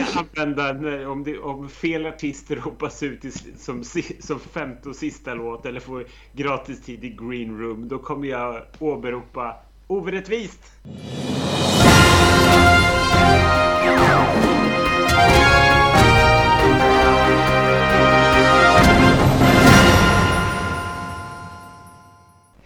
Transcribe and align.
använda 0.00 1.08
om, 1.08 1.24
det, 1.24 1.38
om 1.38 1.68
fel 1.68 2.06
artister 2.06 2.56
hoppas 2.56 3.02
ut 3.02 3.24
i, 3.24 3.30
som, 3.58 3.84
som 4.20 4.40
femte 4.40 4.88
och 4.88 4.96
sista 4.96 5.34
låt 5.34 5.66
eller 5.66 5.80
får 5.80 6.06
gratis 6.32 6.82
tid 6.82 7.04
i 7.04 7.08
green 7.08 7.58
room. 7.58 7.88
Då 7.88 7.98
kommer 7.98 8.28
jag 8.28 8.62
åberopa 8.78 9.56
orättvist. 9.86 10.72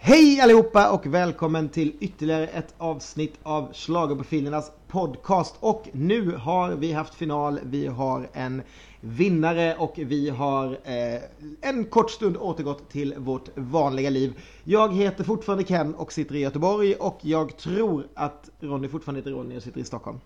Hej 0.07 0.41
allihopa 0.41 0.91
och 0.91 1.05
välkommen 1.05 1.69
till 1.69 1.93
ytterligare 1.99 2.47
ett 2.47 2.73
avsnitt 2.77 3.39
av 3.43 3.73
Schlagerprofilernas 3.73 4.71
podcast. 4.87 5.55
Och 5.59 5.89
nu 5.91 6.31
har 6.31 6.75
vi 6.75 6.91
haft 6.91 7.15
final, 7.15 7.59
vi 7.63 7.87
har 7.87 8.29
en 8.33 8.61
vinnare 9.01 9.75
och 9.75 9.93
vi 9.97 10.29
har 10.29 10.71
eh, 10.83 11.21
en 11.61 11.85
kort 11.85 12.11
stund 12.11 12.37
återgått 12.37 12.89
till 12.89 13.13
vårt 13.17 13.49
vanliga 13.55 14.09
liv. 14.09 14.39
Jag 14.63 14.93
heter 14.93 15.23
fortfarande 15.23 15.63
Ken 15.63 15.95
och 15.95 16.13
sitter 16.13 16.35
i 16.35 16.39
Göteborg 16.39 16.95
och 16.95 17.19
jag 17.21 17.57
tror 17.57 18.07
att 18.13 18.49
Ronny 18.59 18.87
fortfarande 18.87 19.19
heter 19.19 19.31
Ronny 19.31 19.57
och 19.57 19.63
sitter 19.63 19.81
i 19.81 19.85
Stockholm. 19.85 20.19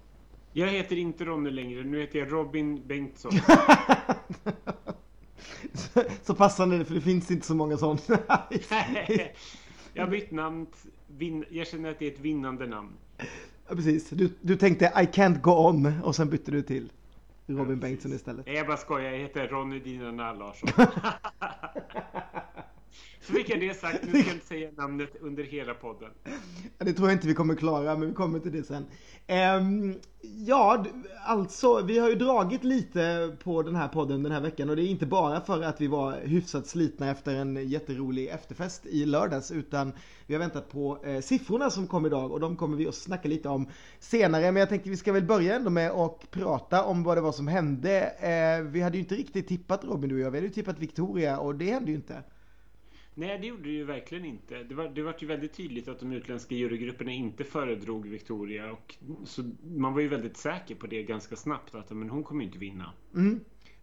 Jag 0.54 0.68
heter 0.68 0.96
inte 0.96 1.26
Ronny 1.26 1.50
längre, 1.50 1.84
nu 1.84 2.02
heter 2.02 2.20
jag 2.20 2.32
Robin 2.32 2.88
Bengtsson. 2.88 3.32
så, 5.74 6.04
så 6.24 6.34
passande 6.34 6.86
för 6.86 6.96
det 6.96 7.02
finns 7.02 7.32
inte 7.32 7.48
så 7.48 7.56
många 7.56 7.78
sådana. 7.78 8.00
Jag 9.94 10.04
har 10.04 10.12
bytt 10.12 10.32
namn. 10.32 10.68
Vin, 11.08 11.46
jag 11.50 11.68
känner 11.68 11.92
att 11.92 12.00
det 12.00 12.08
är 12.08 12.12
ett 12.12 12.20
vinnande 12.20 12.68
namn. 12.68 12.92
Ja, 13.68 13.76
precis. 13.76 14.10
Du, 14.10 14.30
du 14.42 14.56
tänkte 14.56 14.86
I 14.86 15.06
can't 15.06 15.42
go 15.42 15.52
on 15.52 16.02
och 16.04 16.16
sen 16.16 16.30
bytte 16.30 16.52
du 16.52 16.62
till 16.62 16.92
Robin 17.46 17.70
ja, 17.70 17.76
Bengtsson 17.76 18.14
istället. 18.14 18.48
Jag 18.48 18.68
bara 18.68 18.78
skojar. 18.78 19.12
Jag 19.12 19.20
heter 19.20 19.48
Ronny 19.48 19.80
Dina 19.80 20.34
Larsson. 20.34 20.70
Så 23.22 23.34
fick 23.34 23.50
jag 23.50 23.60
det 23.60 23.80
sagt. 23.80 24.00
Nu 24.04 24.10
ska 24.10 24.30
jag 24.30 24.36
inte 24.36 24.46
säga 24.46 24.70
namnet 24.78 25.10
under 25.22 25.44
hela 25.44 25.74
podden. 25.74 26.10
Det 26.78 26.94
tror 26.94 27.08
jag 27.10 27.16
inte 27.16 27.28
vi 27.28 27.34
kommer 27.34 27.56
klara, 27.56 27.98
men 27.98 28.10
vi 28.10 28.14
kommer 28.14 28.40
till 28.40 28.52
det 28.52 28.64
sen. 28.64 28.86
Um, 29.58 29.96
ja, 30.22 30.86
alltså, 31.26 31.82
vi 31.82 32.00
har 32.00 32.10
ju 32.10 32.16
dragit 32.16 32.64
lite 32.64 33.36
på 33.44 33.62
den 33.62 33.76
här 33.76 33.88
podden 33.88 34.24
den 34.24 34.32
här 34.32 34.42
veckan 34.42 34.70
och 34.70 34.76
det 34.76 34.84
är 34.84 34.88
inte 34.88 35.06
bara 35.06 35.42
för 35.42 35.62
att 35.62 35.82
vi 35.82 35.88
var 35.88 36.20
hyfsat 36.22 36.68
slitna 36.68 37.10
efter 37.12 37.36
en 37.36 37.70
jätterolig 37.70 38.28
efterfest 38.28 38.86
i 38.86 39.06
lördags, 39.06 39.52
utan 39.52 39.94
vi 40.28 40.34
har 40.34 40.40
väntat 40.40 40.72
på 40.72 41.06
eh, 41.06 41.22
siffrorna 41.22 41.70
som 41.70 41.88
kom 41.88 42.06
idag 42.06 42.32
och 42.32 42.40
de 42.40 42.56
kommer 42.56 42.78
vi 42.78 42.88
att 42.88 42.96
snacka 42.96 43.28
lite 43.28 43.50
om 43.50 43.70
senare. 44.00 44.52
Men 44.52 44.60
jag 44.60 44.70
tänkte 44.70 44.90
vi 44.90 44.98
ska 44.98 45.14
väl 45.14 45.26
börja 45.26 45.56
ändå 45.56 45.70
med 45.70 45.92
att 45.92 46.32
prata 46.32 46.84
om 46.84 47.04
vad 47.04 47.18
det 47.18 47.22
var 47.22 47.32
som 47.32 47.48
hände. 47.48 48.02
Eh, 48.02 48.64
vi 48.64 48.82
hade 48.82 48.98
ju 48.98 49.04
inte 49.04 49.16
riktigt 49.16 49.48
tippat 49.48 49.84
Robin 49.84 50.10
du 50.10 50.16
och 50.16 50.22
jag, 50.22 50.32
vi 50.32 50.38
hade 50.38 50.48
ju 50.48 50.54
tippat 50.54 50.80
Victoria 50.80 51.40
och 51.40 51.56
det 51.56 51.72
hände 51.72 51.92
ju 51.92 51.96
inte. 51.96 52.24
Nej, 53.14 53.40
det 53.40 53.48
gjorde 53.48 53.64
det 53.64 53.70
ju 53.70 53.84
verkligen 53.84 54.26
inte. 54.26 54.64
Det 54.64 54.76
var, 54.76 54.90
det 54.90 55.04
var 55.04 55.16
ju 55.20 55.28
väldigt 55.28 55.54
tydligt 55.54 55.88
att 55.88 56.00
de 56.00 56.12
utländska 56.12 56.56
jurygrupperna 56.56 57.12
inte 57.12 57.44
föredrog 57.44 58.08
Victoria. 58.08 58.72
Och, 58.72 58.96
så 59.26 59.44
man 59.64 59.94
var 59.94 60.02
ju 60.02 60.08
väldigt 60.08 60.38
säker 60.38 60.76
på 60.76 60.88
det 60.88 61.04
ganska 61.04 61.36
snabbt. 61.36 61.76
Att 61.76 61.90
men 61.90 62.10
hon 62.10 62.24
kommer 62.24 62.42
ju 62.42 62.48
inte 62.48 62.60
vinna. 62.60 62.94
Mm. 63.16 63.40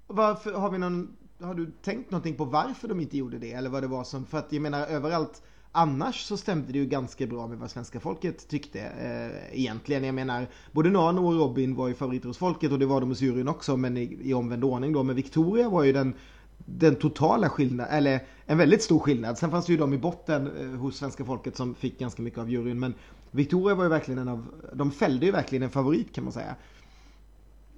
Varför, 0.06 0.52
har, 0.52 0.70
vi 0.70 0.78
någon, 0.78 1.16
har 1.40 1.54
du 1.54 1.70
tänkt 1.82 2.10
någonting 2.10 2.34
på 2.34 2.44
varför 2.44 2.88
de 2.88 3.00
inte 3.00 3.18
gjorde 3.18 3.38
det? 3.38 3.52
Eller 3.52 3.70
vad 3.70 3.82
det 3.82 3.86
var 3.86 4.04
som... 4.04 4.26
För 4.26 4.38
att 4.38 4.52
jag 4.52 4.62
menar 4.62 4.86
överallt 4.86 5.42
Annars 5.72 6.20
så 6.20 6.36
stämde 6.36 6.72
det 6.72 6.78
ju 6.78 6.86
ganska 6.86 7.26
bra 7.26 7.46
med 7.46 7.58
vad 7.58 7.70
svenska 7.70 8.00
folket 8.00 8.48
tyckte 8.48 8.80
eh, 8.80 9.58
egentligen. 9.58 10.04
Jag 10.04 10.14
menar, 10.14 10.46
både 10.72 10.90
Nano 10.90 11.26
och 11.26 11.34
Robin 11.34 11.74
var 11.74 11.88
ju 11.88 11.94
favoriter 11.94 12.28
hos 12.28 12.38
folket 12.38 12.72
och 12.72 12.78
det 12.78 12.86
var 12.86 13.00
de 13.00 13.08
hos 13.08 13.20
juryn 13.20 13.48
också, 13.48 13.76
men 13.76 13.96
i, 13.96 14.18
i 14.22 14.34
omvänd 14.34 14.64
ordning 14.64 14.92
då. 14.92 15.02
Men 15.02 15.16
Victoria 15.16 15.68
var 15.68 15.84
ju 15.84 15.92
den 15.92 16.14
den 16.58 16.96
totala 16.96 17.48
skillnaden, 17.48 17.94
eller 17.94 18.20
en 18.46 18.58
väldigt 18.58 18.82
stor 18.82 18.98
skillnad. 18.98 19.38
Sen 19.38 19.50
fanns 19.50 19.66
det 19.66 19.72
ju 19.72 19.78
de 19.78 19.94
i 19.94 19.98
botten 19.98 20.72
eh, 20.72 20.78
hos 20.80 20.96
svenska 20.96 21.24
folket 21.24 21.56
som 21.56 21.74
fick 21.74 21.98
ganska 21.98 22.22
mycket 22.22 22.38
av 22.38 22.50
juryn. 22.50 22.80
Men 22.80 22.94
Victoria 23.30 23.74
var 23.74 23.84
ju 23.84 23.90
verkligen 23.90 24.18
en 24.18 24.28
av, 24.28 24.46
de 24.72 24.90
fällde 24.92 25.26
ju 25.26 25.32
verkligen 25.32 25.62
en 25.62 25.70
favorit 25.70 26.14
kan 26.14 26.24
man 26.24 26.32
säga. 26.32 26.56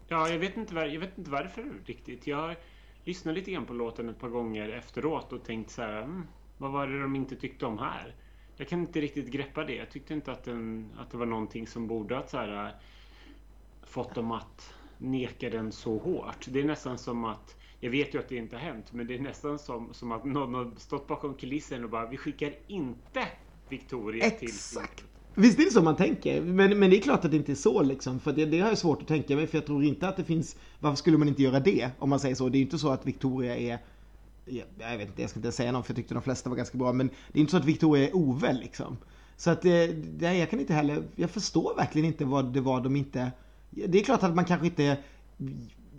Ja, 0.09 0.29
jag 0.29 0.39
vet 0.39 0.57
inte, 0.57 0.75
var, 0.75 0.85
jag 0.85 1.01
vet 1.01 1.19
inte 1.19 1.31
varför 1.31 1.65
riktigt. 1.87 2.27
Jag 2.27 2.57
lyssnade 3.05 3.39
lite 3.39 3.51
grann 3.51 3.67
på 3.67 3.73
låten 3.73 4.09
ett 4.09 4.21
par 4.21 4.29
gånger 4.29 4.69
efteråt 4.69 5.33
och 5.33 5.45
tänkte 5.45 5.73
så 5.73 5.83
här, 5.83 6.03
mm, 6.03 6.27
vad 6.59 6.71
var 6.71 6.87
det 6.87 7.03
de 7.03 7.17
inte 7.17 7.37
tyckte 7.37 7.67
om 7.67 7.79
här? 7.79 8.15
Jag 8.57 8.69
kan 8.69 8.81
inte 8.81 9.01
riktigt 9.01 9.31
greppa 9.31 9.65
det. 9.65 9.75
Jag 9.75 9.91
tyckte 9.91 10.15
inte 10.15 10.33
att, 10.33 10.45
den, 10.45 10.91
att 10.99 11.11
det 11.11 11.17
var 11.17 11.27
någonting 11.27 11.67
som 11.67 11.87
borde 11.87 12.15
ha 12.15 12.27
så 12.27 12.37
här, 12.37 12.67
eh, 12.67 12.73
fått 13.83 14.15
dem 14.15 14.33
att 14.33 14.75
neka 14.99 15.51
den 15.51 15.73
så 15.73 15.99
hårt. 15.99 16.47
Det 16.49 16.61
är 16.61 16.65
nästan 16.65 16.99
som 16.99 17.25
att 17.25 17.57
jag 17.81 17.91
vet 17.91 18.15
ju 18.15 18.19
att 18.19 18.29
det 18.29 18.37
inte 18.37 18.57
har 18.57 18.63
hänt, 18.63 18.93
men 18.93 19.07
det 19.07 19.15
är 19.15 19.19
nästan 19.19 19.59
som, 19.59 19.95
som 19.95 20.13
att 20.13 20.25
någon 20.25 20.55
har 20.55 20.71
stått 20.77 21.07
bakom 21.07 21.35
kulissen 21.35 21.85
och 21.85 21.91
bara 21.91 22.07
vi 22.07 22.17
skickar 22.17 22.53
inte 22.67 23.29
Victoria 23.69 24.25
Exakt. 24.25 24.41
till... 24.41 24.49
Exakt! 24.49 25.05
Visst 25.35 25.59
är 25.59 25.65
det 25.65 25.71
så 25.71 25.83
man 25.83 25.97
tänker? 25.97 26.43
Men, 26.43 26.79
men 26.79 26.91
det 26.91 26.97
är 26.97 27.01
klart 27.01 27.25
att 27.25 27.31
det 27.31 27.37
inte 27.37 27.53
är 27.53 27.57
så 27.57 27.83
liksom. 27.83 28.21
För 28.21 28.33
det, 28.33 28.47
det 28.47 28.61
har 28.61 28.69
jag 28.69 28.79
svårt 28.79 29.03
att 29.03 29.09
tänka 29.09 29.37
mig. 29.37 29.47
För 29.47 29.59
jag 29.59 29.67
tror 29.67 29.85
inte 29.85 30.09
att 30.09 30.17
det 30.17 30.25
finns... 30.25 30.57
Varför 30.81 30.97
skulle 30.97 31.19
man 31.19 31.29
inte 31.29 31.43
göra 31.43 31.61
det? 31.61 31.91
Om 31.99 32.11
man 32.11 32.21
säger 32.21 32.35
så. 32.35 32.49
Det 32.49 32.59
är 32.59 32.63
inte 32.63 32.79
så 32.79 32.89
att 32.89 33.07
Victoria 33.07 33.57
är... 33.57 33.79
Jag 34.79 34.99
vet 34.99 35.09
inte, 35.09 35.23
jag 35.23 35.31
ska 35.31 35.39
inte 35.39 35.53
säga 35.53 35.73
något 35.73 35.87
för 35.87 35.93
jag 35.93 35.97
tyckte 35.97 36.15
de 36.15 36.23
flesta 36.23 36.51
var 36.51 36.57
ganska 36.57 36.79
bra. 36.79 36.93
Men 36.93 37.11
det 37.33 37.39
är 37.39 37.41
inte 37.41 37.51
så 37.51 37.57
att 37.57 37.65
Victoria 37.65 38.09
är 38.09 38.17
oväl 38.17 38.61
liksom. 38.61 38.97
Så 39.37 39.51
att 39.51 39.63
det, 39.63 39.87
det, 39.87 40.37
jag 40.37 40.51
kan 40.51 40.61
inte 40.61 40.75
heller... 40.75 41.03
Jag 41.17 41.31
förstår 41.31 41.77
verkligen 41.77 42.07
inte 42.07 42.25
vad 42.25 42.53
det 42.53 42.61
var 42.61 42.81
de 42.81 42.97
inte... 42.97 43.31
Det 43.71 43.99
är 43.99 44.05
klart 44.05 44.23
att 44.23 44.35
man 44.35 44.45
kanske 44.45 44.67
inte 44.67 44.99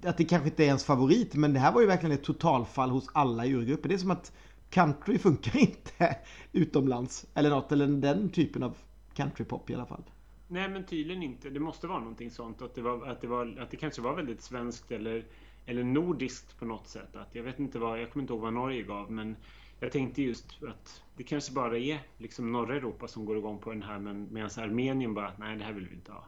att 0.04 0.18
det 0.18 0.26
kanske 0.26 0.50
inte 0.50 0.64
är 0.64 0.68
ens 0.68 0.86
favorit, 0.86 1.36
men 1.36 1.54
det 1.54 1.60
här 1.60 1.72
var 1.72 1.82
ju 1.82 1.88
verkligen 1.88 2.16
ett 2.16 2.24
totalfall 2.24 2.90
hos 2.90 3.10
alla 3.14 3.46
djurgrupper. 3.46 3.90
Det 3.90 3.96
är 3.96 4.00
som 4.00 4.12
att 4.12 4.34
country 4.70 5.18
funkar 5.18 5.58
inte 5.60 6.18
utomlands. 6.52 7.26
Eller 7.34 7.50
något, 7.50 7.72
eller 7.72 7.88
den 7.88 8.30
typen 8.30 8.64
av 8.64 8.78
countrypop 9.14 9.70
i 9.70 9.76
alla 9.76 9.86
fall. 9.86 10.04
Nej, 10.48 10.70
men 10.70 10.86
tydligen 10.86 11.24
inte. 11.24 11.50
Det 11.50 11.60
måste 11.60 11.88
vara 11.88 12.00
någonting 12.00 12.32
sånt. 12.32 12.62
Att 12.62 12.76
det, 12.76 12.82
var, 12.82 13.08
att 13.08 13.22
det, 13.22 13.28
var, 13.28 13.58
att 13.60 13.72
det 13.72 13.78
kanske 13.78 14.02
var 14.02 14.16
väldigt 14.16 14.42
svenskt 14.42 14.92
eller, 14.92 15.26
eller 15.66 15.84
nordiskt 15.84 16.60
på 16.60 16.66
något 16.66 16.88
sätt. 16.88 17.16
Att 17.16 17.36
jag 17.36 17.44
vet 17.44 17.60
inte 17.60 17.80
vad, 17.80 18.02
jag 18.02 18.12
kommer 18.12 18.22
inte 18.24 18.34
ihåg 18.34 18.42
vad 18.42 18.54
Norge 18.54 18.82
gav, 18.84 19.12
men 19.12 19.36
jag 19.80 19.92
tänkte 19.92 20.22
just 20.22 20.64
att 20.64 21.04
det 21.18 21.24
kanske 21.24 21.54
bara 21.54 21.78
är 21.78 22.00
liksom 22.18 22.52
norra 22.52 22.76
Europa 22.76 23.08
som 23.08 23.26
går 23.26 23.38
igång 23.38 23.60
på 23.60 23.70
den 23.70 23.84
här, 23.84 24.00
men 24.00 24.28
medan 24.32 24.50
Armenien 24.58 25.14
bara, 25.14 25.34
nej, 25.40 25.58
det 25.58 25.64
här 25.64 25.74
vill 25.74 25.88
vi 25.88 25.96
inte 25.96 26.12
ha. 26.12 26.26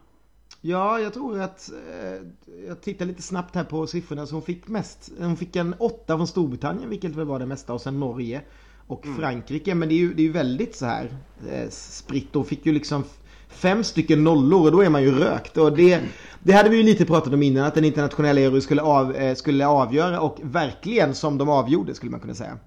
Ja, 0.66 1.00
jag 1.00 1.14
tror 1.14 1.40
att 1.40 1.70
eh, 1.70 2.26
jag 2.68 2.80
tittar 2.80 3.06
lite 3.06 3.22
snabbt 3.22 3.54
här 3.54 3.64
på 3.64 3.86
siffrorna 3.86 4.26
så 4.26 4.34
hon 4.34 4.42
fick 4.42 4.68
mest. 4.68 5.10
Hon 5.18 5.36
fick 5.36 5.56
en 5.56 5.74
åtta 5.78 6.16
från 6.16 6.26
Storbritannien 6.26 6.90
vilket 6.90 7.10
väl 7.10 7.26
var 7.26 7.38
det 7.38 7.46
mesta 7.46 7.72
och 7.72 7.80
sen 7.80 8.00
Norge 8.00 8.42
och 8.86 9.04
mm. 9.04 9.16
Frankrike. 9.16 9.74
Men 9.74 9.88
det 9.88 9.94
är 9.94 9.98
ju, 9.98 10.14
det 10.14 10.22
är 10.22 10.24
ju 10.24 10.32
väldigt 10.32 10.76
så 10.76 10.86
här 10.86 11.16
eh, 11.50 11.68
spritt. 11.70 12.28
Hon 12.32 12.44
fick 12.44 12.66
ju 12.66 12.72
liksom 12.72 13.04
fem 13.48 13.84
stycken 13.84 14.24
nollor 14.24 14.64
och 14.64 14.72
då 14.72 14.80
är 14.80 14.90
man 14.90 15.02
ju 15.02 15.10
rökt. 15.10 15.56
Och 15.56 15.76
det, 15.76 16.00
det 16.42 16.52
hade 16.52 16.68
vi 16.68 16.76
ju 16.76 16.82
lite 16.82 17.04
pratat 17.04 17.32
om 17.32 17.42
innan 17.42 17.64
att 17.64 17.74
den 17.74 17.84
internationella 17.84 18.40
euro 18.40 18.60
skulle, 18.60 18.82
av, 18.82 19.16
eh, 19.16 19.34
skulle 19.34 19.66
avgöra 19.66 20.20
och 20.20 20.38
verkligen 20.42 21.14
som 21.14 21.38
de 21.38 21.48
avgjorde 21.48 21.94
skulle 21.94 22.10
man 22.10 22.20
kunna 22.20 22.34
säga. 22.34 22.58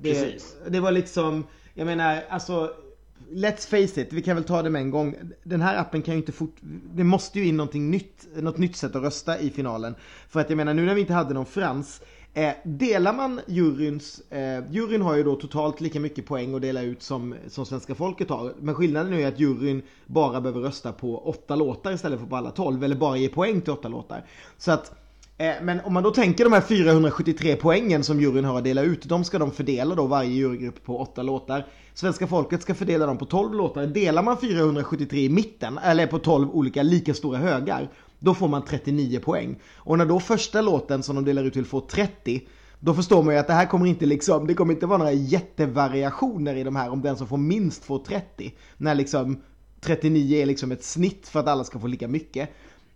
Det, 0.00 0.12
Precis. 0.12 0.56
det 0.68 0.80
var 0.80 0.92
liksom, 0.92 1.44
jag 1.74 1.86
menar 1.86 2.22
alltså 2.28 2.70
let's 3.30 3.66
face 3.66 4.00
it, 4.00 4.12
vi 4.12 4.22
kan 4.22 4.36
väl 4.36 4.44
ta 4.44 4.62
det 4.62 4.70
med 4.70 4.82
en 4.82 4.90
gång. 4.90 5.16
Den 5.42 5.60
här 5.60 5.76
appen 5.76 6.02
kan 6.02 6.14
ju 6.14 6.20
inte 6.20 6.32
fort... 6.32 6.56
Det 6.94 7.04
måste 7.04 7.38
ju 7.38 7.46
in 7.46 7.56
någonting 7.56 7.90
nytt, 7.90 8.26
något 8.36 8.58
nytt 8.58 8.76
sätt 8.76 8.96
att 8.96 9.02
rösta 9.02 9.38
i 9.38 9.50
finalen. 9.50 9.94
För 10.28 10.40
att 10.40 10.50
jag 10.50 10.56
menar, 10.56 10.74
nu 10.74 10.86
när 10.86 10.94
vi 10.94 11.00
inte 11.00 11.12
hade 11.12 11.34
någon 11.34 11.46
frans, 11.46 12.02
eh, 12.34 12.52
delar 12.64 13.12
man 13.12 13.40
juryns... 13.46 14.20
Eh, 14.30 14.64
juryn 14.70 15.02
har 15.02 15.16
ju 15.16 15.22
då 15.22 15.36
totalt 15.36 15.80
lika 15.80 16.00
mycket 16.00 16.26
poäng 16.26 16.54
att 16.54 16.62
dela 16.62 16.82
ut 16.82 17.02
som, 17.02 17.34
som 17.48 17.66
svenska 17.66 17.94
folket 17.94 18.30
har. 18.30 18.54
Men 18.60 18.74
skillnaden 18.74 19.12
är 19.12 19.28
att 19.28 19.40
juryn 19.40 19.82
bara 20.06 20.40
behöver 20.40 20.60
rösta 20.60 20.92
på 20.92 21.28
åtta 21.28 21.56
låtar 21.56 21.92
istället 21.92 22.20
för 22.20 22.26
på 22.26 22.36
alla 22.36 22.50
tolv. 22.50 22.84
Eller 22.84 22.96
bara 22.96 23.16
ge 23.16 23.28
poäng 23.28 23.60
till 23.60 23.72
åtta 23.72 23.88
låtar. 23.88 24.24
Så 24.58 24.72
att 24.72 24.99
Eh, 25.40 25.54
men 25.62 25.80
om 25.80 25.92
man 25.92 26.02
då 26.02 26.10
tänker 26.10 26.44
de 26.44 26.52
här 26.52 26.60
473 26.60 27.56
poängen 27.56 28.04
som 28.04 28.20
juryn 28.20 28.44
har 28.44 28.58
att 28.58 28.64
dela 28.64 28.82
ut, 28.82 29.04
de 29.04 29.24
ska 29.24 29.38
de 29.38 29.50
fördela 29.50 29.94
då 29.94 30.06
varje 30.06 30.30
jurygrupp 30.30 30.84
på 30.84 31.00
åtta 31.00 31.22
låtar. 31.22 31.66
Svenska 31.94 32.26
folket 32.26 32.62
ska 32.62 32.74
fördela 32.74 33.06
dem 33.06 33.18
på 33.18 33.24
12 33.24 33.54
låtar. 33.54 33.86
Delar 33.86 34.22
man 34.22 34.36
473 34.40 35.20
i 35.20 35.28
mitten, 35.28 35.78
eller 35.78 36.06
på 36.06 36.18
12 36.18 36.50
olika 36.50 36.82
lika 36.82 37.14
stora 37.14 37.38
högar, 37.38 37.90
då 38.18 38.34
får 38.34 38.48
man 38.48 38.64
39 38.64 39.20
poäng. 39.20 39.56
Och 39.76 39.98
när 39.98 40.06
då 40.06 40.20
första 40.20 40.60
låten 40.60 41.02
som 41.02 41.16
de 41.16 41.24
delar 41.24 41.44
ut 41.44 41.52
till 41.52 41.64
får 41.64 41.80
30, 41.80 42.42
då 42.80 42.94
förstår 42.94 43.22
man 43.22 43.34
ju 43.34 43.40
att 43.40 43.46
det 43.46 43.52
här 43.52 43.66
kommer 43.66 43.86
inte 43.86 44.06
liksom, 44.06 44.46
det 44.46 44.54
kommer 44.54 44.74
inte 44.74 44.86
vara 44.86 44.98
några 44.98 45.12
jättevariationer 45.12 46.54
i 46.54 46.64
de 46.64 46.76
här 46.76 46.90
om 46.90 47.02
den 47.02 47.16
som 47.16 47.26
får 47.26 47.38
minst 47.38 47.84
får 47.84 47.98
30. 47.98 48.52
När 48.76 48.94
liksom 48.94 49.42
39 49.80 50.42
är 50.42 50.46
liksom 50.46 50.72
ett 50.72 50.84
snitt 50.84 51.28
för 51.28 51.40
att 51.40 51.48
alla 51.48 51.64
ska 51.64 51.78
få 51.78 51.86
lika 51.86 52.08
mycket. 52.08 52.50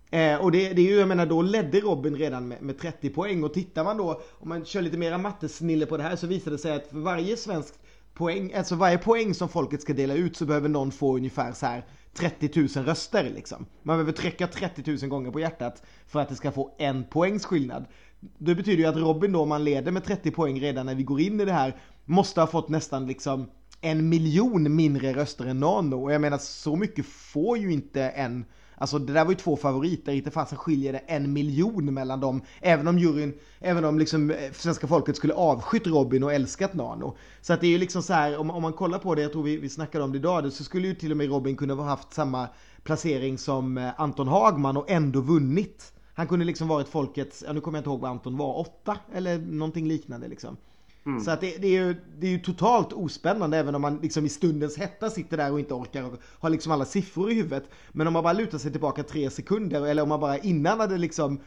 Eh, 0.09 0.35
och 0.35 0.51
det, 0.51 0.73
det 0.73 0.81
är 0.81 0.85
ju, 0.85 0.95
jag 0.95 1.07
menar, 1.07 1.25
då 1.25 1.41
ledde 1.41 1.79
Robin 1.79 2.15
redan 2.15 2.47
med, 2.47 2.61
med 2.61 2.79
30 2.79 3.09
poäng. 3.09 3.43
Och 3.43 3.53
tittar 3.53 3.83
man 3.83 3.97
då, 3.97 4.21
om 4.31 4.49
man 4.49 4.65
kör 4.65 4.81
lite 4.81 4.97
mera 4.97 5.17
mattesnille 5.17 5.85
på 5.85 5.97
det 5.97 6.03
här, 6.03 6.15
så 6.15 6.27
visar 6.27 6.51
det 6.51 6.57
sig 6.57 6.75
att 6.75 6.87
för 6.87 6.97
varje 6.97 7.37
svensk 7.37 7.73
poäng, 8.13 8.53
alltså 8.53 8.75
varje 8.75 8.97
poäng 8.97 9.33
som 9.33 9.49
folket 9.49 9.81
ska 9.81 9.93
dela 9.93 10.13
ut 10.13 10.37
så 10.37 10.45
behöver 10.45 10.69
någon 10.69 10.91
få 10.91 11.15
ungefär 11.15 11.51
så 11.51 11.65
här 11.65 11.85
30 12.13 12.59
000 12.59 12.85
röster 12.85 13.31
liksom. 13.35 13.65
Man 13.83 13.97
behöver 13.97 14.11
trycka 14.11 14.47
30 14.47 14.91
000 14.91 15.09
gånger 15.09 15.31
på 15.31 15.39
hjärtat 15.39 15.83
för 16.07 16.19
att 16.19 16.29
det 16.29 16.35
ska 16.35 16.51
få 16.51 16.75
en 16.77 17.03
poängs 17.03 17.45
skillnad. 17.45 17.85
Det 18.19 18.55
betyder 18.55 18.77
ju 18.77 18.85
att 18.85 18.95
Robin 18.95 19.31
då, 19.31 19.41
om 19.41 19.49
man 19.49 19.63
leder 19.63 19.91
med 19.91 20.03
30 20.03 20.31
poäng 20.31 20.61
redan 20.61 20.85
när 20.85 20.95
vi 20.95 21.03
går 21.03 21.21
in 21.21 21.41
i 21.41 21.45
det 21.45 21.51
här, 21.51 21.75
måste 22.05 22.41
ha 22.41 22.47
fått 22.47 22.69
nästan 22.69 23.07
liksom 23.07 23.49
en 23.81 24.09
miljon 24.09 24.75
mindre 24.75 25.13
röster 25.13 25.45
än 25.45 25.59
Nano. 25.59 26.03
Och 26.03 26.13
jag 26.13 26.21
menar 26.21 26.37
så 26.37 26.75
mycket 26.75 27.05
får 27.05 27.57
ju 27.57 27.71
inte 27.71 28.03
en 28.03 28.45
Alltså 28.77 28.99
det 28.99 29.13
där 29.13 29.25
var 29.25 29.31
ju 29.31 29.37
två 29.37 29.57
favoriter, 29.57 30.11
inte 30.11 30.31
fasen 30.31 30.57
skiljer 30.57 30.93
det 30.93 30.97
en 30.97 31.33
miljon 31.33 31.93
mellan 31.93 32.19
dem. 32.19 32.41
Även 32.61 32.87
om 32.87 32.99
juryn, 32.99 33.33
även 33.59 33.85
om 33.85 33.99
liksom 33.99 34.31
eh, 34.31 34.51
svenska 34.53 34.87
folket 34.87 35.15
skulle 35.15 35.33
avskytt 35.33 35.87
Robin 35.87 36.23
och 36.23 36.33
älskat 36.33 36.73
Nano. 36.73 37.17
Så 37.41 37.53
att 37.53 37.61
det 37.61 37.67
är 37.67 37.71
ju 37.71 37.77
liksom 37.77 38.03
så 38.03 38.13
här, 38.13 38.37
om, 38.37 38.51
om 38.51 38.61
man 38.61 38.73
kollar 38.73 38.99
på 38.99 39.15
det, 39.15 39.21
jag 39.21 39.31
tror 39.31 39.43
vi, 39.43 39.57
vi 39.57 39.69
snackade 39.69 40.03
om 40.03 40.11
det 40.11 40.17
idag, 40.17 40.53
så 40.53 40.63
skulle 40.63 40.87
ju 40.87 40.95
till 40.95 41.11
och 41.11 41.17
med 41.17 41.29
Robin 41.29 41.55
kunna 41.55 41.73
ha 41.73 41.83
haft 41.83 42.13
samma 42.13 42.47
placering 42.83 43.37
som 43.37 43.77
eh, 43.77 44.01
Anton 44.01 44.27
Hagman 44.27 44.77
och 44.77 44.89
ändå 44.89 45.21
vunnit. 45.21 45.91
Han 46.13 46.27
kunde 46.27 46.45
liksom 46.45 46.67
varit 46.67 46.87
folkets, 46.87 47.43
ja 47.47 47.53
nu 47.53 47.61
kommer 47.61 47.77
jag 47.77 47.81
inte 47.81 47.89
ihåg 47.89 47.99
vad 47.99 48.11
Anton 48.11 48.37
var, 48.37 48.59
åtta 48.59 48.97
eller 49.13 49.37
någonting 49.37 49.87
liknande 49.87 50.27
liksom. 50.27 50.57
Mm. 51.05 51.19
Så 51.19 51.31
att 51.31 51.41
det, 51.41 51.57
det, 51.57 51.67
är 51.67 51.85
ju, 51.85 51.95
det 52.17 52.27
är 52.27 52.31
ju 52.31 52.39
totalt 52.39 52.93
ospännande 52.93 53.57
även 53.57 53.75
om 53.75 53.81
man 53.81 53.99
liksom 54.01 54.25
i 54.25 54.29
stundens 54.29 54.77
hetta 54.77 55.09
sitter 55.09 55.37
där 55.37 55.51
och 55.51 55.59
inte 55.59 55.73
orkar 55.73 56.03
och 56.03 56.19
har 56.39 56.49
liksom 56.49 56.71
alla 56.71 56.85
siffror 56.85 57.31
i 57.31 57.33
huvudet. 57.33 57.69
Men 57.91 58.07
om 58.07 58.13
man 58.13 58.23
bara 58.23 58.33
lutar 58.33 58.57
sig 58.57 58.71
tillbaka 58.71 59.03
tre 59.03 59.29
sekunder 59.29 59.85
eller 59.85 60.03
om 60.03 60.09
man 60.09 60.19
bara 60.19 60.37
innan 60.37 60.79
hade 60.79 60.97
liksom 60.97 61.39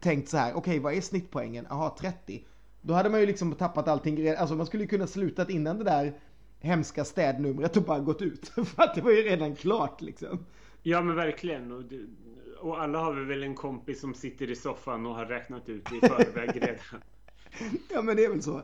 tänkt 0.00 0.28
så 0.28 0.36
här, 0.36 0.50
okej 0.50 0.58
okay, 0.58 0.80
vad 0.80 0.94
är 0.94 1.00
snittpoängen? 1.00 1.66
Jaha 1.68 1.94
30. 2.00 2.44
Då 2.82 2.94
hade 2.94 3.10
man 3.10 3.20
ju 3.20 3.26
liksom 3.26 3.52
tappat 3.54 3.88
allting, 3.88 4.28
alltså 4.28 4.54
man 4.54 4.66
skulle 4.66 4.82
ju 4.82 4.88
kunna 4.88 5.06
slutat 5.06 5.50
innan 5.50 5.78
det 5.78 5.84
där 5.84 6.14
hemska 6.60 7.04
städnumret 7.04 7.76
och 7.76 7.82
bara 7.82 7.98
gått 7.98 8.22
ut. 8.22 8.48
För 8.54 8.82
att 8.82 8.94
det 8.94 9.00
var 9.00 9.10
ju 9.10 9.22
redan 9.22 9.56
klart 9.56 10.00
liksom. 10.00 10.46
Ja 10.82 11.00
men 11.00 11.16
verkligen. 11.16 11.72
Och, 11.72 11.84
det, 11.84 12.00
och 12.58 12.82
alla 12.82 12.98
har 12.98 13.12
vi 13.12 13.24
väl 13.24 13.42
en 13.42 13.54
kompis 13.54 14.00
som 14.00 14.14
sitter 14.14 14.50
i 14.50 14.56
soffan 14.56 15.06
och 15.06 15.14
har 15.14 15.26
räknat 15.26 15.68
ut 15.68 15.92
i 15.92 16.00
förväg 16.00 16.62
redan. 16.62 17.00
ja 17.88 18.02
men 18.02 18.16
det 18.16 18.24
är 18.24 18.30
väl 18.30 18.42
så. 18.42 18.62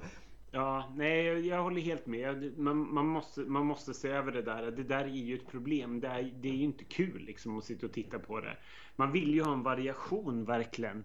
Ja, 0.54 0.92
nej, 0.96 1.46
jag 1.46 1.62
håller 1.62 1.80
helt 1.80 2.06
med. 2.06 2.58
Man, 2.58 2.94
man, 2.94 3.06
måste, 3.06 3.40
man 3.40 3.66
måste 3.66 3.94
se 3.94 4.08
över 4.08 4.32
det 4.32 4.42
där. 4.42 4.70
Det 4.70 4.82
där 4.82 5.04
är 5.04 5.08
ju 5.08 5.34
ett 5.34 5.50
problem. 5.50 6.00
Det 6.00 6.08
är, 6.08 6.22
det 6.40 6.48
är 6.48 6.52
ju 6.52 6.64
inte 6.64 6.84
kul 6.84 7.22
liksom 7.26 7.58
att 7.58 7.64
sitta 7.64 7.86
och 7.86 7.92
titta 7.92 8.18
på 8.18 8.40
det. 8.40 8.56
Man 8.96 9.12
vill 9.12 9.34
ju 9.34 9.42
ha 9.42 9.52
en 9.52 9.62
variation 9.62 10.44
verkligen 10.44 11.04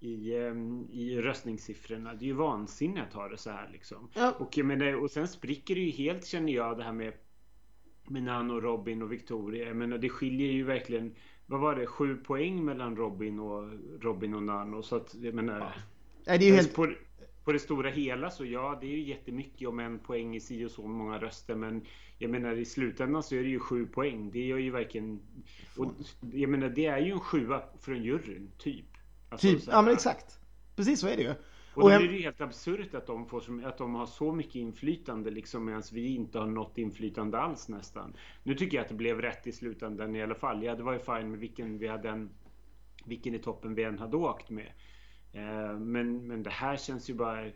i, 0.00 0.36
ehm, 0.36 0.88
i 0.90 1.20
röstningssiffrorna. 1.20 2.14
Det 2.14 2.24
är 2.24 2.26
ju 2.26 2.32
vansinne 2.32 3.02
att 3.02 3.12
ha 3.12 3.28
det 3.28 3.36
så 3.36 3.50
här 3.50 3.68
liksom. 3.72 4.10
Ja. 4.14 4.34
Och, 4.38 4.58
men, 4.64 4.94
och 4.94 5.10
sen 5.10 5.28
spricker 5.28 5.74
det 5.74 5.80
ju 5.80 5.90
helt 5.90 6.26
känner 6.26 6.52
jag 6.52 6.78
det 6.78 6.84
här 6.84 6.92
med 6.92 7.12
med 8.10 8.22
Nano, 8.22 8.60
Robin 8.60 9.02
och 9.02 9.12
Victoria. 9.12 9.74
Menar, 9.74 9.98
det 9.98 10.08
skiljer 10.08 10.52
ju 10.52 10.64
verkligen 10.64 11.14
vad 11.46 11.60
var 11.60 11.76
det, 11.76 11.86
sju 11.86 12.16
poäng 12.16 12.64
mellan 12.64 12.96
Robin 12.96 13.40
och 13.40 13.70
Robin 14.00 14.34
och 14.34 14.42
Nano. 14.42 14.82
Så 14.82 14.96
att 14.96 15.14
jag 15.14 15.34
menar. 15.34 15.58
Ja. 15.58 15.72
Nej, 16.26 16.38
det 16.38 16.44
är 16.44 16.48
ju 16.48 16.54
helt... 16.54 16.74
På, 16.74 16.92
på 17.48 17.52
det 17.52 17.58
stora 17.58 17.90
hela 17.90 18.30
så 18.30 18.44
ja, 18.44 18.78
det 18.80 18.86
är 18.86 18.90
ju 18.90 19.02
jättemycket 19.02 19.68
om 19.68 19.80
en 19.80 19.98
poäng 19.98 20.36
i 20.36 20.40
si 20.40 20.64
och 20.64 20.70
så 20.70 20.82
många 20.82 21.18
röster. 21.18 21.54
Men 21.54 21.86
jag 22.18 22.30
menar 22.30 22.56
i 22.56 22.64
slutändan 22.64 23.22
så 23.22 23.34
är 23.34 23.42
det 23.42 23.48
ju 23.48 23.60
sju 23.60 23.86
poäng. 23.86 24.30
Det 24.30 24.46
gör 24.46 24.58
ju 24.58 24.70
verkligen... 24.70 25.20
Och 25.76 25.92
jag 26.32 26.50
menar 26.50 26.68
det 26.68 26.86
är 26.86 26.98
ju 26.98 27.12
en 27.12 27.20
sjua 27.20 27.62
från 27.80 28.02
juryn, 28.02 28.50
typ. 28.58 28.86
Alltså, 29.28 29.46
typ, 29.46 29.62
ja 29.66 29.82
men 29.82 29.92
exakt. 29.92 30.40
Precis 30.76 31.00
så 31.00 31.08
är 31.08 31.16
det 31.16 31.22
ju. 31.22 31.30
Och, 31.30 31.36
och 31.74 31.82
då 31.82 31.88
är 31.88 31.98
det 31.98 32.14
ju 32.14 32.22
helt 32.22 32.40
absurt 32.40 32.94
att 32.94 33.06
de, 33.06 33.26
får 33.26 33.40
som, 33.40 33.64
att 33.64 33.78
de 33.78 33.94
har 33.94 34.06
så 34.06 34.32
mycket 34.32 34.54
inflytande 34.54 35.30
liksom 35.30 35.64
medan 35.64 35.82
vi 35.92 36.14
inte 36.14 36.38
har 36.38 36.46
något 36.46 36.78
inflytande 36.78 37.38
alls 37.38 37.68
nästan. 37.68 38.16
Nu 38.42 38.54
tycker 38.54 38.76
jag 38.76 38.82
att 38.82 38.88
det 38.88 38.94
blev 38.94 39.20
rätt 39.20 39.46
i 39.46 39.52
slutändan 39.52 40.16
i 40.16 40.22
alla 40.22 40.34
fall. 40.34 40.62
Ja, 40.62 40.74
det 40.74 40.82
var 40.82 40.92
ju 40.92 40.98
fine 40.98 41.30
med 41.30 41.38
vilken 41.38 41.78
vi 41.78 41.86
hade 41.86 42.08
en, 42.08 42.30
vilken 43.04 43.34
i 43.34 43.38
toppen 43.38 43.74
vi 43.74 43.82
än 43.82 43.98
hade 43.98 44.16
åkt 44.16 44.50
med. 44.50 44.72
Eh, 45.32 45.78
men, 45.78 46.26
men 46.26 46.42
det 46.42 46.50
här 46.50 46.76
känns 46.76 47.10
ju 47.10 47.14
bara 47.14 47.50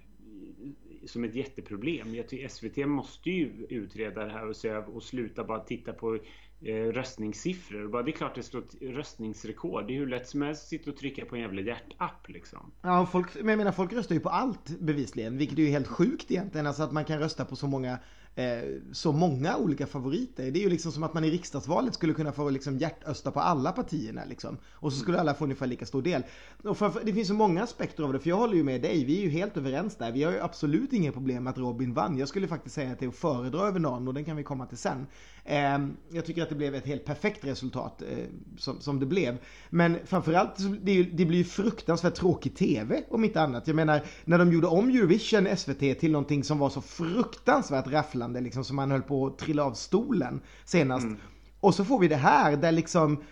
som 1.06 1.24
ett 1.24 1.34
jätteproblem. 1.34 2.14
Jag 2.14 2.28
tycker 2.28 2.48
SVT 2.48 2.76
måste 2.76 3.30
ju 3.30 3.66
utreda 3.68 4.24
det 4.24 4.32
här 4.32 4.48
och, 4.48 4.56
se, 4.56 4.76
och 4.76 5.02
sluta 5.02 5.44
bara 5.44 5.60
titta 5.60 5.92
på 5.92 6.18
eh, 6.60 6.74
röstningssiffror. 6.74 7.88
Bara, 7.88 8.02
det 8.02 8.10
är 8.10 8.12
klart 8.12 8.34
det 8.34 8.42
står 8.42 8.64
röstningsrekord. 8.80 9.86
Det 9.86 9.94
är 9.94 9.98
hur 9.98 10.06
lätt 10.06 10.28
som 10.28 10.42
helst 10.42 10.62
att 10.62 10.68
sitta 10.68 10.90
och 10.90 10.96
trycka 10.96 11.24
på 11.24 11.34
en 11.34 11.40
jävla 11.42 11.60
hjärtapp 11.60 12.28
liksom. 12.28 12.72
Ja, 12.82 13.06
folk, 13.06 13.34
men 13.34 13.48
jag 13.48 13.56
menar 13.56 13.72
folk 13.72 13.92
röstar 13.92 14.14
ju 14.14 14.20
på 14.20 14.28
allt 14.28 14.80
bevisligen. 14.80 15.38
Vilket 15.38 15.58
är 15.58 15.62
ju 15.62 15.68
helt 15.68 15.88
sjukt 15.88 16.30
egentligen. 16.30 16.66
Alltså 16.66 16.82
att 16.82 16.92
man 16.92 17.04
kan 17.04 17.18
rösta 17.18 17.44
på 17.44 17.56
så 17.56 17.66
många 17.66 17.98
Eh, 18.34 18.62
så 18.92 19.12
många 19.12 19.56
olika 19.56 19.86
favoriter. 19.86 20.50
Det 20.50 20.58
är 20.58 20.62
ju 20.62 20.68
liksom 20.68 20.92
som 20.92 21.02
att 21.02 21.14
man 21.14 21.24
i 21.24 21.30
riksdagsvalet 21.30 21.94
skulle 21.94 22.14
kunna 22.14 22.32
få 22.32 22.50
liksom 22.50 22.78
hjärtösta 22.78 23.30
på 23.30 23.40
alla 23.40 23.72
partierna 23.72 24.24
liksom. 24.24 24.58
Och 24.72 24.92
så 24.92 24.98
skulle 24.98 25.20
alla 25.20 25.34
få 25.34 25.44
ungefär 25.44 25.66
lika 25.66 25.86
stor 25.86 26.02
del. 26.02 26.22
Och 26.64 26.78
för, 26.78 26.90
för, 26.90 27.04
det 27.04 27.12
finns 27.12 27.28
så 27.28 27.34
många 27.34 27.62
aspekter 27.62 28.04
av 28.04 28.12
det, 28.12 28.18
för 28.18 28.28
jag 28.28 28.36
håller 28.36 28.54
ju 28.54 28.64
med 28.64 28.82
dig. 28.82 29.04
Vi 29.04 29.18
är 29.18 29.22
ju 29.22 29.28
helt 29.28 29.56
överens 29.56 29.96
där. 29.96 30.12
Vi 30.12 30.22
har 30.22 30.32
ju 30.32 30.40
absolut 30.40 30.92
inga 30.92 31.12
problem 31.12 31.44
med 31.44 31.50
att 31.50 31.58
Robin 31.58 31.94
vann. 31.94 32.18
Jag 32.18 32.28
skulle 32.28 32.48
faktiskt 32.48 32.74
säga 32.74 32.92
att 32.92 32.98
det 32.98 33.06
är 33.06 33.08
att 33.08 33.16
föredra 33.16 33.60
över 33.60 33.80
någon 33.80 34.08
och 34.08 34.14
den 34.14 34.24
kan 34.24 34.36
vi 34.36 34.42
komma 34.42 34.66
till 34.66 34.78
sen. 34.78 35.06
Eh, 35.44 35.78
jag 36.10 36.26
tycker 36.26 36.42
att 36.42 36.48
det 36.48 36.54
blev 36.54 36.74
ett 36.74 36.86
helt 36.86 37.04
perfekt 37.04 37.44
resultat 37.44 38.02
eh, 38.02 38.24
som, 38.58 38.80
som 38.80 39.00
det 39.00 39.06
blev. 39.06 39.38
Men 39.70 39.98
framförallt, 40.04 40.56
det, 40.82 41.02
det 41.02 41.24
blir 41.24 41.38
ju 41.38 41.44
fruktansvärt 41.44 42.14
tråkig 42.14 42.56
TV 42.56 43.02
om 43.10 43.24
inte 43.24 43.42
annat. 43.42 43.66
Jag 43.66 43.76
menar, 43.76 44.02
när 44.24 44.38
de 44.38 44.52
gjorde 44.52 44.66
om 44.66 44.88
Eurovision, 44.88 45.56
SVT, 45.56 45.78
till 45.78 46.12
någonting 46.12 46.44
som 46.44 46.58
var 46.58 46.70
så 46.70 46.80
fruktansvärt 46.80 47.86
rafflande 47.86 48.21
meddelande 48.22 48.40
liksom 48.40 48.64
som 48.64 48.76
man 48.76 48.90
höll 48.90 49.02
på 49.02 49.26
att 49.26 49.38
trilla 49.38 49.64
av 49.64 49.74
stolen 49.74 50.40
senast. 50.64 51.04
Mm. 51.04 51.18
Och 51.60 51.74
så 51.74 51.84
får 51.84 51.98
vi 51.98 52.08
det 52.08 52.16
här 52.16 52.56
där 52.56 52.72
liksom, 52.72 53.22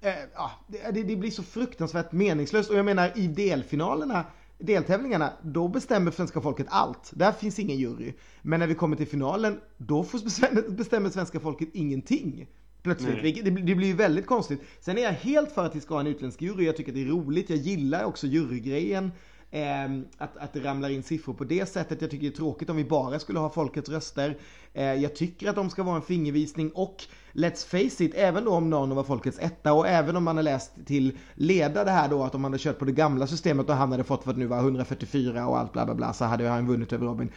eh, 0.00 0.14
ja, 0.34 0.50
det, 0.68 1.02
det, 1.02 1.16
blir 1.16 1.30
så 1.30 1.42
fruktansvärt 1.42 2.12
meningslöst. 2.12 2.70
Och 2.70 2.76
jag 2.76 2.84
menar 2.84 3.12
i 3.14 3.26
delfinalerna, 3.26 4.24
deltävlingarna, 4.58 5.32
då 5.42 5.68
bestämmer 5.68 6.10
svenska 6.10 6.40
folket 6.40 6.66
allt. 6.70 7.10
Där 7.14 7.32
finns 7.32 7.58
ingen 7.58 7.78
jury. 7.78 8.12
Men 8.42 8.60
när 8.60 8.66
vi 8.66 8.74
kommer 8.74 8.96
till 8.96 9.08
finalen, 9.08 9.60
då 9.78 10.04
får 10.04 10.70
bestämmer 10.76 11.10
svenska 11.10 11.40
folket 11.40 11.68
ingenting. 11.74 12.46
Plötsligt. 12.82 13.22
Det, 13.22 13.50
det, 13.50 13.74
blir 13.74 13.88
ju 13.88 13.94
väldigt 13.94 14.26
konstigt. 14.26 14.60
Sen 14.80 14.98
är 14.98 15.02
jag 15.02 15.12
helt 15.12 15.52
för 15.52 15.66
att 15.66 15.76
vi 15.76 15.80
ska 15.80 15.94
ha 15.94 16.00
en 16.00 16.06
utländsk 16.06 16.42
jury. 16.42 16.64
Jag 16.64 16.76
tycker 16.76 16.92
att 16.92 16.96
det 16.96 17.02
är 17.02 17.06
roligt. 17.06 17.50
Jag 17.50 17.58
gillar 17.58 18.04
också 18.04 18.26
jurygrejen. 18.26 19.12
Eh, 19.52 19.84
att, 20.18 20.36
att 20.36 20.52
det 20.52 20.60
ramlar 20.60 20.90
in 20.90 21.02
siffror 21.02 21.34
på 21.34 21.44
det 21.44 21.68
sättet. 21.68 22.02
Jag 22.02 22.10
tycker 22.10 22.26
det 22.26 22.32
är 22.32 22.36
tråkigt 22.36 22.70
om 22.70 22.76
vi 22.76 22.84
bara 22.84 23.18
skulle 23.18 23.38
ha 23.38 23.50
folkets 23.50 23.88
röster. 23.88 24.38
Eh, 24.72 24.84
jag 24.84 25.16
tycker 25.16 25.48
att 25.48 25.56
de 25.56 25.70
ska 25.70 25.82
vara 25.82 25.96
en 25.96 26.02
fingervisning 26.02 26.70
och 26.74 26.96
let's 27.32 27.66
face 27.66 28.04
it, 28.04 28.14
även 28.14 28.44
då 28.44 28.50
om 28.50 28.70
någon 28.70 28.94
var 28.94 29.04
folkets 29.04 29.38
etta 29.38 29.72
och 29.72 29.88
även 29.88 30.16
om 30.16 30.24
man 30.24 30.36
har 30.36 30.42
läst 30.42 30.72
till 30.86 31.18
leda 31.34 31.84
det 31.84 31.90
här 31.90 32.08
då 32.08 32.22
att 32.22 32.34
om 32.34 32.42
man 32.42 32.52
hade 32.52 32.62
kört 32.62 32.78
på 32.78 32.84
det 32.84 32.92
gamla 32.92 33.26
systemet 33.26 33.68
och 33.68 33.74
han 33.74 33.90
hade 33.90 34.04
fått 34.04 34.26
vad 34.26 34.34
det 34.34 34.38
nu 34.38 34.46
var 34.46 34.58
144 34.58 35.46
och 35.46 35.58
allt 35.58 35.72
bla 35.72 35.84
bla 35.84 35.94
bla 35.94 36.12
så 36.12 36.24
hade 36.24 36.48
han 36.48 36.66
vunnit 36.66 36.92
över 36.92 37.06
Robin. 37.06 37.32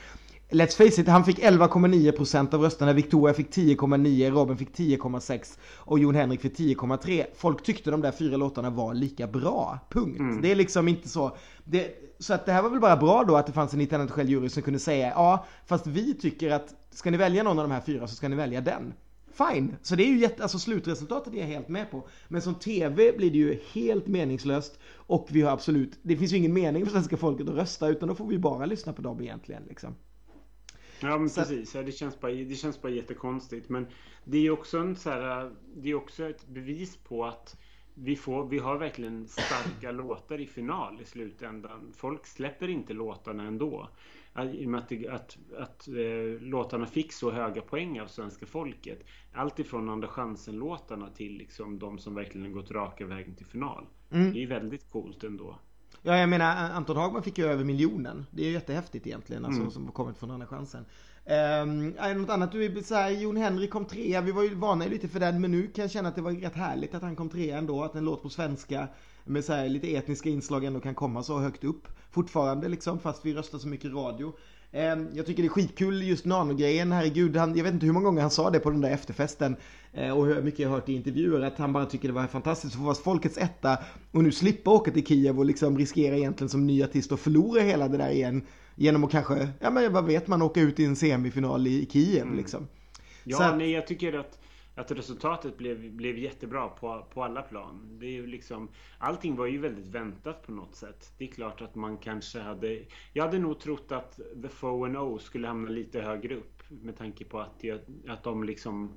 Let's 0.53 0.77
face 0.77 1.01
it, 1.01 1.07
han 1.07 1.25
fick 1.25 1.39
11,9% 1.39 2.55
av 2.55 2.61
rösterna, 2.61 2.93
Victoria 2.93 3.33
fick 3.33 3.55
10,9, 3.55 4.31
Robin 4.31 4.57
fick 4.57 4.77
10,6 4.77 5.57
och 5.75 5.99
Jon 5.99 6.15
Henrik 6.15 6.41
fick 6.41 6.57
10,3. 6.57 7.25
Folk 7.35 7.63
tyckte 7.63 7.91
de 7.91 8.01
där 8.01 8.11
fyra 8.11 8.37
låtarna 8.37 8.69
var 8.69 8.93
lika 8.93 9.27
bra, 9.27 9.79
punkt. 9.89 10.19
Mm. 10.19 10.41
Det 10.41 10.51
är 10.51 10.55
liksom 10.55 10.87
inte 10.87 11.09
så. 11.09 11.37
Det, 11.63 12.02
så 12.19 12.33
att 12.33 12.45
det 12.45 12.51
här 12.51 12.61
var 12.61 12.69
väl 12.69 12.79
bara 12.79 12.97
bra 12.97 13.23
då 13.23 13.35
att 13.35 13.45
det 13.45 13.53
fanns 13.53 13.73
en 13.73 13.81
internationell 13.81 14.29
jury 14.29 14.49
som 14.49 14.63
kunde 14.63 14.79
säga 14.79 15.07
ja, 15.07 15.45
fast 15.65 15.87
vi 15.87 16.13
tycker 16.13 16.51
att 16.51 16.75
ska 16.91 17.11
ni 17.11 17.17
välja 17.17 17.43
någon 17.43 17.59
av 17.59 17.69
de 17.69 17.73
här 17.73 17.81
fyra 17.81 18.07
så 18.07 18.15
ska 18.15 18.27
ni 18.27 18.35
välja 18.35 18.61
den. 18.61 18.93
Fine, 19.33 19.75
så 19.81 19.95
det 19.95 20.03
är 20.03 20.07
ju 20.07 20.19
jätte, 20.19 20.43
alltså 20.43 20.59
slutresultatet 20.59 21.33
är 21.33 21.37
jag 21.37 21.45
helt 21.45 21.67
med 21.67 21.91
på. 21.91 22.07
Men 22.27 22.41
som 22.41 22.55
TV 22.55 23.11
blir 23.11 23.31
det 23.31 23.37
ju 23.37 23.59
helt 23.73 24.07
meningslöst 24.07 24.79
och 24.95 25.27
vi 25.31 25.41
har 25.41 25.51
absolut, 25.51 25.99
det 26.01 26.17
finns 26.17 26.33
ju 26.33 26.37
ingen 26.37 26.53
mening 26.53 26.85
för 26.85 26.91
svenska 26.91 27.17
folket 27.17 27.49
att 27.49 27.55
rösta 27.55 27.87
utan 27.87 28.09
då 28.09 28.15
får 28.15 28.27
vi 28.27 28.37
bara 28.37 28.65
lyssna 28.65 28.93
på 28.93 29.01
dem 29.01 29.21
egentligen 29.21 29.63
liksom. 29.67 29.95
Ja 30.99 31.17
men 31.17 31.29
så. 31.29 31.41
precis, 31.41 31.75
ja, 31.75 31.83
det, 31.83 31.91
känns 31.91 32.19
bara, 32.19 32.31
det 32.31 32.55
känns 32.55 32.81
bara 32.81 32.91
jättekonstigt. 32.91 33.69
Men 33.69 33.87
det 34.23 34.37
är 34.37 34.51
också 34.51 34.77
en 34.77 34.95
så 34.95 35.09
här, 35.09 35.51
det 35.75 35.89
är 35.89 35.95
också 35.95 36.29
ett 36.29 36.47
bevis 36.47 36.97
på 36.97 37.25
att 37.25 37.57
vi, 37.93 38.15
får, 38.15 38.47
vi 38.47 38.59
har 38.59 38.77
verkligen 38.77 39.27
starka 39.27 39.91
låtar 39.91 40.41
i 40.41 40.47
final 40.47 41.01
i 41.01 41.05
slutändan. 41.05 41.93
Folk 41.95 42.25
släpper 42.25 42.67
inte 42.67 42.93
låtarna 42.93 43.43
ändå. 43.43 43.89
I 44.53 44.65
och 44.65 44.69
med 44.69 44.79
att, 44.79 44.91
att, 45.09 45.37
att 45.57 45.87
äh, 45.87 46.41
låtarna 46.41 46.85
fick 46.85 47.13
så 47.13 47.31
höga 47.31 47.61
poäng 47.61 47.99
av 47.99 48.07
svenska 48.07 48.45
folket. 48.45 49.03
Allt 49.33 49.59
ifrån 49.59 49.89
Andra 49.89 50.07
chansen-låtarna 50.07 51.09
till 51.09 51.37
liksom 51.37 51.79
de 51.79 51.99
som 51.99 52.15
verkligen 52.15 52.51
gått 52.51 52.71
raka 52.71 53.05
vägen 53.05 53.35
till 53.35 53.45
final. 53.45 53.85
Mm. 54.11 54.33
Det 54.33 54.43
är 54.43 54.47
väldigt 54.47 54.89
coolt 54.91 55.23
ändå. 55.23 55.59
Ja, 56.01 56.17
jag 56.17 56.29
menar 56.29 56.71
Anton 56.71 56.97
Hagman 56.97 57.23
fick 57.23 57.37
ju 57.37 57.45
över 57.45 57.63
miljonen. 57.63 58.25
Det 58.31 58.41
är 58.41 58.45
ju 58.45 58.51
jättehäftigt 58.51 59.07
egentligen, 59.07 59.45
alltså, 59.45 59.61
mm. 59.61 59.71
som 59.71 59.85
har 59.85 59.91
kommit 59.91 60.17
från 60.17 60.31
Andra 60.31 60.47
chansen. 60.47 60.85
Um, 61.25 61.89
något 61.89 62.29
annat, 62.29 62.51
du 62.51 62.57
vill 62.57 62.83
säga? 62.83 63.11
Jon 63.11 63.37
Henrik 63.37 63.69
kom 63.69 63.85
trea, 63.85 64.21
vi 64.21 64.31
var 64.31 64.43
ju 64.43 64.55
vana 64.55 64.85
lite 64.85 65.07
för 65.07 65.19
den 65.19 65.41
men 65.41 65.51
nu 65.51 65.67
kan 65.67 65.81
jag 65.81 65.91
känna 65.91 66.09
att 66.09 66.15
det 66.15 66.21
var 66.21 66.31
rätt 66.31 66.55
härligt 66.55 66.95
att 66.95 67.01
han 67.01 67.15
kom 67.15 67.29
trea 67.29 67.57
ändå, 67.57 67.83
att 67.83 67.95
en 67.95 68.05
låt 68.05 68.23
på 68.23 68.29
svenska 68.29 68.87
med 69.23 69.45
så 69.45 69.53
här, 69.53 69.69
lite 69.69 69.95
etniska 69.95 70.29
inslag 70.29 70.65
ändå 70.65 70.79
kan 70.79 70.95
komma 70.95 71.23
så 71.23 71.39
högt 71.39 71.63
upp 71.63 71.87
fortfarande 72.11 72.69
liksom, 72.69 72.99
fast 72.99 73.25
vi 73.25 73.33
röstar 73.33 73.59
så 73.59 73.67
mycket 73.67 73.93
radio. 73.93 74.33
Ehm, 74.71 75.07
jag 75.13 75.25
tycker 75.25 75.43
det 75.43 75.47
är 75.47 75.49
skitkul 75.49 76.03
just 76.03 76.25
Nano-grejen, 76.25 76.91
herregud. 76.91 77.35
Han, 77.35 77.55
jag 77.57 77.63
vet 77.63 77.73
inte 77.73 77.85
hur 77.85 77.93
många 77.93 78.05
gånger 78.05 78.21
han 78.21 78.31
sa 78.31 78.49
det 78.49 78.59
på 78.59 78.69
den 78.69 78.81
där 78.81 78.89
efterfesten. 78.89 79.55
Eh, 79.93 80.17
och 80.17 80.25
hur 80.25 80.41
mycket 80.41 80.59
jag 80.59 80.69
har 80.69 80.75
hört 80.75 80.89
i 80.89 80.93
intervjuer 80.93 81.41
att 81.41 81.57
han 81.57 81.73
bara 81.73 81.85
tycker 81.85 82.07
det 82.07 82.13
var 82.13 82.27
fantastiskt 82.27 82.73
att 82.73 82.79
få 82.79 82.85
vara 82.85 82.95
folkets 82.95 83.37
etta. 83.37 83.77
Och 84.11 84.23
nu 84.23 84.31
slippa 84.31 84.71
åka 84.71 84.91
till 84.91 85.05
Kiev 85.05 85.39
och 85.39 85.45
liksom 85.45 85.77
riskera 85.77 86.17
egentligen 86.17 86.49
som 86.49 86.67
ny 86.67 86.83
artist 86.83 87.11
att 87.11 87.19
förlora 87.19 87.61
hela 87.61 87.87
det 87.87 87.97
där 87.97 88.09
igen. 88.09 88.41
Genom 88.75 89.03
att 89.03 89.11
kanske, 89.11 89.49
ja 89.59 89.69
men 89.69 89.93
vad 89.93 90.05
vet 90.05 90.27
man, 90.27 90.41
åka 90.41 90.61
ut 90.61 90.79
i 90.79 90.85
en 90.85 90.95
semifinal 90.95 91.67
i 91.67 91.87
Kiev 91.91 92.21
mm. 92.21 92.37
liksom. 92.37 92.67
Ja, 93.23 93.37
Så, 93.37 93.55
nej 93.55 93.71
jag 93.71 93.87
tycker 93.87 94.13
att 94.13 94.39
att 94.75 94.91
resultatet 94.91 95.57
blev, 95.57 95.91
blev 95.91 96.17
jättebra 96.17 96.67
på, 96.67 97.05
på 97.13 97.23
alla 97.23 97.41
plan. 97.41 97.97
Det 97.99 98.05
är 98.05 98.11
ju 98.11 98.27
liksom, 98.27 98.69
allting 98.97 99.35
var 99.35 99.45
ju 99.45 99.57
väldigt 99.57 99.87
väntat 99.87 100.45
på 100.45 100.51
något 100.51 100.75
sätt. 100.75 101.13
Det 101.17 101.23
är 101.23 101.31
klart 101.31 101.61
att 101.61 101.75
man 101.75 101.97
kanske 101.97 102.39
hade... 102.39 102.79
Jag 103.13 103.25
hade 103.25 103.39
nog 103.39 103.59
trott 103.59 103.91
att 103.91 104.19
The 104.41 104.49
Foe 104.49 104.85
and 104.85 104.97
O 104.97 105.19
skulle 105.19 105.47
hamna 105.47 105.69
lite 105.69 106.01
högre 106.01 106.35
upp 106.35 106.63
med 106.69 106.97
tanke 106.97 107.25
på 107.25 107.39
att, 107.39 107.57
jag, 107.61 107.79
att 108.07 108.23
de 108.23 108.43
liksom... 108.43 108.91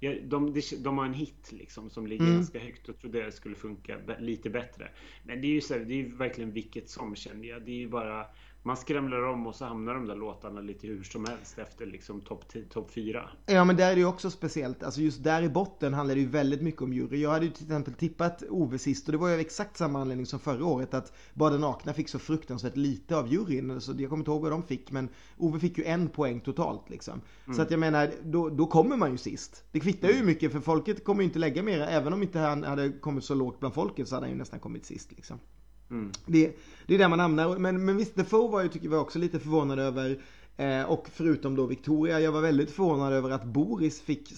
De, 0.00 0.20
de, 0.28 0.60
de, 0.78 0.98
har 0.98 1.04
en 1.04 1.14
hit 1.14 1.52
liksom 1.52 1.90
som 1.90 2.06
ligger 2.06 2.24
mm. 2.24 2.36
ganska 2.36 2.58
högt 2.58 2.88
och 2.88 2.98
trodde 2.98 3.24
det 3.24 3.32
skulle 3.32 3.54
funka 3.54 3.98
lite 4.18 4.50
bättre. 4.50 4.90
Men 5.24 5.40
det 5.40 5.46
är 5.46 5.52
ju 5.52 5.60
så 5.60 5.74
det 5.74 5.94
är 5.94 5.96
ju 5.96 6.16
verkligen 6.16 6.52
vilket 6.52 6.88
som 6.88 7.16
känner 7.16 7.48
jag. 7.48 7.62
Det 7.62 7.70
är 7.70 7.76
ju 7.76 7.88
bara 7.88 8.26
man 8.66 8.76
skramlar 8.76 9.22
om 9.22 9.46
och 9.46 9.54
så 9.54 9.64
hamnar 9.64 9.94
de 9.94 10.06
där 10.06 10.16
låtarna 10.16 10.60
lite 10.60 10.86
hur 10.86 11.02
som 11.02 11.24
helst 11.24 11.58
efter 11.58 11.86
liksom 11.86 12.20
topp 12.20 12.44
top 12.70 12.90
4. 12.90 13.30
Ja 13.46 13.64
men 13.64 13.76
där 13.76 13.90
är 13.90 13.94
det 13.94 14.00
ju 14.00 14.06
också 14.06 14.30
speciellt, 14.30 14.82
alltså 14.82 15.00
just 15.00 15.24
där 15.24 15.42
i 15.42 15.48
botten 15.48 15.94
handlar 15.94 16.14
det 16.14 16.20
ju 16.20 16.28
väldigt 16.28 16.62
mycket 16.62 16.82
om 16.82 16.92
jury. 16.92 17.22
Jag 17.22 17.30
hade 17.30 17.44
ju 17.44 17.50
till 17.50 17.64
exempel 17.64 17.94
tippat 17.94 18.42
Ove 18.50 18.78
sist 18.78 19.06
och 19.08 19.12
det 19.12 19.18
var 19.18 19.28
ju 19.28 19.34
av 19.34 19.40
exakt 19.40 19.76
samma 19.76 20.00
anledning 20.00 20.26
som 20.26 20.40
förra 20.40 20.64
året 20.64 20.94
att 20.94 21.12
Bara 21.34 21.56
nakna 21.56 21.92
fick 21.92 22.08
så 22.08 22.18
fruktansvärt 22.18 22.76
lite 22.76 23.16
av 23.16 23.32
juryn. 23.32 23.80
Så 23.80 23.94
jag 23.98 24.10
kommer 24.10 24.20
inte 24.20 24.30
ihåg 24.30 24.42
vad 24.42 24.52
de 24.52 24.62
fick 24.62 24.90
men 24.90 25.08
Ove 25.36 25.60
fick 25.60 25.78
ju 25.78 25.84
en 25.84 26.08
poäng 26.08 26.40
totalt 26.40 26.90
liksom. 26.90 27.20
Mm. 27.44 27.56
Så 27.56 27.62
att 27.62 27.70
jag 27.70 27.80
menar, 27.80 28.10
då, 28.24 28.48
då 28.48 28.66
kommer 28.66 28.96
man 28.96 29.12
ju 29.12 29.18
sist. 29.18 29.64
Det 29.72 29.80
kvittar 29.80 30.08
ju 30.08 30.22
mycket 30.22 30.52
för 30.52 30.60
folket 30.60 31.04
kommer 31.04 31.22
ju 31.22 31.26
inte 31.26 31.38
lägga 31.38 31.62
mer, 31.62 31.80
även 31.80 32.12
om 32.12 32.22
inte 32.22 32.38
han 32.38 32.64
hade 32.64 32.92
kommit 32.92 33.24
så 33.24 33.34
lågt 33.34 33.60
bland 33.60 33.74
folket 33.74 34.08
så 34.08 34.14
hade 34.14 34.26
han 34.26 34.32
ju 34.32 34.38
nästan 34.38 34.60
kommit 34.60 34.86
sist 34.86 35.12
liksom. 35.12 35.38
Mm. 35.90 36.12
Det, 36.26 36.56
det 36.86 36.94
är 36.94 36.98
där 36.98 37.08
man 37.08 37.20
hamnar. 37.20 37.58
Men, 37.58 37.84
men 37.84 37.96
visst, 37.96 38.16
Defoe 38.16 38.50
var 38.50 38.62
ju, 38.62 38.68
tycker 38.68 38.88
jag 38.88 39.00
också 39.00 39.18
lite 39.18 39.38
förvånad 39.38 39.78
över. 39.78 40.18
Eh, 40.56 40.82
och 40.82 41.08
förutom 41.12 41.56
då 41.56 41.66
Victoria, 41.66 42.20
jag 42.20 42.32
var 42.32 42.40
väldigt 42.40 42.70
förvånad 42.70 43.12
över 43.12 43.30
att 43.30 43.44
Boris 43.44 44.00
fick 44.00 44.32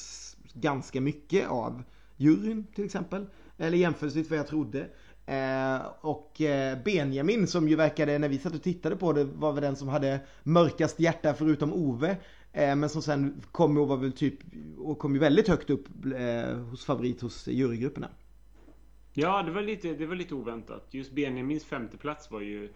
ganska 0.55 1.01
mycket 1.01 1.49
av 1.49 1.83
juryn 2.17 2.67
till 2.75 2.85
exempel. 2.85 3.27
Eller 3.59 3.79
jämförelsevis 3.79 4.31
vad 4.31 4.39
jag 4.39 4.47
trodde. 4.47 4.89
Eh, 5.27 5.87
och 6.01 6.41
eh, 6.41 6.79
Benjamin 6.85 7.47
som 7.47 7.69
ju 7.69 7.77
verkade, 7.77 8.19
när 8.19 8.29
vi 8.29 8.39
satt 8.39 8.55
och 8.55 8.63
tittade 8.63 8.97
på 8.97 9.13
det, 9.13 9.25
var 9.25 9.53
väl 9.53 9.63
den 9.63 9.77
som 9.77 9.89
hade 9.89 10.21
mörkast 10.43 11.01
hjärta 11.01 11.35
förutom 11.35 11.73
Ove. 11.73 12.17
Eh, 12.53 12.77
men 12.77 12.89
som 12.89 13.03
sen 13.03 13.43
kom 13.53 13.77
och 13.77 13.89
var 13.89 13.97
väl 13.97 14.13
typ, 14.13 14.39
och 14.79 14.99
kom 14.99 15.15
ju 15.15 15.21
väldigt 15.21 15.49
högt 15.49 15.71
upp 15.71 15.87
eh, 16.19 16.59
hos 16.59 16.85
favorit 16.85 17.21
hos 17.21 17.47
jurygrupperna. 17.47 18.09
Ja, 19.13 19.43
det 19.43 19.51
var 19.51 19.63
lite, 19.63 19.95
det 19.95 20.07
var 20.07 20.15
lite 20.15 20.35
oväntat. 20.35 20.87
Just 20.91 21.13
Benjamins 21.13 21.65
femteplats 21.65 22.31
var 22.31 22.41
ju 22.41 22.69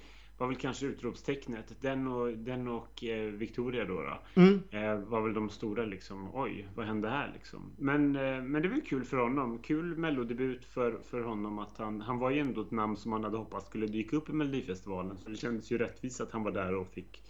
var 0.42 0.48
väl 0.48 0.56
kanske 0.56 0.86
utropstecknet. 0.86 1.76
Den 1.80 2.06
och, 2.06 2.32
den 2.32 2.68
och 2.68 3.04
eh, 3.04 3.32
Victoria 3.32 3.84
då, 3.84 3.94
då 3.94 4.40
mm. 4.40 4.62
eh, 4.70 5.08
var 5.08 5.20
väl 5.20 5.34
de 5.34 5.50
stora 5.50 5.84
liksom. 5.84 6.28
Oj, 6.34 6.68
vad 6.74 6.86
hände 6.86 7.08
här 7.08 7.30
liksom? 7.34 7.72
Men, 7.78 8.16
eh, 8.16 8.42
men 8.42 8.62
det 8.62 8.68
var 8.68 8.80
kul 8.86 9.04
för 9.04 9.16
honom. 9.16 9.58
Kul 9.58 9.96
mellodebut 9.96 10.64
för, 10.64 10.98
för 11.10 11.20
honom 11.20 11.58
att 11.58 11.78
han, 11.78 12.00
han 12.00 12.18
var 12.18 12.30
ju 12.30 12.40
ändå 12.40 12.60
ett 12.60 12.70
namn 12.70 12.96
som 12.96 13.10
man 13.10 13.24
hade 13.24 13.36
hoppats 13.36 13.66
skulle 13.66 13.86
dyka 13.86 14.16
upp 14.16 14.28
i 14.28 14.32
Melodifestivalen. 14.32 15.18
Så 15.18 15.28
det 15.28 15.36
kändes 15.36 15.72
ju 15.72 15.78
rättvist 15.78 16.20
att 16.20 16.32
han 16.32 16.42
var 16.42 16.50
där 16.50 16.74
och 16.74 16.88
fick 16.88 17.22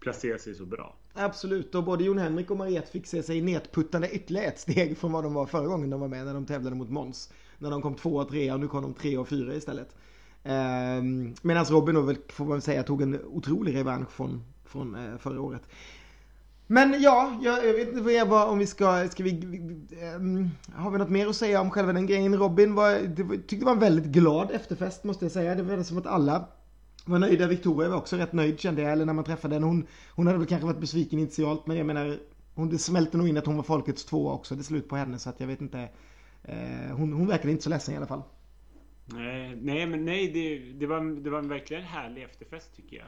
placera 0.00 0.38
sig 0.38 0.54
så 0.54 0.66
bra. 0.66 0.96
Absolut, 1.14 1.74
och 1.74 1.84
både 1.84 2.04
Jon 2.04 2.18
Henrik 2.18 2.50
och 2.50 2.56
Mariette 2.56 2.90
fick 2.90 3.06
se 3.06 3.22
sig 3.22 3.40
nedputtande 3.40 4.10
ytterligare 4.10 4.46
ett 4.46 4.58
steg 4.58 4.98
från 4.98 5.12
vad 5.12 5.24
de 5.24 5.34
var 5.34 5.46
förra 5.46 5.66
gången 5.66 5.90
de 5.90 6.00
var 6.00 6.08
med 6.08 6.26
när 6.26 6.34
de 6.34 6.46
tävlade 6.46 6.76
mot 6.76 6.90
Måns. 6.90 7.32
När 7.58 7.70
de 7.70 7.82
kom 7.82 7.94
två 7.94 8.16
och 8.16 8.28
tre 8.28 8.52
och 8.52 8.60
nu 8.60 8.68
kom 8.68 8.82
de 8.82 8.94
tre 8.94 9.18
och 9.18 9.28
fyra 9.28 9.54
istället. 9.54 9.96
Eh, 10.42 11.02
Medan 11.42 11.64
Robin 11.64 11.94
då 11.94 12.14
får 12.28 12.44
man 12.44 12.60
säga 12.60 12.82
tog 12.82 13.02
en 13.02 13.20
otrolig 13.24 13.74
revansch 13.74 14.10
från, 14.10 14.42
från 14.64 14.94
eh, 14.94 15.18
förra 15.18 15.40
året. 15.40 15.62
Men 16.66 17.02
ja, 17.02 17.38
jag, 17.42 17.66
jag 17.66 17.72
vet 17.72 17.88
inte 17.88 18.24
vad, 18.24 18.48
om 18.48 18.58
vi 18.58 18.66
ska, 18.66 19.08
ska 19.08 19.22
vi, 19.22 19.30
um, 20.16 20.50
har 20.74 20.90
vi 20.90 20.98
något 20.98 21.08
mer 21.08 21.26
att 21.26 21.36
säga 21.36 21.60
om 21.60 21.70
själva 21.70 21.92
den 21.92 22.06
grejen? 22.06 22.38
Robin 22.38 22.74
var, 22.74 22.92
det, 22.92 23.24
tyckte 23.28 23.56
det 23.56 23.64
var 23.64 23.72
en 23.72 23.78
väldigt 23.78 24.12
glad 24.12 24.50
efterfest 24.50 25.04
måste 25.04 25.24
jag 25.24 25.32
säga. 25.32 25.54
Det 25.54 25.62
var 25.62 25.82
som 25.82 25.98
att 25.98 26.06
alla 26.06 26.48
var 27.04 27.18
nöjda. 27.18 27.46
Victoria 27.46 27.88
var 27.88 27.96
också 27.96 28.16
rätt 28.16 28.32
nöjd 28.32 28.60
kände 28.60 28.82
jag, 28.82 28.92
eller 28.92 29.04
när 29.04 29.12
man 29.12 29.24
träffade 29.24 29.54
henne. 29.54 29.66
Hon, 29.66 29.86
hon 30.10 30.26
hade 30.26 30.38
väl 30.38 30.48
kanske 30.48 30.66
varit 30.66 30.80
besviken 30.80 31.18
initialt, 31.18 31.66
men 31.66 31.76
jag 31.76 31.86
menar, 31.86 32.18
hon, 32.54 32.68
det 32.68 32.78
smälte 32.78 33.16
nog 33.16 33.28
in 33.28 33.36
att 33.36 33.46
hon 33.46 33.56
var 33.56 33.62
folkets 33.62 34.04
tvåa 34.04 34.32
också, 34.32 34.54
det 34.54 34.60
är 34.60 34.64
slut 34.64 34.88
på 34.88 34.96
henne, 34.96 35.18
så 35.18 35.30
att 35.30 35.40
jag 35.40 35.46
vet 35.46 35.60
inte. 35.60 35.88
Eh, 36.44 36.96
hon, 36.96 37.12
hon 37.12 37.26
verkade 37.26 37.50
inte 37.50 37.62
så 37.62 37.70
ledsen 37.70 37.94
i 37.94 37.96
alla 37.96 38.06
fall. 38.06 38.22
Nej, 39.06 39.56
nej 39.56 39.86
men 39.86 40.04
nej, 40.04 40.32
det, 40.32 40.72
det, 40.72 40.86
var, 40.86 41.20
det 41.22 41.30
var 41.30 41.38
en 41.38 41.48
verkligen 41.48 41.82
härlig 41.82 42.22
efterfest 42.22 42.76
tycker 42.76 42.96
jag. 42.96 43.06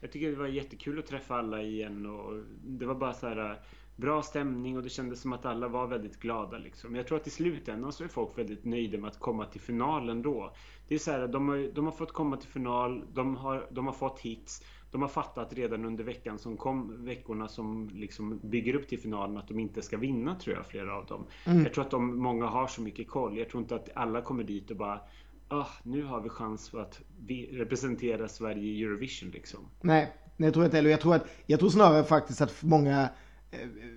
Jag 0.00 0.12
tycker 0.12 0.30
det 0.30 0.36
var 0.36 0.46
jättekul 0.46 0.98
att 0.98 1.06
träffa 1.06 1.34
alla 1.34 1.62
igen 1.62 2.06
och 2.06 2.42
det 2.64 2.86
var 2.86 2.94
bara 2.94 3.14
så 3.14 3.28
här 3.28 3.50
eh, 3.50 3.56
bra 3.96 4.22
stämning 4.22 4.76
och 4.76 4.82
det 4.82 4.88
kändes 4.88 5.20
som 5.20 5.32
att 5.32 5.44
alla 5.44 5.68
var 5.68 5.86
väldigt 5.86 6.20
glada. 6.20 6.58
Liksom. 6.58 6.94
Jag 6.94 7.06
tror 7.06 7.18
att 7.18 7.26
i 7.26 7.30
slutändan 7.30 7.92
så 7.92 8.04
är 8.04 8.08
folk 8.08 8.38
väldigt 8.38 8.64
nöjda 8.64 8.98
med 8.98 9.10
att 9.10 9.18
komma 9.18 9.46
till 9.46 9.60
finalen 9.60 10.22
då. 10.22 10.54
Det 10.88 10.94
är 10.94 10.98
så 10.98 11.10
här, 11.10 11.28
de 11.28 11.48
har, 11.48 11.74
de 11.74 11.84
har 11.84 11.92
fått 11.92 12.12
komma 12.12 12.36
till 12.36 12.48
final, 12.48 13.04
de 13.14 13.36
har, 13.36 13.66
de 13.70 13.86
har 13.86 13.92
fått 13.92 14.20
hits. 14.20 14.62
De 14.94 15.02
har 15.02 15.08
fattat 15.08 15.52
redan 15.52 15.84
under 15.84 16.04
veckan 16.04 16.38
som 16.38 16.56
kom, 16.56 17.04
veckorna 17.04 17.48
som 17.48 17.90
liksom 17.94 18.40
bygger 18.42 18.74
upp 18.74 18.88
till 18.88 18.98
finalen 18.98 19.36
att 19.36 19.48
de 19.48 19.58
inte 19.58 19.82
ska 19.82 19.96
vinna 19.96 20.34
tror 20.34 20.56
jag, 20.56 20.66
flera 20.66 20.94
av 20.94 21.06
dem. 21.06 21.26
Mm. 21.44 21.62
Jag 21.62 21.74
tror 21.74 21.84
att 21.84 21.90
de, 21.90 22.18
många 22.18 22.46
har 22.46 22.66
så 22.66 22.82
mycket 22.82 23.08
koll. 23.08 23.38
Jag 23.38 23.48
tror 23.48 23.62
inte 23.62 23.74
att 23.74 23.88
alla 23.94 24.22
kommer 24.22 24.44
dit 24.44 24.70
och 24.70 24.76
bara 24.76 25.00
ah, 25.48 25.66
nu 25.82 26.02
har 26.04 26.20
vi 26.20 26.28
chans 26.28 26.68
för 26.70 26.80
att 26.80 27.00
vi 27.26 27.46
representera 27.52 28.28
Sverige 28.28 28.62
i 28.62 28.82
Eurovision 28.82 29.30
liksom. 29.30 29.60
Nej, 29.80 30.12
jag 30.36 30.52
tror 30.52 30.64
inte 30.64 30.76
heller. 30.76 30.90
Jag 30.90 31.00
tror, 31.00 31.14
att, 31.14 31.26
jag 31.46 31.60
tror 31.60 31.70
snarare 31.70 32.04
faktiskt 32.04 32.40
att 32.40 32.62
många 32.62 33.08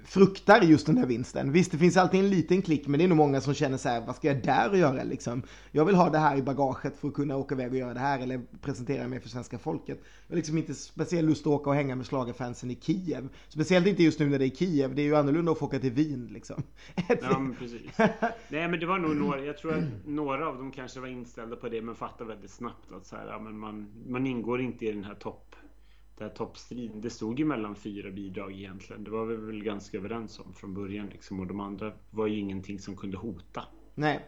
fruktar 0.06 0.62
just 0.62 0.86
den 0.86 0.96
där 0.96 1.06
vinsten. 1.06 1.52
Visst, 1.52 1.72
det 1.72 1.78
finns 1.78 1.98
alltid 1.98 2.20
en 2.20 2.30
liten 2.30 2.62
klick, 2.62 2.88
men 2.88 2.98
det 2.98 3.04
är 3.04 3.08
nog 3.08 3.18
många 3.18 3.42
som 3.42 3.54
känner 3.54 3.78
så 3.78 3.90
här, 3.90 4.02
vad 4.02 4.16
ska 4.16 4.28
jag 4.28 4.44
där 4.44 4.70
och 4.70 4.78
göra 4.78 5.04
liksom? 5.04 5.44
Jag 5.72 5.86
vill 5.86 5.96
ha 5.96 6.10
det 6.10 6.18
här 6.18 6.38
i 6.38 6.42
bagaget 6.42 6.98
för 6.98 7.08
att 7.08 7.14
kunna 7.14 7.38
åka 7.38 7.56
iväg 7.56 7.72
och 7.72 7.78
göra 7.78 7.94
det 7.94 8.00
här 8.00 8.20
eller 8.20 8.42
presentera 8.62 9.08
mig 9.08 9.20
för 9.20 9.30
svenska 9.30 9.58
folket. 9.58 10.00
Jag 10.28 10.34
har 10.34 10.36
liksom 10.36 10.58
inte 10.58 10.74
speciell 10.74 11.26
lust 11.26 11.42
att 11.42 11.48
åka 11.48 11.70
och 11.70 11.76
hänga 11.76 11.96
med 11.96 12.06
slagerfansen 12.06 12.72
i 12.72 12.78
Kiev. 12.82 13.30
Speciellt 13.48 13.88
inte 13.88 14.04
just 14.04 14.20
nu 14.20 14.30
när 14.30 14.40
det 14.40 14.46
är 14.46 14.50
Kiev, 14.50 14.96
det 14.96 15.02
är 15.02 15.06
ju 15.06 15.16
annorlunda 15.16 15.52
att 15.52 15.60
få 15.60 15.66
åka 15.66 15.80
till 15.80 15.92
Wien 15.92 16.30
liksom. 16.32 16.64
ja, 17.22 17.40
men 17.40 17.56
precis. 17.56 17.82
Nej, 18.50 18.68
men 18.68 18.80
det 18.80 18.86
var 18.86 18.98
nog 18.98 19.16
några, 19.16 19.46
jag 19.46 19.58
tror 19.58 19.78
att 19.78 19.84
några 20.06 20.48
av 20.48 20.58
dem 20.58 20.72
kanske 20.72 21.00
var 21.00 21.08
inställda 21.08 21.56
på 21.56 21.70
det, 21.70 21.82
men 21.82 21.96
fattade 21.96 22.30
väldigt 22.30 22.52
snabbt 22.52 22.92
att 22.92 23.06
så 23.06 23.16
här, 23.16 23.28
ja, 23.28 23.40
men 23.40 23.60
man, 23.60 23.88
man 24.08 24.28
ingår 24.28 24.62
inte 24.62 24.86
i 24.86 24.92
den 24.92 25.04
här 25.04 25.16
topp 25.16 25.56
den 26.18 26.28
här 26.28 26.36
toppstriden. 26.36 27.02
Det 27.02 27.10
stod 27.10 27.40
ju 27.40 27.46
mellan 27.46 27.76
fyra 27.76 28.12
bidrag 28.12 28.52
egentligen. 28.52 29.04
Det 29.04 29.12
var 29.12 29.26
vi 29.26 29.36
väl 29.36 29.64
ganska 29.64 29.98
överens 29.98 30.40
om 30.40 30.54
från 30.54 30.74
början 30.74 31.08
liksom. 31.12 31.40
Och 31.40 31.48
de 31.48 31.60
andra 31.60 31.92
var 32.12 32.28
ju 32.28 32.40
ingenting 32.40 32.80
som 32.80 32.96
kunde 32.96 33.18
hota. 33.18 33.64
Nej. 33.96 34.26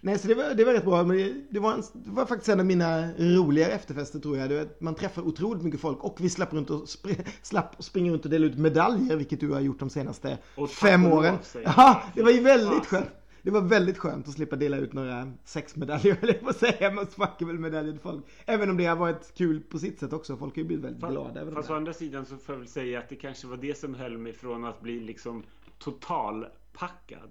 Nej, 0.00 0.18
så 0.18 0.28
det 0.28 0.34
var, 0.34 0.54
det 0.54 0.64
var 0.64 0.72
rätt 0.72 0.84
bra. 0.84 1.04
Men 1.04 1.16
det, 1.16 1.34
det, 1.50 1.60
var 1.60 1.72
en, 1.72 1.82
det 1.92 2.10
var 2.10 2.26
faktiskt 2.26 2.48
en 2.48 2.60
av 2.60 2.66
mina 2.66 3.12
roligare 3.18 3.72
efterfester 3.72 4.18
tror 4.18 4.38
jag. 4.38 4.50
Det, 4.50 4.80
man 4.80 4.94
träffar 4.94 5.22
otroligt 5.22 5.62
mycket 5.62 5.80
folk 5.80 6.04
och 6.04 6.16
vi 6.20 6.30
slapp, 6.30 6.52
runt 6.52 6.70
och 6.70 6.88
spr 6.88 7.08
slapp 7.42 7.84
springa 7.84 8.12
runt 8.12 8.24
och 8.24 8.30
dela 8.30 8.46
ut 8.46 8.58
medaljer, 8.58 9.16
vilket 9.16 9.40
du 9.40 9.50
har 9.52 9.60
gjort 9.60 9.78
de 9.78 9.90
senaste 9.90 10.38
fem 10.80 11.06
åren. 11.06 11.38
Ja, 11.64 12.02
det 12.14 12.22
var 12.22 12.30
ju 12.30 12.40
väldigt 12.40 12.86
skönt 12.86 13.10
det 13.44 13.50
var 13.50 13.60
väldigt 13.60 13.98
skönt 13.98 14.28
att 14.28 14.34
slippa 14.34 14.56
dela 14.56 14.76
ut 14.76 14.92
några 14.92 15.32
sexmedaljer, 15.44 16.18
eller 16.22 16.32
på 16.34 16.48
att 16.48 16.56
säga, 16.56 16.90
most 16.90 17.14
fuckable 17.14 17.52
medaljer 17.52 17.92
till 17.92 18.00
folk. 18.00 18.24
Även 18.46 18.70
om 18.70 18.76
det 18.76 18.86
har 18.86 18.96
varit 18.96 19.34
kul 19.34 19.60
på 19.60 19.78
sitt 19.78 19.98
sätt 19.98 20.12
också. 20.12 20.36
Folk 20.36 20.56
har 20.56 20.62
ju 20.62 20.66
blivit 20.66 20.84
väldigt 20.84 21.00
fast, 21.00 21.12
glada 21.12 21.40
över 21.40 21.52
Fast 21.52 21.70
å 21.70 21.74
andra 21.74 21.92
sidan 21.92 22.26
så 22.26 22.36
får 22.36 22.54
jag 22.54 22.58
väl 22.58 22.68
säga 22.68 22.98
att 22.98 23.08
det 23.08 23.16
kanske 23.16 23.46
var 23.46 23.56
det 23.56 23.78
som 23.78 23.94
höll 23.94 24.18
mig 24.18 24.32
från 24.32 24.64
att 24.64 24.80
bli 24.80 25.00
liksom 25.00 25.42
totalpackad. 25.78 27.30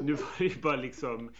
nu 0.00 0.12
var 0.12 0.38
det 0.38 0.44
ju 0.44 0.60
bara 0.60 0.76
liksom 0.76 1.30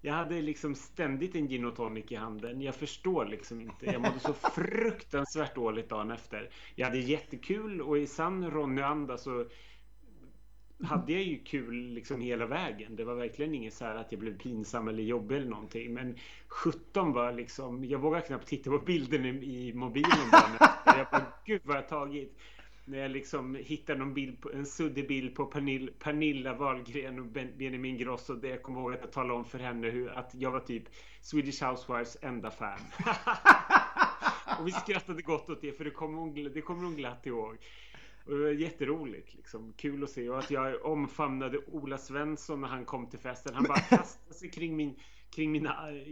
jag 0.00 0.14
hade 0.14 0.40
liksom 0.40 0.74
ständigt 0.74 1.34
en 1.34 1.48
gin 1.48 1.64
och 1.64 1.76
tonic 1.76 2.04
i 2.08 2.14
handen. 2.14 2.60
Jag 2.60 2.74
förstår 2.74 3.26
liksom 3.26 3.60
inte. 3.60 3.86
Jag 3.86 4.00
mådde 4.00 4.20
så 4.20 4.32
fruktansvärt 4.32 5.54
dåligt 5.54 5.88
dagen 5.88 6.10
efter. 6.10 6.50
Jag 6.74 6.86
hade 6.86 6.98
jättekul 6.98 7.80
och 7.80 7.98
i 7.98 8.06
sann 8.06 8.50
Ronny-anda 8.50 9.18
så 9.18 9.44
hade 10.82 11.12
jag 11.12 11.22
ju 11.22 11.38
kul 11.38 11.74
liksom 11.74 12.20
hela 12.20 12.46
vägen. 12.46 12.96
Det 12.96 13.04
var 13.04 13.14
verkligen 13.14 13.54
inget 13.54 13.74
så 13.74 13.84
här 13.84 13.94
att 13.94 14.12
jag 14.12 14.20
blev 14.20 14.38
pinsam 14.38 14.88
eller 14.88 15.02
jobbig 15.02 15.36
eller 15.36 15.50
någonting. 15.50 15.94
Men 15.94 16.16
17 16.48 17.12
var 17.12 17.32
liksom, 17.32 17.84
jag 17.84 17.98
vågar 17.98 18.20
knappt 18.20 18.48
titta 18.48 18.70
på 18.70 18.78
bilden 18.78 19.24
i, 19.26 19.72
mobilen 19.74 20.30
bara. 20.32 20.74
Jag 20.86 21.06
bara, 21.10 21.26
gud 21.44 21.60
vad 21.64 21.76
jag 21.76 21.88
tagit. 21.88 22.38
När 22.86 22.98
jag 22.98 23.10
liksom 23.10 23.54
hittar 23.54 23.96
någon 23.96 24.14
bild 24.14 24.40
på, 24.40 24.52
en 24.52 24.66
suddig 24.66 25.08
bild 25.08 25.34
på 25.34 25.46
Pernilla, 25.46 25.92
Pernilla 25.98 26.54
Wahlgren 26.54 27.18
och 27.18 27.26
Benjamin 27.26 27.98
Grosso. 27.98 28.34
Där 28.34 28.48
jag 28.48 28.62
kommer 28.62 28.80
ihåg 28.80 28.94
att 28.94 29.00
jag 29.00 29.12
talade 29.12 29.34
om 29.34 29.44
för 29.44 29.58
henne 29.58 29.90
hur, 29.90 30.10
att 30.10 30.34
jag 30.34 30.50
var 30.50 30.60
typ 30.60 30.84
Swedish 31.20 31.64
Housewives 31.64 32.16
enda 32.22 32.50
fan. 32.50 32.80
och 34.60 34.66
vi 34.66 34.72
skrattade 34.72 35.22
gott 35.22 35.50
åt 35.50 35.60
det 35.60 35.72
för 35.72 35.84
det 35.84 35.90
kommer 35.90 36.18
hon, 36.18 36.34
det 36.34 36.60
kommer 36.60 36.84
hon 36.84 36.96
glatt 36.96 37.26
ihåg. 37.26 37.58
Och 38.24 38.30
det 38.38 38.42
var 38.44 38.50
jätteroligt. 38.50 39.34
Liksom. 39.34 39.72
Kul 39.76 40.04
att 40.04 40.10
se. 40.10 40.28
Och 40.28 40.38
att 40.38 40.50
jag 40.50 40.84
omfamnade 40.84 41.58
Ola 41.72 41.98
Svensson 41.98 42.60
när 42.60 42.68
han 42.68 42.84
kom 42.84 43.06
till 43.06 43.18
festen. 43.18 43.54
Han 43.54 43.64
bara 43.64 43.78
kastade 43.90 44.34
sig 44.34 44.50
kring 44.50 44.76
min, 44.76 44.94
kring 45.30 45.52
min, 45.52 45.68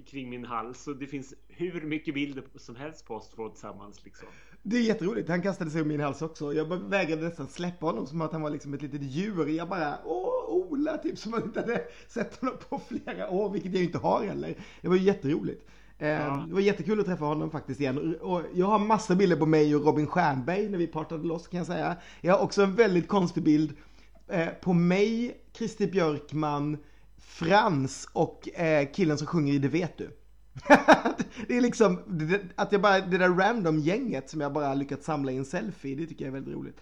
kring 0.06 0.30
min 0.30 0.44
hals. 0.44 0.88
Och 0.88 0.96
det 0.96 1.06
finns 1.06 1.34
hur 1.48 1.80
mycket 1.80 2.14
bilder 2.14 2.44
som 2.56 2.76
helst 2.76 3.06
på 3.06 3.14
oss 3.14 3.30
två 3.30 3.48
tillsammans. 3.48 4.04
Liksom. 4.04 4.28
Det 4.62 4.76
är 4.76 4.82
jätteroligt. 4.82 5.28
Han 5.28 5.42
kastade 5.42 5.70
sig 5.70 5.82
om 5.82 5.88
min 5.88 6.00
hals 6.00 6.22
också. 6.22 6.52
Jag 6.52 6.90
vägrade 6.90 7.22
nästan 7.22 7.48
släppa 7.48 7.86
honom 7.86 8.06
som 8.06 8.20
att 8.20 8.32
han 8.32 8.42
var 8.42 8.50
liksom 8.50 8.74
ett 8.74 8.82
litet 8.82 9.02
djur. 9.02 9.48
Jag 9.48 9.68
bara, 9.68 9.98
åh, 10.04 10.32
Ola, 10.48 10.98
typ 10.98 11.18
som 11.18 11.30
man 11.30 11.42
inte 11.42 11.60
hade 11.60 11.84
sett 12.08 12.40
honom 12.40 12.56
på 12.68 12.78
flera 12.88 13.30
år, 13.30 13.50
vilket 13.50 13.74
jag 13.74 13.84
inte 13.84 13.98
har 13.98 14.24
heller. 14.24 14.54
Det 14.80 14.88
var 14.88 14.96
ju 14.96 15.02
jätteroligt. 15.02 15.66
Ja. 16.06 16.44
Det 16.48 16.54
var 16.54 16.60
jättekul 16.60 17.00
att 17.00 17.06
träffa 17.06 17.24
honom 17.24 17.50
faktiskt 17.50 17.80
igen. 17.80 18.16
Och 18.20 18.42
jag 18.54 18.66
har 18.66 18.78
massa 18.78 19.14
bilder 19.14 19.36
på 19.36 19.46
mig 19.46 19.76
och 19.76 19.84
Robin 19.84 20.06
Stjernberg 20.06 20.68
när 20.68 20.78
vi 20.78 20.86
partade 20.86 21.26
loss 21.26 21.48
kan 21.48 21.58
jag 21.58 21.66
säga. 21.66 21.96
Jag 22.20 22.34
har 22.34 22.44
också 22.44 22.62
en 22.62 22.74
väldigt 22.74 23.08
konstig 23.08 23.42
bild 23.42 23.76
eh, 24.28 24.48
på 24.48 24.72
mig, 24.72 25.36
Christer 25.52 25.86
Björkman, 25.86 26.78
Frans 27.18 28.08
och 28.12 28.58
eh, 28.58 28.88
killen 28.92 29.18
som 29.18 29.26
sjunger 29.26 29.52
i 29.52 29.58
Det 29.58 29.68
vet 29.68 29.98
du. 29.98 30.04
det 31.48 31.56
är 31.56 31.60
liksom, 31.60 31.98
att 32.54 32.72
jag 32.72 32.80
bara, 32.80 33.00
det 33.00 33.18
där 33.18 33.28
random 33.28 33.78
gänget 33.78 34.30
som 34.30 34.40
jag 34.40 34.52
bara 34.52 34.74
lyckats 34.74 35.06
samla 35.06 35.32
i 35.32 35.36
en 35.36 35.44
selfie, 35.44 35.96
det 35.96 36.06
tycker 36.06 36.24
jag 36.24 36.28
är 36.28 36.34
väldigt 36.34 36.54
roligt. 36.54 36.80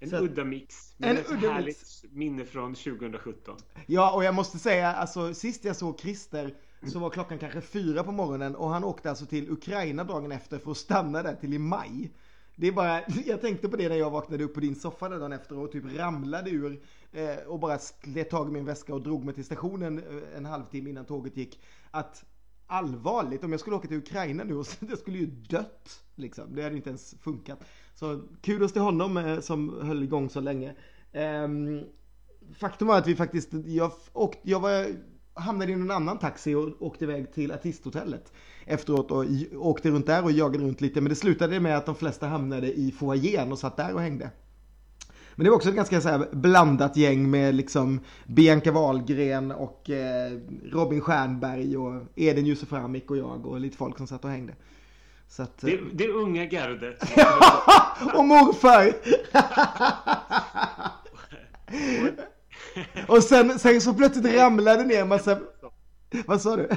En 0.00 0.10
Så, 0.10 0.16
udda 0.16 0.44
mix. 0.44 0.94
Men 0.96 1.10
en 1.10 1.16
ett 1.16 1.30
udda 1.30 1.52
härligt 1.52 1.66
mix. 1.66 2.04
minne 2.12 2.44
från 2.44 2.74
2017. 2.74 3.56
Ja, 3.86 4.14
och 4.14 4.24
jag 4.24 4.34
måste 4.34 4.58
säga, 4.58 4.92
alltså 4.92 5.34
sist 5.34 5.64
jag 5.64 5.76
såg 5.76 6.00
Christer 6.00 6.54
så 6.86 6.98
var 6.98 7.10
klockan 7.10 7.38
kanske 7.38 7.60
fyra 7.60 8.04
på 8.04 8.12
morgonen 8.12 8.56
och 8.56 8.68
han 8.68 8.84
åkte 8.84 9.10
alltså 9.10 9.26
till 9.26 9.50
Ukraina 9.50 10.04
dagen 10.04 10.32
efter 10.32 10.58
för 10.58 10.70
att 10.70 10.76
stanna 10.76 11.22
där 11.22 11.34
till 11.34 11.54
i 11.54 11.58
maj. 11.58 12.10
Det 12.56 12.66
är 12.66 12.72
bara, 12.72 13.02
jag 13.26 13.40
tänkte 13.40 13.68
på 13.68 13.76
det 13.76 13.88
när 13.88 13.96
jag 13.96 14.10
vaknade 14.10 14.44
upp 14.44 14.54
på 14.54 14.60
din 14.60 14.74
soffa 14.74 15.08
där 15.08 15.18
dagen 15.18 15.32
efter 15.32 15.58
och 15.58 15.72
typ 15.72 15.84
ramlade 15.98 16.50
ur 16.50 16.80
eh, 17.12 17.36
och 17.46 17.58
bara 17.58 17.78
slet 17.78 18.30
tag 18.30 18.48
i 18.48 18.52
min 18.52 18.64
väska 18.64 18.94
och 18.94 19.02
drog 19.02 19.24
mig 19.24 19.34
till 19.34 19.44
stationen 19.44 19.98
eh, 19.98 20.36
en 20.36 20.44
halvtimme 20.46 20.90
innan 20.90 21.04
tåget 21.04 21.36
gick. 21.36 21.60
Att 21.90 22.24
allvarligt, 22.66 23.44
om 23.44 23.50
jag 23.50 23.60
skulle 23.60 23.76
åka 23.76 23.88
till 23.88 23.96
Ukraina 23.96 24.44
nu 24.44 24.54
och 24.58 24.66
jag 24.80 24.98
skulle 24.98 25.18
ju 25.18 25.26
dött 25.26 26.02
liksom. 26.14 26.54
Det 26.54 26.62
hade 26.62 26.76
inte 26.76 26.88
ens 26.88 27.14
funkat. 27.20 27.64
Så 27.94 28.22
kudos 28.42 28.72
till 28.72 28.82
honom 28.82 29.16
eh, 29.16 29.40
som 29.40 29.80
höll 29.82 30.02
igång 30.02 30.30
så 30.30 30.40
länge. 30.40 30.74
Eh, 31.12 31.48
faktum 32.54 32.88
var 32.88 32.98
att 32.98 33.06
vi 33.06 33.16
faktiskt, 33.16 33.48
jag, 33.52 33.92
och, 34.12 34.36
jag 34.42 34.60
var, 34.60 34.86
hamnade 35.34 35.72
i 35.72 35.74
en 35.74 35.90
annan 35.90 36.18
taxi 36.18 36.54
och 36.54 36.82
åkte 36.82 37.04
iväg 37.04 37.32
till 37.32 37.52
artisthotellet 37.52 38.32
efteråt 38.66 39.10
och 39.10 39.24
åkte 39.56 39.90
runt 39.90 40.06
där 40.06 40.24
och 40.24 40.32
jagade 40.32 40.64
runt 40.64 40.80
lite. 40.80 41.00
Men 41.00 41.08
det 41.08 41.16
slutade 41.16 41.60
med 41.60 41.76
att 41.76 41.86
de 41.86 41.94
flesta 41.94 42.26
hamnade 42.26 42.72
i 42.72 42.92
foajén 42.92 43.52
och 43.52 43.58
satt 43.58 43.76
där 43.76 43.94
och 43.94 44.00
hängde. 44.00 44.30
Men 45.34 45.44
det 45.44 45.50
var 45.50 45.56
också 45.56 45.68
ett 45.68 45.74
ganska 45.74 46.00
så 46.00 46.24
blandat 46.32 46.96
gäng 46.96 47.30
med 47.30 47.54
liksom 47.54 48.00
Bianca 48.26 48.72
Wahlgren 48.72 49.52
och 49.52 49.90
eh, 49.90 50.38
Robin 50.72 51.00
Stjernberg 51.00 51.76
och 51.76 52.02
Edin 52.14 52.46
Josef 52.46 52.72
Ramik 52.72 53.10
och 53.10 53.16
jag 53.16 53.46
och 53.46 53.60
lite 53.60 53.76
folk 53.76 53.96
som 53.96 54.06
satt 54.06 54.24
och 54.24 54.30
hängde. 54.30 54.52
Så 55.28 55.42
att, 55.42 55.58
det, 55.58 55.80
det 55.92 56.08
unga 56.08 56.44
gardet. 56.44 57.02
och 58.14 58.24
morfar! 58.24 58.94
och 63.08 63.22
sen, 63.22 63.58
sen 63.58 63.80
så 63.80 63.94
plötsligt 63.94 64.34
ramlade 64.34 64.82
det 64.82 64.88
ner 64.88 65.00
en 65.00 65.08
massa... 65.08 65.38
Vad 66.26 66.40
sa 66.40 66.56
du? 66.56 66.68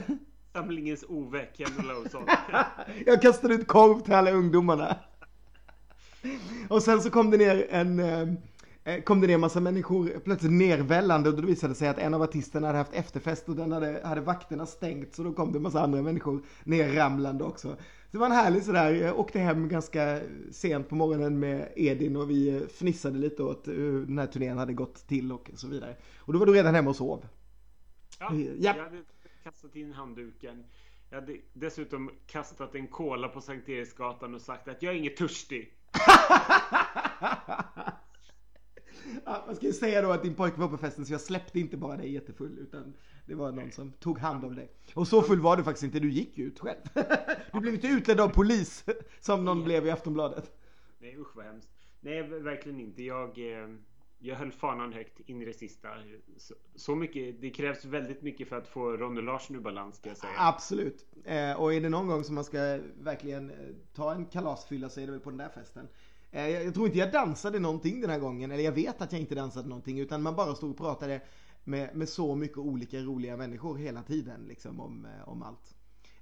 Samlingens 0.53 1.05
Ove, 1.07 1.45
Ken 1.57 1.67
Olofsson. 1.79 2.23
Jag 3.05 3.21
kastade 3.21 3.53
ut 3.53 3.67
korv 3.67 3.99
till 3.99 4.13
alla 4.13 4.31
ungdomarna. 4.31 4.97
Och 6.69 6.83
sen 6.83 7.01
så 7.01 7.09
kom 7.09 7.31
det 7.31 7.37
ner 7.37 7.67
en 7.69 7.99
eh, 7.99 8.27
eh, 8.83 9.01
kom 9.03 9.21
det 9.21 9.27
ner 9.27 9.37
massa 9.37 9.59
människor 9.59 10.19
plötsligt 10.23 10.51
nervällande 10.51 11.29
och 11.29 11.35
då 11.35 11.47
visade 11.47 11.73
det 11.73 11.77
sig 11.77 11.87
att 11.87 11.97
en 11.97 12.13
av 12.13 12.21
artisterna 12.21 12.67
hade 12.67 12.79
haft 12.79 12.93
efterfest 12.93 13.49
och 13.49 13.55
den 13.55 13.71
hade, 13.71 14.01
hade 14.03 14.21
vakterna 14.21 14.65
stängt 14.65 15.15
så 15.15 15.23
då 15.23 15.33
kom 15.33 15.51
det 15.51 15.57
en 15.57 15.63
massa 15.63 15.81
andra 15.81 16.01
människor 16.01 16.41
nerramlande 16.63 17.43
också. 17.43 17.75
Det 18.11 18.17
var 18.17 18.25
en 18.25 18.31
härlig 18.31 18.63
sådär, 18.63 18.93
jag 18.93 19.19
åkte 19.19 19.39
hem 19.39 19.69
ganska 19.69 20.19
sent 20.51 20.89
på 20.89 20.95
morgonen 20.95 21.39
med 21.39 21.71
Edin 21.75 22.15
och 22.15 22.29
vi 22.29 22.67
fnissade 22.69 23.17
lite 23.17 23.43
åt 23.43 23.67
hur 23.67 24.05
den 24.05 24.19
här 24.19 24.27
turnén 24.27 24.57
hade 24.57 24.73
gått 24.73 25.07
till 25.07 25.31
och 25.31 25.51
så 25.55 25.67
vidare. 25.67 25.95
Och 26.17 26.33
då 26.33 26.39
var 26.39 26.45
du 26.45 26.53
redan 26.53 26.75
hemma 26.75 26.89
och 26.89 26.95
sov. 26.95 27.27
Ja, 28.19 28.33
ja. 28.33 28.75
jag 28.75 28.83
hade 28.83 29.03
kastat 29.43 29.75
in 29.75 29.93
handduken. 29.93 30.63
Jag 31.09 31.21
hade 31.21 31.37
dessutom 31.53 32.11
kastat 32.27 32.75
en 32.75 32.87
kola 32.87 33.27
på 33.27 33.41
Sankt 33.41 33.69
Eriksgatan 33.69 34.35
och 34.35 34.41
sagt 34.41 34.67
att 34.67 34.81
jag 34.81 34.93
är 34.93 34.97
inget 34.97 35.17
törstig. 35.17 35.73
ja, 39.25 39.43
man 39.47 39.55
ska 39.55 39.65
ju 39.65 39.73
säga 39.73 40.01
då 40.01 40.11
att 40.11 40.23
din 40.23 40.35
pojke 40.35 40.59
var 40.59 40.67
på 40.67 40.77
festen 40.77 41.05
så 41.05 41.13
jag 41.13 41.21
släppte 41.21 41.59
inte 41.59 41.77
bara 41.77 41.97
dig 41.97 42.13
jättefull 42.13 42.59
utan 42.59 42.93
det 43.27 43.35
var 43.35 43.51
någon 43.51 43.71
som 43.71 43.91
tog 43.91 44.19
hand 44.19 44.45
om 44.45 44.55
dig. 44.55 44.71
Och 44.93 45.07
så 45.07 45.21
full 45.21 45.39
var 45.39 45.57
du 45.57 45.63
faktiskt 45.63 45.83
inte, 45.83 45.99
du 45.99 46.11
gick 46.11 46.37
ju 46.37 46.45
ut 46.45 46.59
själv. 46.59 46.79
Du 47.53 47.59
blev 47.59 47.73
inte 47.73 47.87
utledd 47.87 48.19
av 48.19 48.29
polis 48.29 48.85
som 49.19 49.45
någon 49.45 49.63
blev 49.63 49.85
i 49.85 49.91
Aftonbladet. 49.91 50.51
Nej 50.99 51.17
usch 51.17 51.35
vad 51.35 51.45
hemskt. 51.45 51.69
Nej 51.99 52.23
verkligen 52.23 52.79
inte. 52.79 53.03
Jag, 53.03 53.29
eh, 53.37 53.67
jag 54.19 54.35
höll 54.35 54.51
fanan 54.51 54.93
högt 54.93 55.19
in 55.19 55.41
i 55.41 55.45
det 55.45 55.53
sista. 55.53 55.89
Så, 56.37 56.53
så, 56.75 56.95
mycket, 56.95 57.41
det 57.41 57.49
krävs 57.49 57.85
väldigt 57.85 58.21
mycket 58.21 58.49
för 58.49 58.55
att 58.55 58.67
få 58.67 58.97
Ronny 58.97 59.21
Larsson 59.21 59.55
ur 59.55 59.59
balans 59.59 59.95
ska 59.95 60.09
jag 60.09 60.17
säga. 60.17 60.33
Absolut. 60.37 61.05
Eh, 61.25 61.61
och 61.61 61.73
är 61.73 61.81
det 61.81 61.89
någon 61.89 62.07
gång 62.07 62.23
som 62.23 62.35
man 62.35 62.43
ska 62.43 62.79
verkligen 62.99 63.49
eh, 63.49 63.55
ta 63.93 64.13
en 64.13 64.25
kalasfylla 64.25 64.89
så 64.89 64.99
är 64.99 65.05
det 65.05 65.11
väl 65.11 65.21
på 65.21 65.29
den 65.29 65.39
där 65.39 65.49
festen. 65.49 65.87
Jag, 66.31 66.51
jag 66.51 66.73
tror 66.73 66.85
inte 66.85 66.99
jag 66.99 67.11
dansade 67.11 67.59
någonting 67.59 68.01
den 68.01 68.09
här 68.09 68.19
gången, 68.19 68.51
eller 68.51 68.63
jag 68.63 68.71
vet 68.71 69.01
att 69.01 69.11
jag 69.11 69.21
inte 69.21 69.35
dansade 69.35 69.69
någonting 69.69 69.99
utan 69.99 70.21
man 70.21 70.35
bara 70.35 70.55
stod 70.55 70.71
och 70.71 70.77
pratade 70.77 71.21
med, 71.67 71.95
med 71.95 72.09
så 72.09 72.35
mycket 72.35 72.57
olika 72.57 72.99
roliga 72.99 73.37
människor 73.37 73.77
hela 73.77 74.03
tiden 74.03 74.45
liksom 74.47 74.79
om, 74.79 75.05
eh, 75.05 75.29
om 75.29 75.43
allt. 75.43 75.75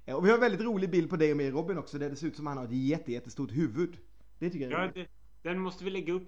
Eh, 0.04 0.14
och 0.14 0.24
vi 0.24 0.28
har 0.28 0.34
en 0.34 0.40
väldigt 0.40 0.60
rolig 0.60 0.90
bild 0.90 1.10
på 1.10 1.16
dig 1.16 1.30
och 1.30 1.36
mig 1.36 1.50
Robin 1.50 1.78
också 1.78 1.98
där 1.98 2.10
det 2.10 2.16
ser 2.16 2.26
ut 2.26 2.36
som 2.36 2.46
han 2.46 2.56
har 2.56 2.64
ett 2.64 2.72
jätte, 2.72 3.12
jättestort 3.12 3.52
huvud. 3.52 3.96
Det 4.38 4.50
tycker 4.50 4.70
jag 4.70 4.80
är 4.80 4.84
ja, 4.84 4.92
det, 4.94 5.06
den 5.42 5.58
måste 5.58 5.84
vi 5.84 5.90
lägga 5.90 6.12
upp 6.12 6.26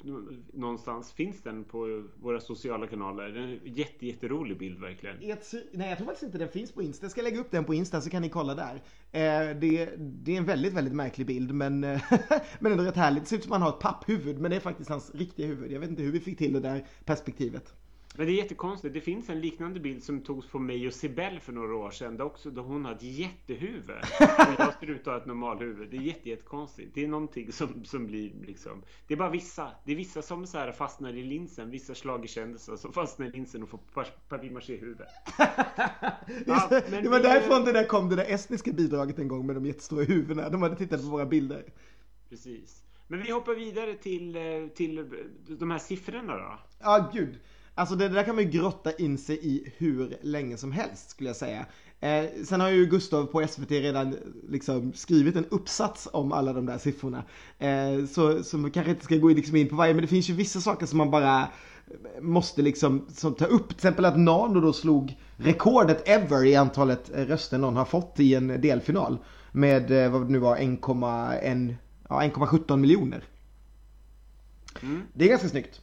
någonstans. 0.53 1.13
Finns 1.13 1.43
den 1.43 1.65
på 1.65 2.05
våra 2.17 2.41
sociala 2.41 2.87
kanaler? 2.87 3.29
Det 3.29 3.41
är 3.41 3.43
en 3.43 3.75
jätte, 3.75 4.07
jätterolig 4.07 4.59
bild 4.59 4.81
verkligen. 4.81 5.31
Ett, 5.31 5.55
nej, 5.73 5.89
jag 5.89 5.99
tror 5.99 6.07
faktiskt 6.07 6.23
inte 6.23 6.39
den 6.39 6.49
finns 6.49 6.73
på 6.73 6.83
Insta. 6.83 7.05
Jag 7.05 7.11
ska 7.11 7.23
lägga 7.23 7.41
upp 7.41 7.51
den 7.51 7.65
på 7.65 7.75
Insta 7.75 8.01
så 8.01 8.11
kan 8.11 8.23
ni 8.23 8.29
kolla 8.29 8.55
där. 8.55 8.75
Eh, 9.13 9.57
det, 9.57 9.95
det, 9.99 10.33
är 10.33 10.39
en 10.39 10.45
väldigt, 10.45 10.73
väldigt 10.73 10.95
märklig 10.95 11.27
bild 11.27 11.55
men, 11.55 11.81
men 12.61 12.73
ändå 12.73 12.85
rätt 12.85 12.97
härligt. 12.97 13.23
Det 13.23 13.29
ser 13.29 13.37
ut 13.37 13.43
som 13.43 13.53
han 13.53 13.63
har 13.63 13.69
ett 13.69 13.81
papphuvud 13.81 14.39
men 14.39 14.51
det 14.51 14.57
är 14.57 14.61
faktiskt 14.61 14.91
hans 14.91 15.15
riktiga 15.15 15.47
huvud. 15.47 15.73
Jag 15.73 15.81
vet 15.81 15.91
inte 15.91 16.03
hur 16.03 16.13
vi 16.13 16.21
fick 16.21 16.39
till 16.39 16.53
det 16.53 16.61
där 16.61 16.87
perspektivet. 17.05 17.75
Men 18.19 18.27
det 18.27 18.33
är 18.33 18.37
jättekonstigt. 18.37 18.95
Det 18.95 19.01
finns 19.01 19.29
en 19.29 19.41
liknande 19.41 19.81
bild 19.81 20.05
som 20.05 20.21
togs 20.21 20.47
på 20.47 20.59
mig 20.59 20.87
och 20.87 20.93
Sibel 20.93 21.41
för 21.41 21.53
några 21.53 21.75
år 21.77 21.91
sedan. 21.91 22.17
Där 22.17 22.25
också 22.25 22.51
då 22.51 22.63
hon 22.63 22.85
har 22.85 22.93
ett 22.93 23.03
jättehuvud. 23.03 23.91
Och 24.21 24.55
jag 24.59 24.75
ser 24.81 24.91
ut 24.91 25.01
att 25.01 25.07
ha 25.07 25.17
ett 25.17 25.27
normalhuvud. 25.27 25.91
Det 25.91 25.97
är 25.97 26.01
jätte, 26.01 26.29
jättekonstigt. 26.29 26.95
Det 26.95 27.05
är 27.05 27.09
någonting 27.09 27.53
som, 27.53 27.85
som 27.85 28.07
blir 28.07 28.33
liksom... 28.47 28.83
Det 29.07 29.15
är 29.15 29.19
bara 29.19 29.31
vissa. 29.31 29.71
Det 29.85 29.93
är 29.93 29.97
vissa 29.97 30.23
som 30.23 30.47
så 30.47 30.59
här 30.59 30.73
fastnar 30.73 31.13
i 31.13 31.23
linsen. 31.23 31.71
Vissa 31.71 31.95
schlagerkändisar 31.95 32.77
som 32.77 32.93
fastnar 32.93 33.27
i 33.27 33.31
linsen 33.31 33.63
och 33.63 33.69
får 33.69 33.81
papier-maché-huvud. 34.29 35.07
ja, 36.47 36.69
det 37.03 37.09
var 37.09 37.21
därifrån 37.21 37.65
det 37.65 37.73
där 37.73 37.85
kom, 37.85 38.09
det 38.09 38.17
där 38.17 38.27
estniska 38.29 38.73
bidraget 38.73 39.19
en 39.19 39.29
gång 39.29 39.47
med 39.47 39.57
de 39.57 39.67
jättestora 39.67 40.05
huvudena. 40.05 40.49
De 40.49 40.63
hade 40.63 40.77
tittat 40.77 41.01
på 41.01 41.09
våra 41.09 41.27
bilder. 41.27 41.65
Precis. 42.29 42.83
Men 43.09 43.23
vi 43.23 43.31
hoppar 43.31 43.55
vidare 43.55 43.95
till, 43.95 44.37
eh, 44.37 44.43
till 44.75 45.07
de 45.47 45.71
här 45.71 45.79
siffrorna 45.79 46.37
då. 46.37 46.59
Ja, 46.81 47.11
gud. 47.13 47.39
Alltså 47.79 47.97
det 47.97 48.09
där 48.09 48.23
kan 48.23 48.35
man 48.35 48.45
ju 48.45 48.51
grotta 48.51 48.93
in 48.93 49.19
sig 49.19 49.39
i 49.43 49.73
hur 49.77 50.19
länge 50.23 50.57
som 50.57 50.73
helst 50.73 51.11
skulle 51.11 51.29
jag 51.29 51.37
säga. 51.37 51.67
Eh, 52.01 52.25
sen 52.45 52.61
har 52.61 52.69
ju 52.69 52.87
Gustav 52.87 53.27
på 53.27 53.47
SVT 53.47 53.71
redan 53.71 54.17
liksom 54.49 54.93
skrivit 54.93 55.37
en 55.37 55.45
uppsats 55.45 56.09
om 56.13 56.33
alla 56.33 56.53
de 56.53 56.67
där 56.67 56.79
siffrorna. 56.79 57.25
Eh, 57.59 58.05
så, 58.11 58.43
så 58.43 58.59
man 58.59 58.71
kanske 58.71 58.91
inte 58.91 59.05
ska 59.05 59.17
gå 59.17 59.29
liksom 59.29 59.57
in 59.57 59.69
på 59.69 59.77
varje, 59.77 59.95
men 59.95 60.03
det 60.03 60.09
finns 60.09 60.31
ju 60.31 60.35
vissa 60.35 60.61
saker 60.61 60.87
som 60.87 60.99
man 60.99 61.11
bara 61.11 61.49
måste 62.21 62.63
liksom 62.63 63.07
som 63.09 63.35
ta 63.35 63.45
upp. 63.45 63.69
Till 63.69 63.77
exempel 63.77 64.05
att 64.05 64.19
Nano 64.19 64.61
då 64.61 64.73
slog 64.73 65.19
rekordet 65.37 66.09
ever 66.09 66.45
i 66.45 66.57
antalet 66.57 67.11
röster 67.15 67.59
någon 67.59 67.77
har 67.77 67.85
fått 67.85 68.21
i 68.21 68.35
en 68.35 68.61
delfinal. 68.61 69.19
Med 69.53 70.05
eh, 70.05 70.11
vad 70.11 70.27
det 70.27 70.33
nu 70.33 70.39
var 70.39 70.57
1,17 70.57 72.65
ja, 72.69 72.77
miljoner. 72.77 73.25
Mm. 74.83 75.03
Det 75.13 75.25
är 75.25 75.29
ganska 75.29 75.49
snyggt. 75.49 75.81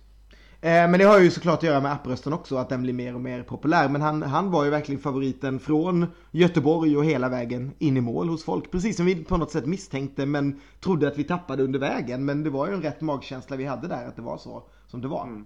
Eh, 0.61 0.69
men 0.89 0.91
det 0.91 1.03
har 1.03 1.19
ju 1.19 1.31
såklart 1.31 1.57
att 1.57 1.63
göra 1.63 1.81
med 1.81 1.91
apprösten 1.91 2.33
också, 2.33 2.57
att 2.57 2.69
den 2.69 2.81
blir 2.81 2.93
mer 2.93 3.15
och 3.15 3.21
mer 3.21 3.43
populär. 3.43 3.89
Men 3.89 4.01
han, 4.01 4.23
han 4.23 4.51
var 4.51 4.63
ju 4.63 4.69
verkligen 4.69 5.01
favoriten 5.01 5.59
från 5.59 6.07
Göteborg 6.31 6.97
och 6.97 7.05
hela 7.05 7.29
vägen 7.29 7.71
in 7.79 7.97
i 7.97 8.01
mål 8.01 8.29
hos 8.29 8.43
folk. 8.43 8.71
Precis 8.71 8.97
som 8.97 9.05
vi 9.05 9.23
på 9.23 9.37
något 9.37 9.51
sätt 9.51 9.65
misstänkte 9.65 10.25
men 10.25 10.59
trodde 10.79 11.07
att 11.07 11.17
vi 11.17 11.23
tappade 11.23 11.63
under 11.63 11.79
vägen. 11.79 12.25
Men 12.25 12.43
det 12.43 12.49
var 12.49 12.67
ju 12.67 12.73
en 12.73 12.81
rätt 12.81 13.01
magkänsla 13.01 13.55
vi 13.55 13.65
hade 13.65 13.87
där 13.87 14.07
att 14.07 14.15
det 14.15 14.21
var 14.21 14.37
så 14.37 14.63
som 14.87 15.01
det 15.01 15.07
var. 15.07 15.23
Mm. 15.23 15.45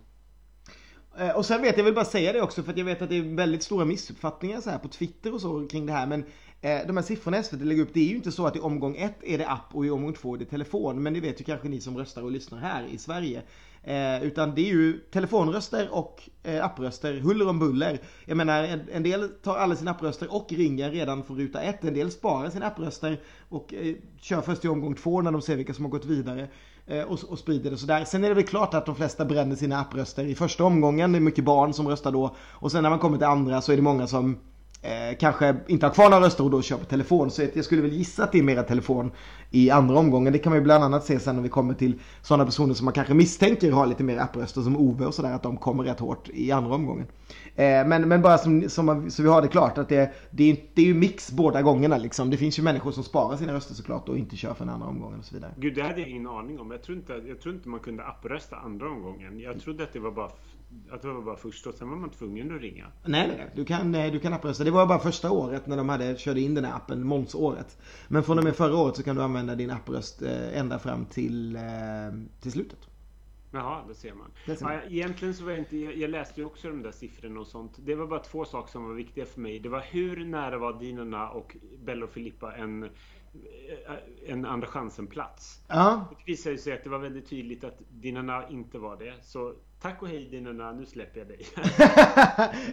Eh, 1.17 1.36
och 1.36 1.45
sen 1.45 1.62
vet 1.62 1.78
jag, 1.78 1.84
vill 1.84 1.93
bara 1.93 2.06
säga 2.06 2.34
det 2.34 2.41
också 2.41 2.63
för 2.63 2.72
att 2.72 2.78
jag 2.78 2.86
vet 2.86 3.02
att 3.02 3.10
det 3.10 3.17
är 3.17 3.36
väldigt 3.36 3.63
stora 3.63 3.86
missuppfattningar 3.86 4.62
så 4.62 4.69
här 4.69 4.78
på 4.78 4.88
Twitter 4.88 5.34
och 5.34 5.41
så 5.41 5.67
kring 5.67 5.86
det 5.86 5.93
här. 5.93 6.08
Men 6.08 6.24
eh, 6.62 6.88
de 6.88 6.98
här 6.98 7.04
siffrorna 7.04 7.43
SVT 7.43 7.62
lägger 7.62 7.84
upp, 7.84 7.93
det 7.93 8.00
är 8.00 8.10
ju 8.10 8.15
inte 8.15 8.32
så 8.32 8.48
att 8.48 8.56
i 8.56 8.60
omgång 8.60 8.95
ett 8.95 9.17
är 9.24 9.38
det 9.38 9.50
app 9.50 9.76
och 9.76 9.86
i 9.86 9.89
omgång 9.89 10.13
två 10.13 10.36
är 10.36 10.38
det 10.38 10.45
telefon. 10.45 11.04
Men 11.04 11.13
det 11.13 11.19
vet 11.19 11.41
ju 11.41 11.43
kanske 11.43 11.69
ni 11.69 11.82
som 11.82 11.98
röstar 11.98 12.24
och 12.24 12.32
lyssnar 12.32 12.60
här 12.60 12.88
i 12.91 12.98
Sverige. 12.98 13.41
Eh, 13.84 14.24
utan 14.24 14.56
det 14.56 14.62
är 14.62 14.74
ju 14.74 15.00
telefonröster 15.00 15.89
och 15.92 16.30
eh, 16.44 16.65
appröster 16.65 17.20
huller 17.20 17.48
om 17.48 17.60
buller. 17.60 18.00
Jag 18.26 18.38
menar 18.38 18.63
en, 18.63 18.82
en, 18.92 19.04
del 19.04 19.30
tar 19.30 19.58
alla 19.58 19.76
sina 19.76 19.92
appröster 19.92 20.34
och 20.36 20.48
ringer 20.50 20.92
redan 20.92 21.24
från 21.24 21.38
ruta 21.38 21.62
ett. 21.62 21.84
En 21.84 21.94
del 21.94 22.12
sparar 22.12 22.50
sina 22.50 22.65
appröster 22.65 23.20
och 23.50 23.74
eh, 23.74 23.96
kör 24.22 24.42
först 24.42 24.65
i 24.65 24.68
omgång 24.68 24.96
två 24.96 25.22
när 25.22 25.32
de 25.32 25.42
ser 25.42 25.56
vilka 25.56 25.74
som 25.74 25.86
har 25.86 25.92
gått 25.92 26.06
vidare. 26.06 26.48
Eh, 26.88 27.04
och, 27.04 27.20
och, 27.30 27.39
sprider 27.39 27.72
det 27.72 27.78
sådär. 27.78 28.06
Sen 28.06 28.24
är 28.24 28.30
det 28.30 28.36
väl 28.36 28.44
klart 28.44 28.74
att 28.74 28.86
de 28.86 28.96
flesta 28.96 29.26
bränner 29.26 29.56
sina 29.56 29.80
appröster 29.80 30.24
i 30.24 30.36
första 30.36 30.63
omgången. 30.63 31.12
Det 31.12 31.18
är 31.18 31.22
mycket 31.22 31.44
barn 31.44 31.74
som 31.74 31.88
röstar 31.88 32.12
då. 32.12 32.36
Och 32.39 32.72
sen 32.72 32.84
när 32.84 32.89
man 32.89 33.00
kommer 33.00 33.18
till 33.18 33.28
andra 33.28 33.62
så 33.62 33.72
är 33.72 33.76
det 33.76 33.82
många 33.82 34.08
som 34.08 34.39
eh, 34.82 35.18
kanske 35.20 35.56
inte 35.68 35.86
har 35.86 35.94
kvar 35.94 36.10
några 36.10 36.26
röster 36.26 36.44
och 36.44 36.52
då 36.52 36.62
kör 36.62 36.78
på 36.78 36.86
telefon. 36.86 37.32
Så 37.32 37.42
jag 37.54 37.65
skulle 37.65 37.82
väl 37.82 37.94
gissa 37.94 38.24
att 38.24 38.32
det 38.32 38.39
är 38.39 38.44
mera 38.44 38.63
telefon 38.63 39.12
i 39.52 39.70
andra 39.70 40.00
omgången. 40.00 40.34
Det 40.34 40.39
kan 40.39 40.50
man 40.52 40.58
ju 40.60 40.63
bland 40.63 40.84
annat 40.84 41.06
se 41.06 41.20
sen 41.20 41.36
när 41.36 41.44
vi 41.44 41.50
kommer 41.50 41.74
till 41.74 42.00
sådana 42.22 42.46
personer 42.46 42.74
som 42.74 42.86
man 42.86 42.94
kanske 42.94 43.13
misstänker 43.13 43.72
har 43.72 43.88
lite 43.88 44.04
mer 44.04 44.18
appröster 44.18 44.62
som 44.62 44.78
Ove 44.78 45.06
och 45.06 45.13
sådär. 45.13 45.32
Att 45.32 45.44
de 45.44 45.58
kommer 45.58 45.84
rätt 45.84 46.00
hårt 46.00 46.30
i 46.30 46.52
andra 46.52 46.76
omgången. 46.76 47.08
Eh, 47.56 47.88
men, 47.88 48.08
men 48.08 48.22
bara 48.22 48.38
som, 48.38 48.70
som, 48.70 49.12
så 49.12 49.24
vi 49.24 49.30
har 49.30 49.42
det 49.42 49.48
klart 49.48 49.78
att 49.78 49.89
det, 49.89 50.13
det, 50.32 50.52
är, 50.52 50.58
det 50.74 50.82
är 50.82 50.86
ju 50.86 50.94
mix 50.94 51.32
båda 51.32 51.62
gångerna 51.62 51.98
liksom. 51.98 52.30
Det 52.30 52.38
finns 52.38 52.60
ju 52.60 52.63
människor 52.63 52.92
som 52.92 53.04
sparar 53.04 53.38
sina 53.38 53.54
röster 53.54 53.74
såklart 53.74 54.10
och 54.10 54.18
inte 54.18 54.36
kör 54.36 54.54
för 54.54 54.65
den 54.65 54.74
andra 54.74 54.88
omgången 54.88 55.20
och 55.20 55.26
så 55.26 55.36
vidare. 55.36 55.52
Gud, 55.58 55.76
det 55.76 55.82
hade 55.82 56.00
jag 56.00 56.10
ingen 56.10 56.28
aning 56.28 56.60
om. 56.60 56.72
Jag 56.72 56.84
tror 56.84 56.98
inte, 56.98 57.13
jag 57.13 57.42
tror 57.42 57.56
inte 57.56 57.70
man 57.70 57.80
kunde 57.80 58.04
apprösta 58.04 58.56
andra 58.56 58.89
omgången. 58.89 59.39
Jag 59.39 59.62
trodde 59.62 59.84
att 59.84 59.94
det 59.94 60.00
var 60.00 60.12
bara 60.12 60.30
att 60.92 61.02
det 61.02 61.08
var 61.08 61.22
bara 61.22 61.36
först 61.36 61.68
och 61.68 61.74
sen 61.74 61.90
var 61.90 61.98
man 61.98 62.10
tvungen 62.10 62.56
att 62.56 62.62
ringa. 62.62 62.86
Nej, 63.06 63.28
nej, 63.28 63.52
du 63.56 63.66
kan, 63.66 63.96
eh, 63.96 64.12
du 64.12 64.20
kan 64.20 64.34
apprösta. 64.34 64.64
Det 64.64 64.72
var 64.72 64.86
bara 64.86 65.00
första 65.00 65.32
året 65.32 65.68
när 65.68 65.78
de 65.78 65.90
hade, 65.90 66.18
körde 66.18 66.42
in 66.42 66.54
den 66.54 66.66
här 66.66 66.76
appen, 66.76 67.08
Måns-året. 67.08 67.78
Men 68.08 68.24
från 68.24 68.38
och 68.38 68.44
med 68.44 68.56
förra 68.56 68.78
året 68.78 68.96
så 68.96 69.04
kan 69.04 69.16
du 69.16 69.22
använda 69.22 69.56
din 69.56 69.72
appröst 69.72 70.22
eh, 70.22 70.60
ända 70.60 70.80
fram 70.80 71.06
till, 71.06 71.60
till 72.42 72.52
slutet. 72.52 72.80
Jaha, 73.52 73.84
det 73.88 73.96
ser 73.96 74.14
man. 74.14 74.32
Det 74.46 74.56
ser 74.56 74.66
man. 74.66 74.74
Ja, 74.74 74.82
egentligen 74.90 75.34
så 75.34 75.44
var 75.44 75.52
jag 75.52 75.60
inte... 75.60 75.78
Jag 75.78 76.10
läste 76.10 76.42
ju 76.42 76.46
också 76.46 76.68
de 76.68 76.82
där 76.82 76.92
siffrorna 76.92 77.40
och 77.40 77.48
sånt. 77.48 77.72
Det 77.78 77.96
var 77.96 78.08
bara 78.08 78.20
två 78.20 78.46
saker 78.46 78.72
som 78.72 78.88
var 78.88 78.94
viktiga 78.94 79.26
för 79.26 79.42
mig. 79.42 79.60
Det 79.60 79.70
var 79.70 79.86
hur 79.92 80.26
nära 80.26 80.58
var 80.58 80.80
Dinarna 80.80 81.30
och 81.30 81.58
Bello 81.84 82.06
och 82.06 82.12
Filippa 82.12 82.56
en, 82.56 82.84
eh, 82.84 82.90
en 84.28 84.46
andra 84.46 84.68
chansen-plats. 84.68 85.64
Ja. 85.68 86.06
Det 86.10 86.32
visade 86.32 86.58
sig 86.58 86.74
att 86.74 86.84
det 86.84 86.90
var 86.90 87.00
väldigt 87.00 87.30
tydligt 87.30 87.64
att 87.64 87.82
Dinarna 87.90 88.50
inte 88.50 88.78
var 88.78 88.98
det. 88.98 89.14
Så 89.22 89.54
tack 89.82 90.02
och 90.02 90.08
hej 90.08 90.30
Dinorna, 90.32 90.72
nu 90.72 90.86
släpper 90.86 91.20
jag 91.20 91.28
dig. 91.28 91.48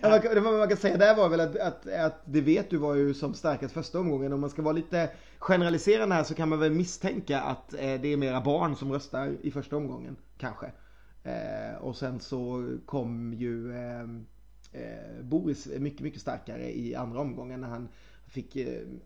ja, 0.02 0.34
det 0.34 0.40
man 0.40 0.68
kan 0.68 0.76
säga 0.76 0.96
där 0.96 1.16
var 1.16 1.28
väl 1.28 1.40
att, 1.40 1.56
att, 1.56 1.86
att 1.86 2.22
det 2.24 2.40
vet 2.40 2.70
du 2.70 2.76
var 2.76 2.94
ju 2.94 3.14
som 3.14 3.34
starkast 3.34 3.74
första 3.74 4.00
omgången. 4.00 4.32
Om 4.32 4.40
man 4.40 4.50
ska 4.50 4.62
vara 4.62 4.72
lite 4.72 5.10
generaliserande 5.38 6.14
här 6.14 6.24
så 6.24 6.34
kan 6.34 6.48
man 6.48 6.60
väl 6.60 6.72
misstänka 6.72 7.40
att 7.40 7.72
eh, 7.74 7.78
det 7.78 8.12
är 8.12 8.16
mera 8.16 8.40
barn 8.40 8.76
som 8.76 8.92
röstar 8.92 9.36
i 9.42 9.50
första 9.50 9.76
omgången 9.76 10.16
kanske. 10.38 10.72
Eh, 11.22 11.76
och 11.80 11.96
sen 11.96 12.20
så 12.20 12.68
kom 12.86 13.34
ju 13.34 13.72
eh, 13.72 14.02
eh, 14.72 15.22
Boris 15.22 15.68
mycket, 15.78 16.00
mycket 16.00 16.20
starkare 16.20 16.78
i 16.78 16.94
andra 16.94 17.20
omgången 17.20 17.60
när 17.60 17.68
han 17.68 17.88
fick 18.28 18.56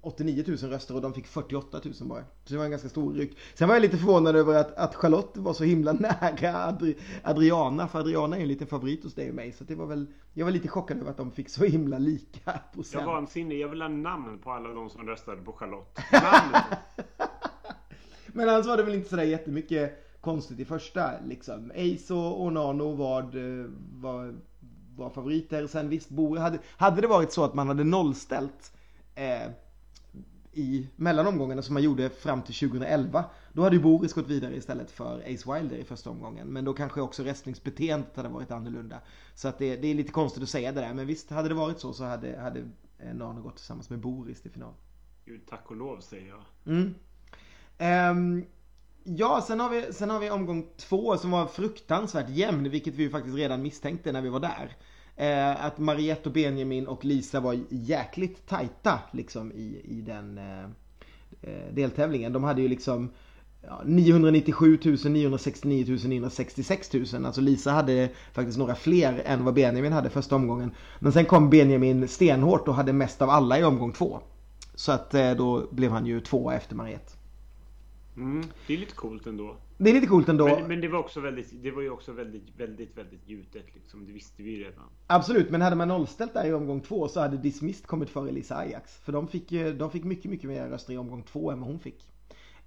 89 0.01 0.45
000 0.47 0.57
röster 0.57 0.95
och 0.95 1.01
de 1.01 1.15
fick 1.15 1.27
48 1.27 1.81
000 1.85 1.95
bara. 2.01 2.23
Så 2.45 2.53
det 2.53 2.57
var 2.57 2.65
en 2.65 2.71
ganska 2.71 2.89
stor 2.89 3.15
ryck. 3.15 3.39
Sen 3.55 3.69
var 3.69 3.75
jag 3.75 3.83
lite 3.83 3.99
förvånad 3.99 4.37
över 4.37 4.55
att, 4.55 4.75
att 4.75 4.95
Charlotte 4.95 5.37
var 5.37 5.53
så 5.53 5.65
himla 5.65 5.93
nära 6.33 6.65
Adri 6.65 6.97
Adriana. 7.23 7.89
För 7.89 7.99
Adriana 7.99 8.37
är 8.37 8.41
en 8.41 8.49
liten 8.49 8.67
favorit 8.67 9.05
hos 9.05 9.15
dig 9.15 9.29
och 9.29 9.35
mig. 9.35 9.53
Så 9.53 9.65
det 9.65 9.75
var 9.75 9.87
väl, 9.87 10.07
jag 10.33 10.45
var 10.45 10.53
lite 10.53 10.69
chockad 10.69 10.99
över 10.99 11.11
att 11.11 11.17
de 11.17 11.31
fick 11.31 11.49
så 11.49 11.65
himla 11.65 11.99
lika 11.99 12.61
procent. 12.75 13.01
Jag 13.01 13.07
var 13.07 13.15
vansinnig. 13.15 13.61
Jag 13.61 13.69
vill 13.69 13.83
ha 13.83 13.89
namn 13.89 14.39
på 14.39 14.51
alla 14.51 14.69
de 14.69 14.91
som 14.91 15.07
röstade 15.07 15.43
på 15.43 15.53
Charlotte. 15.53 15.99
Men 18.27 18.49
annars 18.49 18.67
var 18.67 18.77
det 18.77 18.83
väl 18.83 18.95
inte 18.95 19.09
sådär 19.09 19.23
jättemycket 19.23 20.07
konstigt 20.21 20.61
i 20.61 20.65
första 20.65 21.11
liksom. 21.27 21.71
Ace 21.71 22.15
och 22.15 22.43
Onano 22.43 22.95
var, 22.95 23.23
var, 24.01 24.35
var 24.97 25.11
favoriter. 25.11 25.67
Sen 25.67 25.89
visst, 25.89 26.09
Bo, 26.11 26.37
hade, 26.37 26.59
hade 26.77 27.01
det 27.01 27.07
varit 27.07 27.33
så 27.33 27.45
att 27.45 27.55
man 27.55 27.69
hade 27.69 27.85
nollställt 27.85 28.73
eh, 29.21 29.51
i 30.53 30.89
mellanomgångarna 30.97 31.63
som 31.63 31.75
man 31.75 31.83
gjorde 31.83 32.11
fram 32.11 32.43
till 32.43 32.55
2011. 32.55 33.25
Då 33.53 33.63
hade 33.63 33.77
ju 33.77 33.83
Boris 33.83 34.13
gått 34.13 34.29
vidare 34.29 34.57
istället 34.57 34.91
för 34.91 35.21
Ace 35.21 35.53
Wilder 35.55 35.77
i 35.77 35.85
första 35.85 36.11
omgången. 36.11 36.49
Men 36.49 36.65
då 36.65 36.73
kanske 36.73 37.01
också 37.01 37.23
röstningsbeteendet 37.23 38.17
hade 38.17 38.29
varit 38.29 38.51
annorlunda. 38.51 39.01
Så 39.35 39.49
att 39.49 39.59
det, 39.59 39.77
det, 39.77 39.89
är 39.89 39.95
lite 39.95 40.13
konstigt 40.13 40.43
att 40.43 40.49
säga 40.49 40.73
det 40.73 40.81
där. 40.81 40.95
Men 40.95 41.07
visst, 41.07 41.31
hade 41.31 41.49
det 41.49 41.55
varit 41.55 41.81
så 41.81 41.93
så 41.93 42.05
hade, 42.05 42.41
hade 42.41 42.61
eh, 42.99 43.15
Nano 43.15 43.43
gått 43.43 43.57
tillsammans 43.57 43.91
med 43.91 43.99
Boris 43.99 44.43
till 44.43 44.51
final. 44.51 44.75
Gud, 45.25 45.41
tack 45.49 45.71
och 45.71 45.77
lov 45.77 46.01
säger 46.01 46.29
jag. 46.29 46.75
Mm. 46.75 46.95
Um, 48.17 48.47
Ja, 49.05 49.45
sen 49.47 49.61
har, 49.61 49.71
vi, 49.71 49.93
sen 49.93 50.11
har 50.11 50.21
vi 50.21 50.31
omgång 50.31 50.67
två 50.77 51.17
som 51.17 51.31
var 51.31 51.47
fruktansvärt 51.47 52.29
jämn, 52.29 52.71
vilket 52.71 52.95
vi 52.95 53.03
ju 53.03 53.11
faktiskt 53.11 53.37
redan 53.37 53.63
misstänkte 53.63 54.13
när 54.13 54.21
vi 54.21 54.29
var 54.29 54.41
där. 54.41 54.77
Eh, 55.21 55.65
att 55.65 55.79
Mariette 55.79 56.29
och 56.29 56.33
Benjamin 56.33 56.87
och 56.87 57.05
Lisa 57.05 57.41
var 57.41 57.59
jäkligt 57.69 58.47
tajta 58.47 58.99
liksom 59.13 59.53
i, 59.53 59.81
i 59.85 60.01
den 60.01 60.39
eh, 60.39 60.65
eh 61.43 61.75
deltävlingen. 61.75 62.33
De 62.33 62.45
hade 62.45 62.63
ju 62.63 62.69
liksom 62.69 63.11
ja, 63.63 63.83
997 63.85 64.79
000, 64.85 64.97
969 65.05 65.85
000, 65.89 65.99
966 66.05 66.93
000. 66.93 67.27
Alltså 67.27 67.41
Lisa 67.41 67.71
hade 67.71 68.09
faktiskt 68.33 68.59
några 68.59 68.75
fler 68.75 69.23
än 69.25 69.45
vad 69.45 69.55
Benjamin 69.55 69.93
hade 69.93 70.11
första 70.11 70.37
omgången. 70.37 70.75
Men 70.99 71.13
sen 71.13 71.25
kom 71.25 71.51
Benjamin 71.51 72.09
stenhårt 72.09 72.69
och 72.69 72.75
hade 72.75 72.93
mest 72.93 73.23
av 73.23 73.31
alla 73.31 73.59
i 73.59 73.65
omgång 73.65 73.93
två. 73.93 74.21
Så 74.75 74.93
att 74.93 75.15
eh, 75.15 75.33
då 75.33 75.67
blev 75.71 75.91
han 75.91 76.07
ju 76.07 76.21
tvåa 76.21 76.55
efter 76.55 76.75
Mariette. 76.75 77.13
Mm, 78.17 78.45
det 78.67 78.75
är 78.75 78.79
lite 78.79 78.95
coolt 78.95 79.27
ändå. 79.27 79.57
Det 79.83 79.91
är 79.91 79.95
lite 79.95 80.07
coolt 80.07 80.29
ändå. 80.29 80.47
Men, 80.47 80.69
men, 80.69 80.81
det 80.81 80.89
var 80.89 80.99
också 80.99 81.21
väldigt, 81.21 81.63
det 81.63 81.71
var 81.71 81.83
ju 81.83 81.91
också 81.91 82.13
väldigt, 82.13 82.57
väldigt, 82.57 82.99
väldigt 82.99 83.29
gjutet 83.29 83.75
liksom. 83.75 84.07
Det 84.07 84.13
visste 84.13 84.43
vi 84.43 84.51
ju 84.51 84.65
redan. 84.65 84.85
Absolut, 85.07 85.51
men 85.51 85.61
hade 85.61 85.77
man 85.77 85.89
nollställt 85.89 86.35
där 86.35 86.47
i 86.47 86.53
omgång 86.53 86.81
två 86.81 87.09
så 87.09 87.21
hade 87.21 87.37
Dismissed 87.37 87.87
kommit 87.87 88.11
före 88.11 88.31
Lisa 88.31 88.57
Ajax. 88.57 88.99
För 88.99 89.13
de 89.13 89.29
fick, 89.29 89.51
de 89.79 89.91
fick 89.91 90.05
mycket, 90.05 90.31
mycket 90.31 90.51
mer 90.51 90.69
röster 90.69 90.93
i 90.93 90.97
omgång 90.97 91.23
två 91.23 91.51
än 91.51 91.61
vad 91.61 91.69
hon 91.69 91.79
fick. 91.79 92.13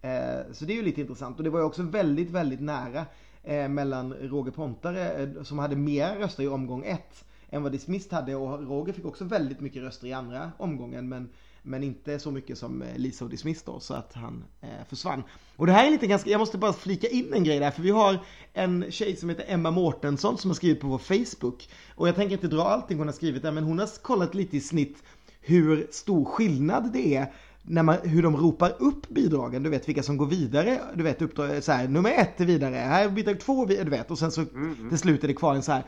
Eh, 0.02 0.52
så 0.52 0.66
det 0.66 0.74
är 0.74 0.76
ju 0.76 0.82
lite 0.82 1.02
intressant. 1.02 1.38
Och 1.38 1.44
det 1.44 1.50
var 1.50 1.60
ju 1.60 1.66
också 1.66 1.84
väldigt, 1.84 2.30
väldigt 2.30 2.62
nära 2.62 3.06
eh, 3.44 3.70
mellan 3.70 4.14
Roger 4.14 4.52
Pontare 4.52 5.10
eh, 5.10 5.44
som 5.44 5.60
hade 5.60 5.76
mer 5.76 6.16
röster 6.16 6.44
i 6.44 6.48
omgång 6.48 6.84
ett 6.86 7.26
än 7.50 7.64
vad 7.64 7.72
Dismissed 7.72 8.14
hade. 8.14 8.36
Och 8.36 8.68
Roger 8.68 8.94
fick 8.94 9.06
också 9.06 9.26
väldigt 9.26 9.60
mycket 9.60 9.84
röster 9.84 10.08
i 10.08 10.14
andra 10.14 10.52
omgången. 10.58 11.10
Men 11.10 11.30
men 11.64 11.84
inte 11.84 12.20
så 12.20 12.32
mycket 12.32 12.58
som 12.58 12.82
eh, 12.82 12.98
Lisa 12.98 13.26
och 13.26 13.32
Dismiss 13.32 13.64
då, 13.64 13.80
så 13.80 13.94
att 13.94 14.14
han 14.14 14.44
eh, 14.62 14.70
försvann. 14.90 15.24
Och 15.56 15.66
det 15.66 15.72
här 15.72 15.88
är 15.88 15.92
lite 15.92 16.08
ganska, 16.08 16.30
jag 16.30 16.40
måste 16.40 16.58
bara 16.58 16.74
flika 16.74 17.08
in 17.08 17.34
en 17.34 17.44
grej 17.44 17.60
där, 17.60 17.72
för 17.72 17.82
vi 17.82 17.90
har 17.90 18.20
en 18.54 18.92
tjej 18.92 19.16
som 19.16 19.30
heter 19.30 19.46
Emma 19.48 19.72
Mårtensson 19.72 20.38
som 20.38 20.50
har 20.50 20.56
skrivit 20.56 20.82
på 20.82 20.88
vår 20.88 20.98
Facebook. 20.98 21.70
Och 21.96 22.08
jag 22.08 22.16
tänker 22.16 22.34
inte 22.34 22.48
dra 22.48 22.64
allting 22.64 22.98
hon 22.98 23.08
har 23.08 23.14
skrivit 23.14 23.42
där, 23.42 23.52
men 23.52 23.64
hon 23.64 23.80
har 23.80 24.02
kollat 24.02 24.36
lite 24.36 24.58
i 24.58 24.62
snitt 24.62 25.04
hur 25.42 25.88
stor 25.92 26.26
skillnad 26.26 26.94
det 26.94 27.16
är 27.16 27.34
när 27.62 27.84
man, 27.84 27.98
hur 28.04 28.24
de 28.24 28.38
ropar 28.38 28.76
upp 28.80 29.10
bidragen, 29.10 29.64
du 29.64 29.70
vet 29.70 29.90
vilka 29.90 30.04
som 30.04 30.18
går 30.18 30.26
vidare, 30.26 30.82
du 30.96 31.04
vet 31.04 31.22
uppdrag, 31.22 31.64
så 31.64 31.72
här, 31.72 31.88
nummer 31.88 32.12
ett 32.12 32.42
är 32.42 32.46
vidare, 32.46 32.76
här 32.76 33.06
är 33.06 33.10
bidrag 33.10 33.40
två, 33.40 33.66
du 33.66 33.84
vet, 33.84 34.12
och 34.12 34.20
sen 34.20 34.32
så 34.32 34.42
mm, 34.42 34.74
mm. 34.74 34.90
till 34.90 34.98
slut 34.98 35.24
är 35.24 35.28
det 35.28 35.34
kvar 35.34 35.56
en 35.56 35.64
så 35.64 35.72
här 35.72 35.84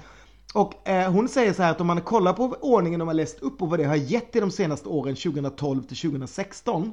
och 0.56 0.88
eh, 0.88 1.12
hon 1.12 1.30
säger 1.30 1.54
så 1.54 1.64
här 1.64 1.72
att 1.72 1.82
om 1.82 1.88
man 1.88 2.02
kollar 2.02 2.34
på 2.34 2.56
ordningen 2.62 3.00
de 3.00 3.08
har 3.08 3.16
läst 3.16 3.40
upp 3.40 3.62
och 3.62 3.70
vad 3.70 3.80
det 3.80 3.84
har 3.86 3.96
gett 3.96 4.36
i 4.36 4.40
de 4.40 4.52
senaste 4.52 4.90
åren 4.90 5.16
2012 5.16 5.84
till 5.84 5.98
2016 5.98 6.92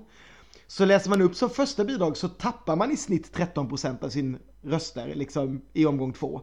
så 0.66 0.85
läser 0.85 1.11
man 1.11 1.22
upp 1.22 1.37
som 1.37 1.51
första 1.51 1.85
bidrag 1.85 2.16
så 2.16 2.29
tappar 2.29 2.77
man 2.77 2.90
i 2.90 2.96
snitt 2.96 3.37
13% 3.37 4.05
av 4.05 4.09
sin 4.09 4.38
röster 4.62 5.14
liksom 5.14 5.62
i 5.72 5.87
omgång 5.87 6.12
två. 6.12 6.40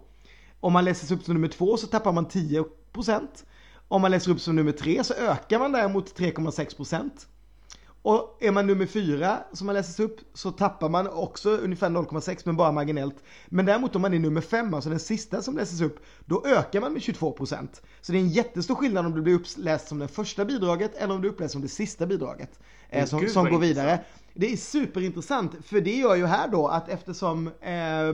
Om 0.60 0.74
man 0.74 0.86
läser 0.86 1.16
upp 1.16 1.24
som 1.24 1.34
nummer 1.34 1.48
två 1.48 1.78
så 1.78 1.88
tappar 1.88 2.14
man 2.14 2.28
10%. 2.28 2.66
Om 3.88 4.02
man 4.02 4.12
läser 4.12 4.32
upp 4.32 4.42
som 4.42 4.56
nummer 4.56 4.72
tre 4.72 5.04
så 5.04 5.14
ökar 5.14 5.60
man 5.60 5.72
däremot 5.72 6.20
3,6%. 6.20 7.10
Och 8.02 8.38
är 8.40 8.52
man 8.52 8.68
nummer 8.68 8.86
fyra 8.86 9.40
som 9.54 9.66
man 9.66 9.76
läses 9.76 10.00
upp 10.00 10.20
så 10.34 10.52
tappar 10.52 10.90
man 10.90 11.08
också 11.08 11.50
ungefär 11.50 11.90
0,6 11.90 12.42
men 12.46 12.56
bara 12.56 12.72
marginellt. 12.72 13.16
Men 13.48 13.66
däremot 13.66 13.96
om 13.96 14.02
man 14.02 14.14
är 14.14 14.20
nummer 14.20 14.42
fem, 14.42 14.74
alltså 14.74 14.90
den 14.90 15.00
sista 15.00 15.42
som 15.42 15.58
läses 15.58 15.82
upp, 15.82 16.00
då 16.26 16.46
ökar 16.46 16.82
man 16.82 16.94
med 16.94 17.02
22%. 17.02 17.68
Så 18.02 18.12
det 18.12 18.18
är 18.18 18.22
en 18.22 18.30
jättestor 18.30 18.76
skillnad 18.76 19.06
om 19.06 19.16
du 19.16 19.22
blir 19.22 19.34
uppläst 19.34 19.88
som 19.88 20.00
det 20.00 20.08
första 20.08 20.46
bidraget 20.46 20.96
eller 20.96 21.16
om 21.16 21.22
du 21.22 21.30
uppläst 21.30 21.52
som 21.52 21.62
det 21.62 21.68
sista 21.68 22.06
bidraget. 22.06 22.60
Eh, 22.90 23.06
som, 23.06 23.28
som 23.28 23.50
går 23.50 23.60
vidare. 23.60 23.92
Intressant. 23.92 24.16
Det 24.34 24.54
är 24.54 24.58
superintressant 24.58 25.66
för 25.66 25.82
det 25.82 25.96
gör 25.96 26.16
ju 26.16 26.26
här 26.26 26.48
då 26.48 26.68
att 26.68 26.90
eftersom 26.90 27.48
eh, 27.48 28.14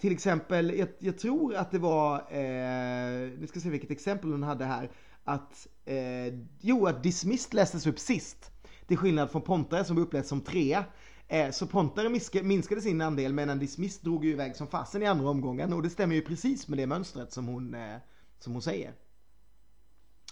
till 0.00 0.12
exempel, 0.12 0.78
jag, 0.78 0.88
jag, 0.98 1.18
tror 1.18 1.54
att 1.54 1.70
det 1.70 1.78
var, 1.78 2.14
eh, 2.14 3.30
vi 3.38 3.46
ska 3.48 3.60
se 3.60 3.70
vilket 3.70 3.90
exempel 3.90 4.30
hon 4.30 4.42
hade 4.42 4.64
här, 4.64 4.90
att, 5.24 5.66
eh, 5.84 6.34
jo 6.60 6.86
att 6.86 7.02
Dismissed 7.02 7.54
lästes 7.54 7.86
upp 7.86 7.98
sist. 7.98 8.51
Till 8.92 8.98
skillnad 8.98 9.30
från 9.30 9.42
Pontare 9.42 9.84
som 9.84 9.98
upplevs 9.98 10.28
som 10.28 10.40
trea. 10.40 10.84
Eh, 11.28 11.50
så 11.50 11.66
Pontare 11.66 12.42
minskade 12.42 12.80
sin 12.80 13.00
andel 13.00 13.32
medan 13.32 13.58
Dismiss 13.58 14.00
drog 14.00 14.24
ju 14.24 14.30
iväg 14.30 14.56
som 14.56 14.66
fasen 14.66 15.02
i 15.02 15.06
andra 15.06 15.28
omgången 15.28 15.72
och 15.72 15.82
det 15.82 15.90
stämmer 15.90 16.14
ju 16.14 16.22
precis 16.22 16.68
med 16.68 16.78
det 16.78 16.86
mönstret 16.86 17.32
som 17.32 17.46
hon, 17.46 17.74
eh, 17.74 17.96
som 18.38 18.52
hon 18.52 18.62
säger. 18.62 18.92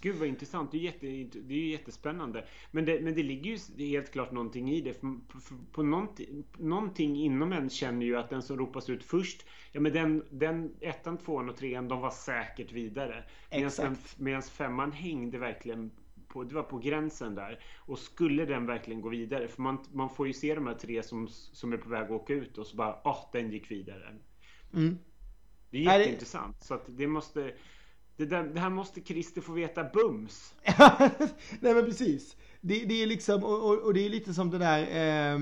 Gud 0.01 0.17
vad 0.17 0.29
intressant. 0.29 0.73
Det 0.73 0.79
är, 0.79 0.81
jätte, 0.81 1.07
det 1.39 1.55
är 1.55 1.59
ju 1.59 1.71
jättespännande. 1.71 2.45
Men 2.71 2.85
det, 2.85 3.01
men 3.01 3.15
det 3.15 3.23
ligger 3.23 3.51
ju 3.77 3.87
helt 3.87 4.13
klart 4.13 4.33
någonting 4.33 4.71
i 4.71 4.81
det. 4.81 4.95
För 4.95 5.17
på 5.73 5.83
någonting, 5.83 6.45
någonting 6.59 7.17
inom 7.17 7.53
en 7.53 7.71
känner 7.71 8.07
ju 8.07 8.17
att 8.17 8.31
den 8.31 8.43
som 8.43 8.59
ropas 8.59 8.91
ut 8.91 9.05
först, 9.05 9.47
ja 9.73 9.81
men 9.81 9.93
den, 9.93 10.25
den 10.31 10.75
ettan, 10.81 11.19
tvåan 11.19 11.49
och 11.49 11.57
trean, 11.57 11.89
de 11.89 12.01
var 12.01 12.11
säkert 12.11 12.73
vidare. 12.73 13.25
Medan 14.17 14.43
femman 14.43 14.93
hängde 14.93 15.39
verkligen 15.39 15.91
på, 16.33 16.45
det 16.45 16.55
var 16.55 16.63
på 16.63 16.79
gränsen 16.79 17.35
där. 17.35 17.65
Och 17.77 17.99
skulle 17.99 18.45
den 18.45 18.67
verkligen 18.67 19.01
gå 19.01 19.09
vidare, 19.09 19.49
för 19.49 19.63
man, 19.63 19.79
man 19.93 20.11
får 20.11 20.27
ju 20.27 20.33
se 20.33 20.55
de 20.55 20.67
här 20.67 20.75
tre 20.75 21.03
som, 21.03 21.29
som 21.29 21.73
är 21.73 21.77
på 21.77 21.89
väg 21.89 22.05
att 22.05 22.11
åka 22.11 22.35
ut 22.35 22.59
och 22.59 22.67
så 22.67 22.77
bara, 22.77 23.01
ah, 23.05 23.11
oh, 23.11 23.29
den 23.33 23.51
gick 23.51 23.71
vidare. 23.71 24.17
Mm. 24.75 24.99
Det 25.71 25.79
är 25.79 25.99
jätteintressant. 25.99 26.65
Så 26.65 26.75
att 26.75 26.85
det 26.89 27.07
måste 27.07 27.53
det, 28.17 28.27
där, 28.27 28.45
det 28.45 28.61
här 28.61 28.71
måste 28.71 29.01
Christer 29.01 29.41
få 29.41 29.53
veta 29.53 29.85
bums. 29.85 30.55
Nej 31.61 31.75
men 31.75 31.85
precis. 31.85 32.37
Det, 32.61 32.85
det 32.85 33.03
är 33.03 33.07
liksom, 33.07 33.45
och, 33.45 33.79
och, 33.79 33.95
det 33.95 34.07
är 34.07 34.11
lite 34.11 34.35
som 34.35 34.51
det 34.51 34.59
där 34.59 34.81
Eh, 34.81 35.39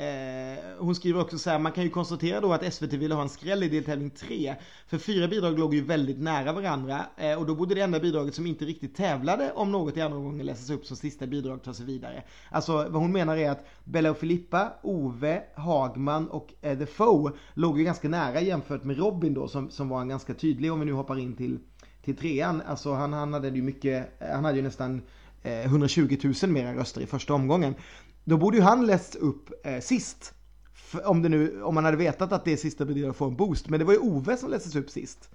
Eh, 0.00 0.58
hon 0.78 0.94
skriver 0.94 1.20
också 1.20 1.38
så 1.38 1.50
här, 1.50 1.58
man 1.58 1.72
kan 1.72 1.84
ju 1.84 1.90
konstatera 1.90 2.40
då 2.40 2.52
att 2.52 2.74
SVT 2.74 2.92
ville 2.92 3.14
ha 3.14 3.22
en 3.22 3.28
skräll 3.28 3.62
i 3.62 3.68
deltävling 3.68 4.10
3. 4.10 4.54
För 4.86 4.98
fyra 4.98 5.28
bidrag 5.28 5.58
låg 5.58 5.74
ju 5.74 5.84
väldigt 5.84 6.18
nära 6.18 6.52
varandra 6.52 7.06
eh, 7.16 7.38
och 7.38 7.46
då 7.46 7.54
borde 7.54 7.74
det 7.74 7.80
enda 7.80 8.00
bidraget 8.00 8.34
som 8.34 8.46
inte 8.46 8.64
riktigt 8.64 8.96
tävlade 8.96 9.52
om 9.52 9.72
något 9.72 9.96
i 9.96 10.00
andra 10.00 10.18
gången 10.18 10.46
läsas 10.46 10.70
upp 10.70 10.86
som 10.86 10.96
sista 10.96 11.26
bidrag 11.26 11.62
tar 11.62 11.72
sig 11.72 11.86
vidare. 11.86 12.22
Alltså 12.50 12.72
vad 12.72 13.02
hon 13.02 13.12
menar 13.12 13.36
är 13.36 13.50
att 13.50 13.66
Bella 13.84 14.10
och 14.10 14.18
Filippa, 14.18 14.72
Ove, 14.82 15.42
Hagman 15.54 16.28
och 16.28 16.54
eh, 16.60 16.78
The 16.78 16.86
Foe 16.86 17.32
låg 17.54 17.78
ju 17.78 17.84
ganska 17.84 18.08
nära 18.08 18.40
jämfört 18.40 18.84
med 18.84 18.98
Robin 18.98 19.34
då 19.34 19.48
som, 19.48 19.70
som 19.70 19.88
var 19.88 20.00
en 20.00 20.08
ganska 20.08 20.34
tydlig 20.34 20.72
om 20.72 20.80
vi 20.80 20.86
nu 20.86 20.92
hoppar 20.92 21.18
in 21.18 21.36
till, 21.36 21.58
till 22.04 22.16
trean. 22.16 22.62
Alltså 22.66 22.92
han, 22.92 23.12
han 23.12 23.32
hade 23.32 23.48
ju 23.48 23.62
mycket, 23.62 24.22
eh, 24.22 24.28
han 24.34 24.44
hade 24.44 24.56
ju 24.56 24.62
nästan 24.62 25.02
eh, 25.42 25.64
120 25.64 26.16
000 26.42 26.50
mera 26.50 26.74
röster 26.74 27.00
i 27.00 27.06
första 27.06 27.34
omgången. 27.34 27.74
Då 28.30 28.36
borde 28.36 28.56
ju 28.56 28.62
han 28.62 28.86
läst 28.86 29.14
upp 29.14 29.66
eh, 29.66 29.80
sist. 29.80 30.34
Om, 31.04 31.22
det 31.22 31.28
nu, 31.28 31.62
om 31.62 31.74
man 31.74 31.84
hade 31.84 31.96
vetat 31.96 32.32
att 32.32 32.44
det 32.44 32.52
är 32.52 32.56
sista 32.56 32.84
betyder 32.84 33.08
att 33.10 33.16
få 33.16 33.24
en 33.24 33.36
boost. 33.36 33.68
Men 33.68 33.78
det 33.78 33.84
var 33.84 33.92
ju 33.92 33.98
Ove 33.98 34.36
som 34.36 34.50
lästes 34.50 34.76
upp 34.76 34.90
sist. 34.90 35.30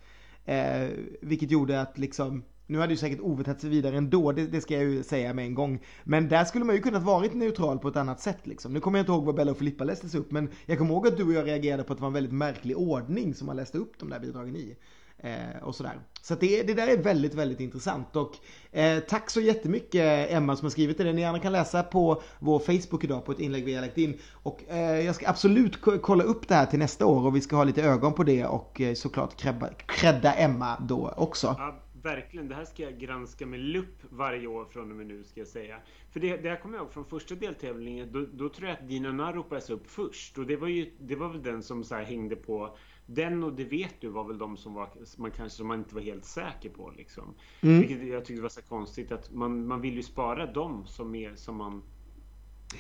Eh, 0.45 0.87
vilket 1.21 1.51
gjorde 1.51 1.81
att 1.81 1.97
liksom, 1.97 2.43
nu 2.67 2.79
hade 2.79 2.93
ju 2.93 2.97
säkert 2.97 3.19
Ove 3.19 3.43
tagit 3.43 3.61
sig 3.61 3.69
vidare 3.69 3.97
ändå, 3.97 4.31
det, 4.31 4.47
det, 4.47 4.61
ska 4.61 4.73
jag 4.73 4.83
ju 4.83 5.03
säga 5.03 5.33
med 5.33 5.45
en 5.45 5.53
gång. 5.53 5.79
Men 6.03 6.29
där 6.29 6.45
skulle 6.45 6.65
man 6.65 6.75
ju 6.75 6.81
kunnat 6.81 7.03
varit 7.03 7.33
neutral 7.33 7.79
på 7.79 7.87
ett 7.87 7.95
annat 7.95 8.21
sätt 8.21 8.47
liksom. 8.47 8.73
Nu 8.73 8.79
kommer 8.79 8.99
jag 8.99 9.03
inte 9.03 9.11
ihåg 9.11 9.25
vad 9.25 9.35
Bella 9.35 9.51
och 9.51 9.57
Filippa 9.57 9.83
lästes 9.83 10.15
upp, 10.15 10.31
men 10.31 10.49
jag 10.65 10.77
kommer 10.77 10.91
ihåg 10.91 11.07
att 11.07 11.17
du 11.17 11.23
och 11.23 11.33
jag 11.33 11.47
reagerade 11.47 11.83
på 11.83 11.93
att 11.93 11.99
det 11.99 12.01
var 12.01 12.07
en 12.07 12.13
väldigt 12.13 12.33
märklig 12.33 12.77
ordning 12.77 13.33
som 13.33 13.47
man 13.47 13.55
läste 13.55 13.77
upp 13.77 13.99
de 13.99 14.09
där 14.09 14.19
bidragen 14.19 14.55
i. 14.55 14.77
Eh, 15.25 15.63
och 15.63 15.75
sådär. 15.75 15.99
Så 16.21 16.35
det, 16.35 16.63
det 16.63 16.73
där 16.73 16.87
är 16.87 16.97
väldigt, 16.97 17.33
väldigt 17.33 17.59
intressant. 17.59 18.15
Och 18.15 18.35
eh, 18.71 18.99
tack 18.99 19.29
så 19.29 19.41
jättemycket 19.41 20.31
Emma 20.31 20.55
som 20.55 20.65
har 20.65 20.69
skrivit 20.69 20.97
det. 20.97 21.13
Ni 21.13 21.21
gärna 21.21 21.39
kan 21.39 21.51
läsa 21.51 21.83
på 21.83 22.21
vår 22.39 22.59
Facebook 22.59 23.03
idag 23.03 23.25
på 23.25 23.31
ett 23.31 23.39
inlägg 23.39 23.65
vi 23.65 23.73
har 23.73 23.81
lagt 23.81 23.97
in. 23.97 24.17
Och 24.33 24.63
eh, 24.69 25.05
jag 25.05 25.15
ska 25.15 25.29
absolut 25.29 25.81
kolla 25.81 26.23
upp 26.23 26.47
det 26.47 26.55
här 26.55 26.65
till 26.65 26.79
nästa 26.79 27.05
år 27.05 27.25
och 27.25 27.35
vi 27.35 27.41
ska 27.41 27.55
ha 27.55 27.63
lite 27.63 27.83
ögon 27.83 28.13
på 28.13 28.23
det 28.23 28.45
och 28.45 28.81
eh, 28.81 28.93
såklart 28.93 29.43
credda 29.87 30.33
Emma 30.33 30.77
då 30.79 31.13
också. 31.17 31.55
Ja, 31.57 31.79
verkligen. 32.03 32.47
Det 32.47 32.55
här 32.55 32.65
ska 32.65 32.83
jag 32.83 32.99
granska 32.99 33.45
med 33.45 33.59
lupp 33.59 33.97
varje 34.09 34.47
år 34.47 34.65
från 34.65 34.91
och 34.91 34.97
med 34.97 35.07
nu 35.07 35.23
ska 35.23 35.39
jag 35.39 35.47
säga. 35.47 35.75
För 36.11 36.19
det, 36.19 36.37
det 36.37 36.49
här 36.49 36.61
kommer 36.61 36.75
jag 36.77 36.83
ihåg 36.83 36.93
från 36.93 37.05
första 37.05 37.35
deltävlingen. 37.35 38.11
Då, 38.11 38.25
då 38.33 38.49
tror 38.49 38.69
jag 38.69 38.77
att 38.77 38.87
Dina 38.87 39.11
Narr 39.11 39.33
ropades 39.33 39.69
upp 39.69 39.87
först 39.87 40.37
och 40.37 40.45
det 40.45 40.55
var 40.55 40.67
ju 40.67 40.91
det 40.99 41.15
var 41.15 41.29
väl 41.29 41.43
den 41.43 41.63
som 41.63 41.83
så 41.83 41.95
hängde 41.95 42.35
på 42.35 42.77
den 43.05 43.43
och 43.43 43.53
det 43.53 43.63
vet 43.63 44.01
du 44.01 44.09
var 44.09 44.23
väl 44.23 44.37
de 44.37 44.57
som 44.57 44.73
var, 44.73 44.89
man 45.17 45.31
kanske 45.31 45.57
som 45.57 45.67
man 45.67 45.79
inte 45.79 45.95
var 45.95 46.01
helt 46.01 46.25
säker 46.25 46.69
på 46.69 46.91
liksom. 46.97 47.33
Mm. 47.61 47.79
Vilket 47.79 48.07
jag 48.07 48.25
tyckte 48.25 48.41
var 48.41 48.49
så 48.49 48.61
konstigt 48.61 49.11
att 49.11 49.33
man, 49.33 49.67
man 49.67 49.81
vill 49.81 49.95
ju 49.95 50.03
spara 50.03 50.45
dem 50.45 50.83
som 50.87 51.15
är 51.15 51.35
som 51.35 51.57
man 51.57 51.83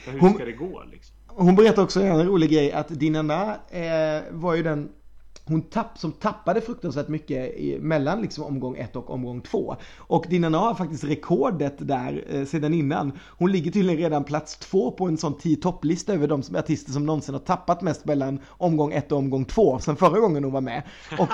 hur 0.05 0.19
hon, 0.19 0.33
ska 0.33 0.45
det 0.45 0.51
gå 0.51 0.83
liksom? 0.91 1.15
Hon 1.27 1.55
berättade 1.55 1.81
också 1.81 2.01
en 2.01 2.27
rolig 2.27 2.51
grej 2.51 2.71
att 2.71 2.87
Dinana 2.87 3.55
eh, 3.69 4.23
var 4.31 4.55
ju 4.55 4.63
den 4.63 4.91
hon 5.47 5.61
tapp, 5.61 5.97
som 5.97 6.11
tappade 6.11 6.61
fruktansvärt 6.61 7.07
mycket 7.07 7.57
i, 7.57 7.79
mellan 7.81 8.21
liksom 8.21 8.43
omgång 8.43 8.77
1 8.77 8.95
och 8.95 9.09
omgång 9.09 9.41
2. 9.41 9.75
Och 9.97 10.25
Dinana 10.29 10.57
har 10.57 10.75
faktiskt 10.75 11.03
rekordet 11.03 11.87
där 11.87 12.25
eh, 12.29 12.45
sedan 12.45 12.73
innan. 12.73 13.11
Hon 13.37 13.51
ligger 13.51 13.71
tydligen 13.71 13.97
redan 14.01 14.23
plats 14.23 14.57
2 14.57 14.91
på 14.91 15.07
en 15.07 15.17
sån 15.17 15.37
10 15.37 15.55
topplista 15.55 16.13
över 16.13 16.27
de 16.27 16.43
som, 16.43 16.55
artister 16.55 16.91
som 16.91 17.05
någonsin 17.05 17.33
har 17.33 17.41
tappat 17.41 17.81
mest 17.81 18.05
mellan 18.05 18.39
omgång 18.47 18.93
1 18.93 19.11
och 19.11 19.17
omgång 19.17 19.45
2. 19.45 19.79
sen 19.79 19.95
förra 19.95 20.19
gången 20.19 20.43
hon 20.43 20.53
var 20.53 20.61
med. 20.61 20.83
Och, 21.19 21.29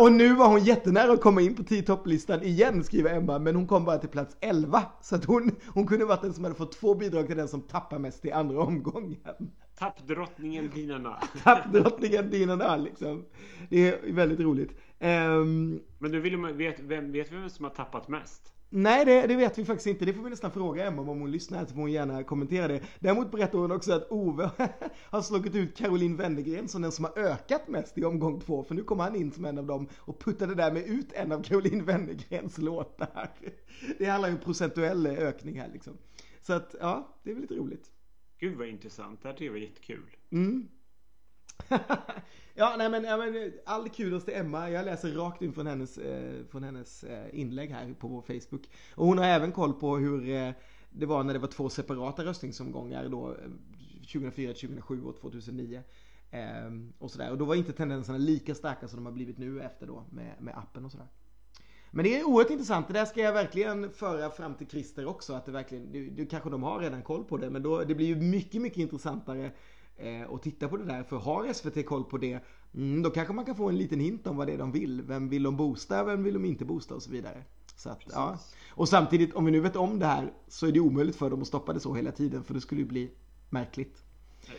och 0.00 0.12
nu 0.12 0.34
var 0.34 0.48
hon 0.48 0.64
jättenära 0.64 1.12
att 1.12 1.20
komma 1.20 1.40
in 1.40 1.54
på 1.54 1.62
10 1.62 1.82
topplistan 1.82 2.42
igen 2.42 2.84
skriver 2.84 3.16
Emma, 3.16 3.38
men 3.38 3.56
hon 3.56 3.66
kom 3.66 3.84
bara 3.84 3.98
till 3.98 4.08
plats 4.08 4.36
11. 4.40 4.82
Så 5.02 5.16
att 5.16 5.24
hon, 5.24 5.50
hon 5.74 5.86
kunde 5.86 6.04
varit 6.04 6.22
den 6.22 6.34
som 6.34 6.44
hade 6.44 6.56
fått 6.56 6.80
två 6.80 6.94
bidrag 6.94 7.26
till 7.26 7.36
den 7.36 7.48
som 7.48 7.60
tappar 7.60 7.98
mest 7.98 8.24
i 8.24 8.32
andra 8.32 8.62
omgången. 8.62 9.16
Tappdrottningen 9.78 10.70
Dinana. 10.74 11.20
Tappdrottningen 11.44 12.30
Dinana 12.30 12.76
liksom. 12.76 13.24
Det 13.68 13.88
är 13.88 14.12
väldigt 14.12 14.40
roligt. 14.40 14.70
Um, 15.00 15.80
Men 15.98 16.12
du 16.12 16.20
vill 16.20 16.36
vet, 16.36 16.80
vem, 16.80 17.12
vet 17.12 17.32
vi 17.32 17.36
vem 17.36 17.50
som 17.50 17.64
har 17.64 17.72
tappat 17.72 18.08
mest? 18.08 18.52
Nej, 18.68 19.04
det, 19.04 19.26
det, 19.26 19.36
vet 19.36 19.58
vi 19.58 19.64
faktiskt 19.64 19.86
inte. 19.86 20.04
Det 20.04 20.12
får 20.12 20.22
vi 20.22 20.30
nästan 20.30 20.50
fråga 20.50 20.86
Emma 20.86 21.02
om, 21.02 21.20
hon 21.20 21.30
lyssnar 21.30 21.64
så 21.64 21.74
får 21.74 21.80
hon 21.80 21.92
gärna 21.92 22.22
kommentera 22.22 22.68
det. 22.68 22.80
Däremot 22.98 23.30
berättar 23.30 23.58
hon 23.58 23.72
också 23.72 23.92
att 23.92 24.10
Ove 24.10 24.50
har 25.10 25.22
slagit 25.22 25.54
ut 25.54 25.76
Caroline 25.76 26.16
Wennergren 26.16 26.68
som 26.68 26.82
den 26.82 26.92
som 26.92 27.04
har 27.04 27.18
ökat 27.18 27.68
mest 27.68 27.98
i 27.98 28.04
omgång 28.04 28.40
två. 28.40 28.64
För 28.64 28.74
nu 28.74 28.82
kommer 28.82 29.04
han 29.04 29.16
in 29.16 29.32
som 29.32 29.44
en 29.44 29.58
av 29.58 29.66
dem 29.66 29.88
och 29.96 30.18
puttade 30.18 30.54
därmed 30.54 30.82
ut 30.86 31.12
en 31.12 31.32
av 31.32 31.42
Caroline 31.42 31.84
Wennergrens 31.84 32.58
låtar. 32.58 33.30
Det 33.98 34.04
handlar 34.04 34.28
ju 34.28 34.34
om 34.34 34.40
procentuell 34.40 35.06
ökning 35.06 35.60
här 35.60 35.68
liksom. 35.72 35.92
Så 36.42 36.52
att, 36.52 36.74
ja, 36.80 37.08
det 37.22 37.30
är 37.30 37.34
väl 37.34 37.42
lite 37.42 37.54
roligt. 37.54 37.90
Gud 38.38 38.58
vad 38.58 38.68
intressant. 38.68 39.22
Det 39.22 39.28
här 39.28 39.34
tycker 39.34 39.44
jag 39.44 39.52
var 39.52 39.58
jättekul. 39.58 40.16
Mm. 40.30 40.68
ja, 42.54 42.74
nej 42.78 42.90
men, 42.90 43.04
ja, 43.04 43.16
men 43.16 43.52
all 43.66 43.88
kudos 43.88 44.24
till 44.24 44.34
Emma. 44.34 44.70
Jag 44.70 44.84
läser 44.84 45.12
rakt 45.12 45.42
in 45.42 45.52
från 45.52 45.66
hennes, 45.66 45.98
eh, 45.98 46.44
från 46.46 46.62
hennes 46.62 47.04
eh, 47.04 47.26
inlägg 47.32 47.70
här 47.70 47.94
på 47.94 48.08
vår 48.08 48.22
Facebook. 48.22 48.70
Och 48.94 49.06
hon 49.06 49.18
har 49.18 49.24
även 49.24 49.52
koll 49.52 49.72
på 49.72 49.96
hur 49.96 50.28
eh, 50.28 50.52
det 50.90 51.06
var 51.06 51.24
när 51.24 51.32
det 51.32 51.38
var 51.38 51.48
två 51.48 51.68
separata 51.68 52.24
röstningsomgångar 52.24 53.08
då 53.08 53.30
eh, 53.30 53.36
2004-2007 54.02 55.04
och 55.04 55.20
2009. 55.20 55.82
Ehm, 56.30 56.92
och 56.98 57.10
sådär. 57.10 57.30
Och 57.30 57.38
då 57.38 57.44
var 57.44 57.54
inte 57.54 57.72
tendenserna 57.72 58.18
lika 58.18 58.54
starka 58.54 58.88
som 58.88 58.96
de 58.96 59.06
har 59.06 59.12
blivit 59.12 59.38
nu 59.38 59.62
efter 59.62 59.86
då 59.86 60.04
med, 60.10 60.42
med 60.42 60.58
appen 60.58 60.84
och 60.84 60.92
sådär. 60.92 61.08
Men 61.90 62.04
det 62.04 62.20
är 62.20 62.24
oerhört 62.24 62.50
intressant. 62.50 62.86
Det 62.86 62.92
där 62.92 63.04
ska 63.04 63.20
jag 63.20 63.32
verkligen 63.32 63.90
föra 63.90 64.30
fram 64.30 64.54
till 64.54 64.66
Christer 64.66 65.06
också. 65.06 65.32
Att 65.32 65.44
det 65.44 65.52
verkligen, 65.52 65.92
du, 65.92 66.10
du 66.10 66.26
kanske 66.26 66.50
de 66.50 66.62
har 66.62 66.80
redan 66.80 67.02
koll 67.02 67.24
på 67.24 67.36
det. 67.36 67.50
Men 67.50 67.62
då, 67.62 67.84
det 67.84 67.94
blir 67.94 68.06
ju 68.06 68.16
mycket, 68.16 68.62
mycket 68.62 68.78
intressantare 68.78 69.52
eh, 69.96 70.30
att 70.30 70.42
titta 70.42 70.68
på 70.68 70.76
det 70.76 70.84
där. 70.84 71.02
För 71.02 71.16
har 71.16 71.52
SVT 71.52 71.86
koll 71.86 72.04
på 72.04 72.18
det, 72.18 72.40
mm, 72.74 73.02
då 73.02 73.10
kanske 73.10 73.34
man 73.34 73.44
kan 73.44 73.56
få 73.56 73.68
en 73.68 73.78
liten 73.78 74.00
hint 74.00 74.26
om 74.26 74.36
vad 74.36 74.46
det 74.46 74.52
är 74.52 74.58
de 74.58 74.72
vill. 74.72 75.02
Vem 75.02 75.28
vill 75.28 75.42
de 75.42 75.56
boosta, 75.56 76.04
vem 76.04 76.22
vill 76.22 76.34
de 76.34 76.44
inte 76.44 76.64
boosta 76.64 76.94
och 76.94 77.02
så 77.02 77.10
vidare. 77.10 77.44
Så 77.76 77.90
att, 77.90 78.02
ja. 78.12 78.38
Och 78.70 78.88
samtidigt, 78.88 79.34
om 79.34 79.44
vi 79.44 79.50
nu 79.50 79.60
vet 79.60 79.76
om 79.76 79.98
det 79.98 80.06
här 80.06 80.32
så 80.48 80.66
är 80.66 80.72
det 80.72 80.80
omöjligt 80.80 81.16
för 81.16 81.30
dem 81.30 81.42
att 81.42 81.48
stoppa 81.48 81.72
det 81.72 81.80
så 81.80 81.94
hela 81.94 82.12
tiden. 82.12 82.44
För 82.44 82.54
det 82.54 82.60
skulle 82.60 82.80
ju 82.80 82.86
bli 82.86 83.10
märkligt. 83.50 84.05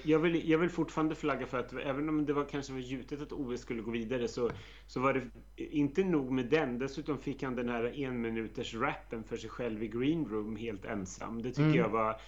Jag 0.03 0.19
vill, 0.19 0.49
jag 0.49 0.57
vill 0.57 0.69
fortfarande 0.69 1.15
flagga 1.15 1.47
för 1.47 1.59
att 1.59 1.73
även 1.73 2.09
om 2.09 2.25
det 2.25 2.33
var 2.33 2.45
kanske 2.45 2.73
var 2.73 2.79
gjutet 2.79 3.21
att 3.21 3.31
OS 3.31 3.61
skulle 3.61 3.81
gå 3.81 3.91
vidare 3.91 4.27
så, 4.27 4.49
så 4.87 4.99
var 4.99 5.13
det 5.13 5.21
inte 5.57 6.03
nog 6.03 6.31
med 6.31 6.45
den. 6.45 6.79
Dessutom 6.79 7.17
fick 7.17 7.43
han 7.43 7.55
den 7.55 7.69
här 7.69 7.99
en 7.99 8.21
minuters 8.21 8.75
rappen 8.75 9.23
för 9.23 9.37
sig 9.37 9.49
själv 9.49 9.83
i 9.83 9.87
green 9.87 10.25
room 10.25 10.55
helt 10.55 10.85
ensam. 10.85 11.41
Det 11.41 11.49
tycker 11.49 11.63
mm. 11.63 11.75
jag 11.75 11.89
var 11.89 12.21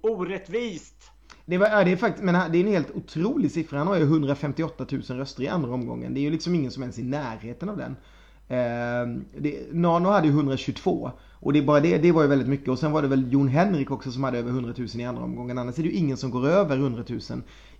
orättvist. 0.00 1.10
Det, 1.44 1.58
var, 1.58 1.66
ja, 1.66 1.84
det 1.84 1.92
är 1.92 1.96
faktiskt, 1.96 2.24
men 2.24 2.52
det 2.52 2.58
är 2.58 2.64
en 2.64 2.72
helt 2.72 2.90
otrolig 2.90 3.50
siffra. 3.50 3.78
Han 3.78 3.86
har 3.86 3.96
ju 3.96 4.02
158 4.02 4.86
000 4.90 5.02
röster 5.02 5.42
i 5.42 5.48
andra 5.48 5.70
omgången. 5.70 6.14
Det 6.14 6.20
är 6.20 6.22
ju 6.22 6.30
liksom 6.30 6.54
ingen 6.54 6.70
som 6.70 6.82
ens 6.82 6.98
är 6.98 7.02
i 7.02 7.04
närheten 7.04 7.68
av 7.68 7.76
den. 7.76 7.96
Eh, 8.52 9.06
det, 9.38 9.72
Nano 9.72 10.08
hade 10.08 10.26
ju 10.26 10.32
122. 10.32 11.10
Och 11.32 11.52
det 11.52 11.58
är 11.58 11.62
bara 11.62 11.80
det, 11.80 11.98
det 11.98 12.12
var 12.12 12.22
ju 12.22 12.28
väldigt 12.28 12.48
mycket. 12.48 12.68
Och 12.68 12.78
sen 12.78 12.92
var 12.92 13.02
det 13.02 13.08
väl 13.08 13.32
Jon 13.32 13.48
Henrik 13.48 13.90
också 13.90 14.10
som 14.10 14.24
hade 14.24 14.38
över 14.38 14.50
100 14.50 14.74
000 14.78 14.88
i 14.94 15.04
andra 15.04 15.22
omgången. 15.22 15.58
Annars 15.58 15.78
är 15.78 15.82
det 15.82 15.88
ju 15.88 15.94
ingen 15.94 16.16
som 16.16 16.30
går 16.30 16.46
över 16.48 16.76
100 16.76 17.04
000 17.08 17.20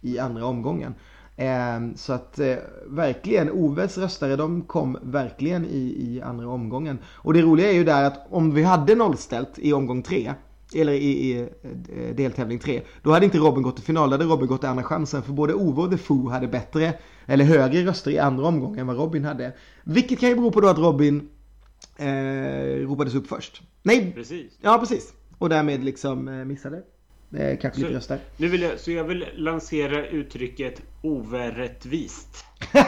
i 0.00 0.18
andra 0.18 0.46
omgången. 0.46 0.94
Eh, 1.36 1.94
så 1.96 2.12
att 2.12 2.38
eh, 2.38 2.56
verkligen, 2.86 3.50
Oves 3.50 3.98
röstare 3.98 4.36
de 4.36 4.62
kom 4.62 4.98
verkligen 5.02 5.64
i, 5.64 5.96
i 5.98 6.22
andra 6.22 6.48
omgången. 6.48 6.98
Och 7.06 7.34
det 7.34 7.42
roliga 7.42 7.68
är 7.68 7.74
ju 7.74 7.84
där 7.84 8.04
att 8.04 8.26
om 8.30 8.54
vi 8.54 8.62
hade 8.62 8.94
nollställt 8.94 9.58
i 9.58 9.72
omgång 9.72 10.02
tre 10.02 10.32
eller 10.74 10.92
i, 10.92 11.30
i 11.30 11.40
eh, 11.40 12.14
deltävling 12.14 12.58
3. 12.58 12.82
Då 13.02 13.10
hade 13.10 13.24
inte 13.24 13.38
Robin 13.38 13.62
gått 13.62 13.76
till 13.76 13.84
final, 13.84 14.10
då 14.10 14.14
hade 14.14 14.24
Robin 14.24 14.46
gått 14.46 14.60
till 14.60 14.68
andra 14.68 14.84
chansen. 14.84 15.22
För 15.22 15.32
både 15.32 15.54
Ove 15.54 15.82
och 15.82 15.90
The 15.90 15.98
Foo 15.98 16.28
hade 16.28 16.48
bättre, 16.48 16.94
eller 17.26 17.44
högre 17.44 17.86
röster 17.86 18.10
i 18.10 18.18
andra 18.18 18.46
omgången 18.46 18.78
än 18.78 18.86
vad 18.86 18.96
Robin 18.96 19.24
hade. 19.24 19.52
Vilket 19.84 20.20
kan 20.20 20.28
ju 20.28 20.34
bero 20.34 20.50
på 20.50 20.60
då 20.60 20.68
att 20.68 20.78
Robin 20.78 21.28
eh, 21.96 22.86
ropades 22.88 23.14
upp 23.14 23.26
först. 23.26 23.62
Nej, 23.82 24.12
precis. 24.14 24.58
Ja, 24.60 24.78
precis. 24.78 25.12
Och 25.38 25.48
därmed 25.48 25.84
liksom 25.84 26.28
eh, 26.28 26.44
missade 26.44 26.82
eh, 27.36 27.58
kanske 27.58 27.80
lite 27.80 27.94
röster. 27.94 28.18
Nu 28.36 28.48
vill 28.48 28.62
jag, 28.62 28.80
så 28.80 28.90
jag 28.90 29.04
vill 29.04 29.26
lansera 29.34 30.06
uttrycket 30.06 30.82
overättvist. 31.02 32.44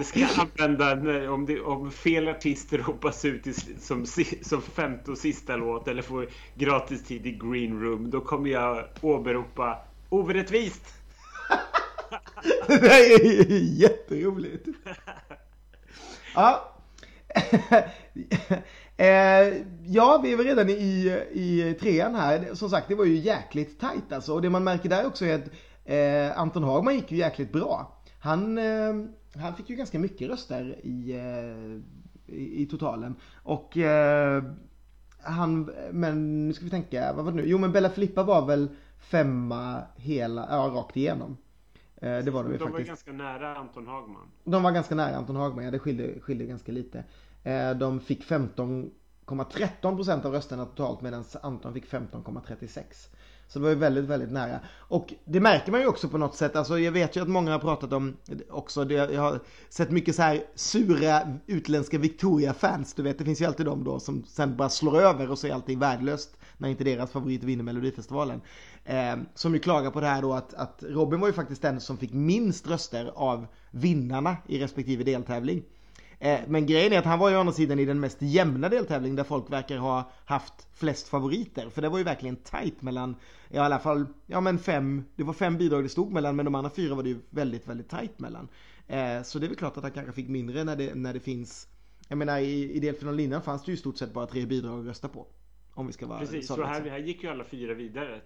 Det 0.00 0.04
ska 0.04 0.26
använda 0.42 0.94
när, 0.94 1.30
om, 1.30 1.46
det, 1.46 1.60
om 1.60 1.90
fel 1.90 2.28
artister 2.28 2.78
hoppas 2.78 3.24
ut 3.24 3.46
i, 3.46 3.52
som, 3.80 4.06
som 4.42 4.62
femte 4.62 5.10
och 5.10 5.18
sista 5.18 5.56
låt 5.56 5.88
eller 5.88 6.02
får 6.02 6.28
gratis 6.54 7.04
tid 7.04 7.26
i 7.26 7.32
green 7.32 7.80
room. 7.82 8.10
Då 8.10 8.20
kommer 8.20 8.50
jag 8.50 8.84
åberopa 9.00 9.78
orättvist. 10.08 10.82
det 12.66 12.76
där 12.76 13.24
är 13.24 13.58
jätteroligt. 13.80 14.68
Ja. 16.34 16.74
eh, 18.96 19.06
ja, 19.86 20.20
vi 20.22 20.32
är 20.32 20.36
väl 20.36 20.46
redan 20.46 20.68
i, 20.68 21.20
i 21.32 21.76
trean 21.80 22.14
här. 22.14 22.54
Som 22.54 22.70
sagt, 22.70 22.88
det 22.88 22.94
var 22.94 23.04
ju 23.04 23.16
jäkligt 23.16 23.80
tajt 23.80 24.12
alltså. 24.12 24.34
Och 24.34 24.42
det 24.42 24.50
man 24.50 24.64
märker 24.64 24.88
där 24.88 25.06
också 25.06 25.24
är 25.24 25.34
att 25.34 25.50
eh, 25.84 26.40
Anton 26.40 26.64
Hagman 26.64 26.94
gick 26.94 27.12
ju 27.12 27.18
jäkligt 27.18 27.52
bra. 27.52 28.02
Han, 28.20 28.58
eh, 28.58 28.94
han 29.34 29.54
fick 29.54 29.70
ju 29.70 29.76
ganska 29.76 29.98
mycket 29.98 30.28
röster 30.28 30.80
i, 30.82 31.12
eh, 31.12 32.36
i, 32.36 32.62
i, 32.62 32.66
totalen. 32.66 33.16
Och 33.42 33.76
eh, 33.76 34.44
han, 35.22 35.70
men 35.92 36.46
nu 36.46 36.52
ska 36.52 36.64
vi 36.64 36.70
tänka, 36.70 37.12
vad 37.12 37.24
var 37.24 37.32
det 37.32 37.36
nu? 37.42 37.48
Jo 37.48 37.58
men 37.58 37.72
Bella 37.72 37.90
Filippa 37.90 38.22
var 38.22 38.46
väl 38.46 38.68
femma 38.98 39.82
hela, 39.96 40.46
ja 40.50 40.72
rakt 40.74 40.96
igenom. 40.96 41.36
Eh, 41.96 42.18
det 42.18 42.30
var 42.30 42.44
de, 42.44 42.52
de 42.52 42.58
faktiskt. 42.58 42.72
var 42.72 42.80
ganska 42.80 43.12
nära 43.12 43.56
Anton 43.56 43.86
Hagman. 43.86 44.30
De 44.44 44.62
var 44.62 44.72
ganska 44.72 44.94
nära 44.94 45.16
Anton 45.16 45.36
Hagman, 45.36 45.64
ja 45.64 45.70
det 45.70 45.78
skilde, 45.78 46.20
skilde 46.20 46.44
ganska 46.44 46.72
lite. 46.72 47.04
De 47.76 48.00
fick 48.00 48.24
15,13 48.24 49.96
procent 49.96 50.24
av 50.24 50.32
rösterna 50.32 50.64
totalt 50.64 51.00
medan 51.00 51.24
Anton 51.42 51.74
fick 51.74 51.86
15,36. 51.86 53.08
Så 53.52 53.58
det 53.58 53.62
var 53.62 53.70
ju 53.70 53.76
väldigt, 53.76 54.04
väldigt 54.04 54.32
nära. 54.32 54.60
Och 54.78 55.14
det 55.24 55.40
märker 55.40 55.72
man 55.72 55.80
ju 55.80 55.86
också 55.86 56.08
på 56.08 56.18
något 56.18 56.34
sätt. 56.34 56.56
Alltså 56.56 56.78
jag 56.78 56.92
vet 56.92 57.16
ju 57.16 57.22
att 57.22 57.28
många 57.28 57.52
har 57.52 57.58
pratat 57.58 57.92
om 57.92 58.16
också, 58.50 58.84
det, 58.84 58.94
jag 58.94 59.20
har 59.22 59.40
sett 59.68 59.90
mycket 59.90 60.16
så 60.16 60.22
här 60.22 60.44
sura 60.54 61.38
utländska 61.46 61.98
Victoria-fans. 61.98 62.94
Du 62.94 63.02
vet, 63.02 63.18
det 63.18 63.24
finns 63.24 63.40
ju 63.40 63.44
alltid 63.44 63.66
de 63.66 63.84
då 63.84 64.00
som 64.00 64.24
sen 64.24 64.56
bara 64.56 64.68
slår 64.68 65.00
över 65.00 65.30
och 65.30 65.38
så 65.38 65.46
är 65.46 65.52
allting 65.52 65.78
värdelöst 65.78 66.36
när 66.58 66.68
inte 66.68 66.84
deras 66.84 67.10
favorit 67.10 67.44
vinner 67.44 67.64
Melodifestivalen. 67.64 68.40
Eh, 68.84 69.16
som 69.34 69.54
ju 69.54 69.60
klagar 69.60 69.90
på 69.90 70.00
det 70.00 70.06
här 70.06 70.22
då 70.22 70.32
att, 70.32 70.54
att 70.54 70.82
Robin 70.88 71.20
var 71.20 71.26
ju 71.28 71.32
faktiskt 71.32 71.62
den 71.62 71.80
som 71.80 71.96
fick 71.96 72.12
minst 72.12 72.70
röster 72.70 73.12
av 73.14 73.46
vinnarna 73.70 74.36
i 74.46 74.58
respektive 74.58 75.04
deltävling. 75.04 75.62
Eh, 76.22 76.40
men 76.48 76.66
grejen 76.66 76.92
är 76.92 76.98
att 76.98 77.04
han 77.04 77.18
var 77.18 77.30
ju 77.30 77.36
å 77.36 77.40
andra 77.40 77.52
sidan 77.52 77.78
i 77.78 77.84
den 77.84 78.00
mest 78.00 78.16
jämna 78.20 78.68
deltävlingen 78.68 79.16
där 79.16 79.24
folk 79.24 79.52
verkar 79.52 79.78
ha 79.78 80.10
haft 80.24 80.68
flest 80.72 81.08
favoriter. 81.08 81.70
För 81.70 81.82
det 81.82 81.88
var 81.88 81.98
ju 81.98 82.04
verkligen 82.04 82.36
tight 82.36 82.82
mellan, 82.82 83.16
i 83.48 83.58
alla 83.58 83.78
fall, 83.78 84.06
ja 84.26 84.40
men 84.40 84.58
fem, 84.58 85.04
det 85.16 85.24
var 85.24 85.32
fem 85.32 85.58
bidrag 85.58 85.84
det 85.84 85.88
stod 85.88 86.12
mellan 86.12 86.36
men 86.36 86.44
de 86.44 86.54
andra 86.54 86.70
fyra 86.70 86.94
var 86.94 87.02
det 87.02 87.08
ju 87.08 87.18
väldigt, 87.30 87.68
väldigt 87.68 87.88
tight 87.90 88.18
mellan. 88.18 88.48
Eh, 88.88 89.22
så 89.22 89.38
det 89.38 89.46
är 89.46 89.48
väl 89.48 89.56
klart 89.56 89.76
att 89.76 89.82
han 89.82 89.92
kanske 89.92 90.12
fick 90.12 90.28
mindre 90.28 90.64
när 90.64 90.76
det, 90.76 90.94
när 90.94 91.14
det 91.14 91.20
finns, 91.20 91.66
jag 92.08 92.18
menar 92.18 92.38
i, 92.38 92.72
i 92.72 92.80
delfinalen 92.80 93.20
innan 93.20 93.42
fanns 93.42 93.64
det 93.64 93.70
ju 93.70 93.74
i 93.74 93.80
stort 93.80 93.98
sett 93.98 94.12
bara 94.12 94.26
tre 94.26 94.46
bidrag 94.46 94.80
att 94.80 94.86
rösta 94.86 95.08
på. 95.08 95.26
Om 95.80 95.86
vi 95.86 95.92
ska 95.92 96.06
vara 96.06 96.18
Precis, 96.18 96.46
så 96.46 96.64
här, 96.64 96.90
här 96.90 96.98
gick 96.98 97.22
ju 97.22 97.28
alla 97.28 97.44
fyra 97.44 97.74
vidare. 97.74 98.20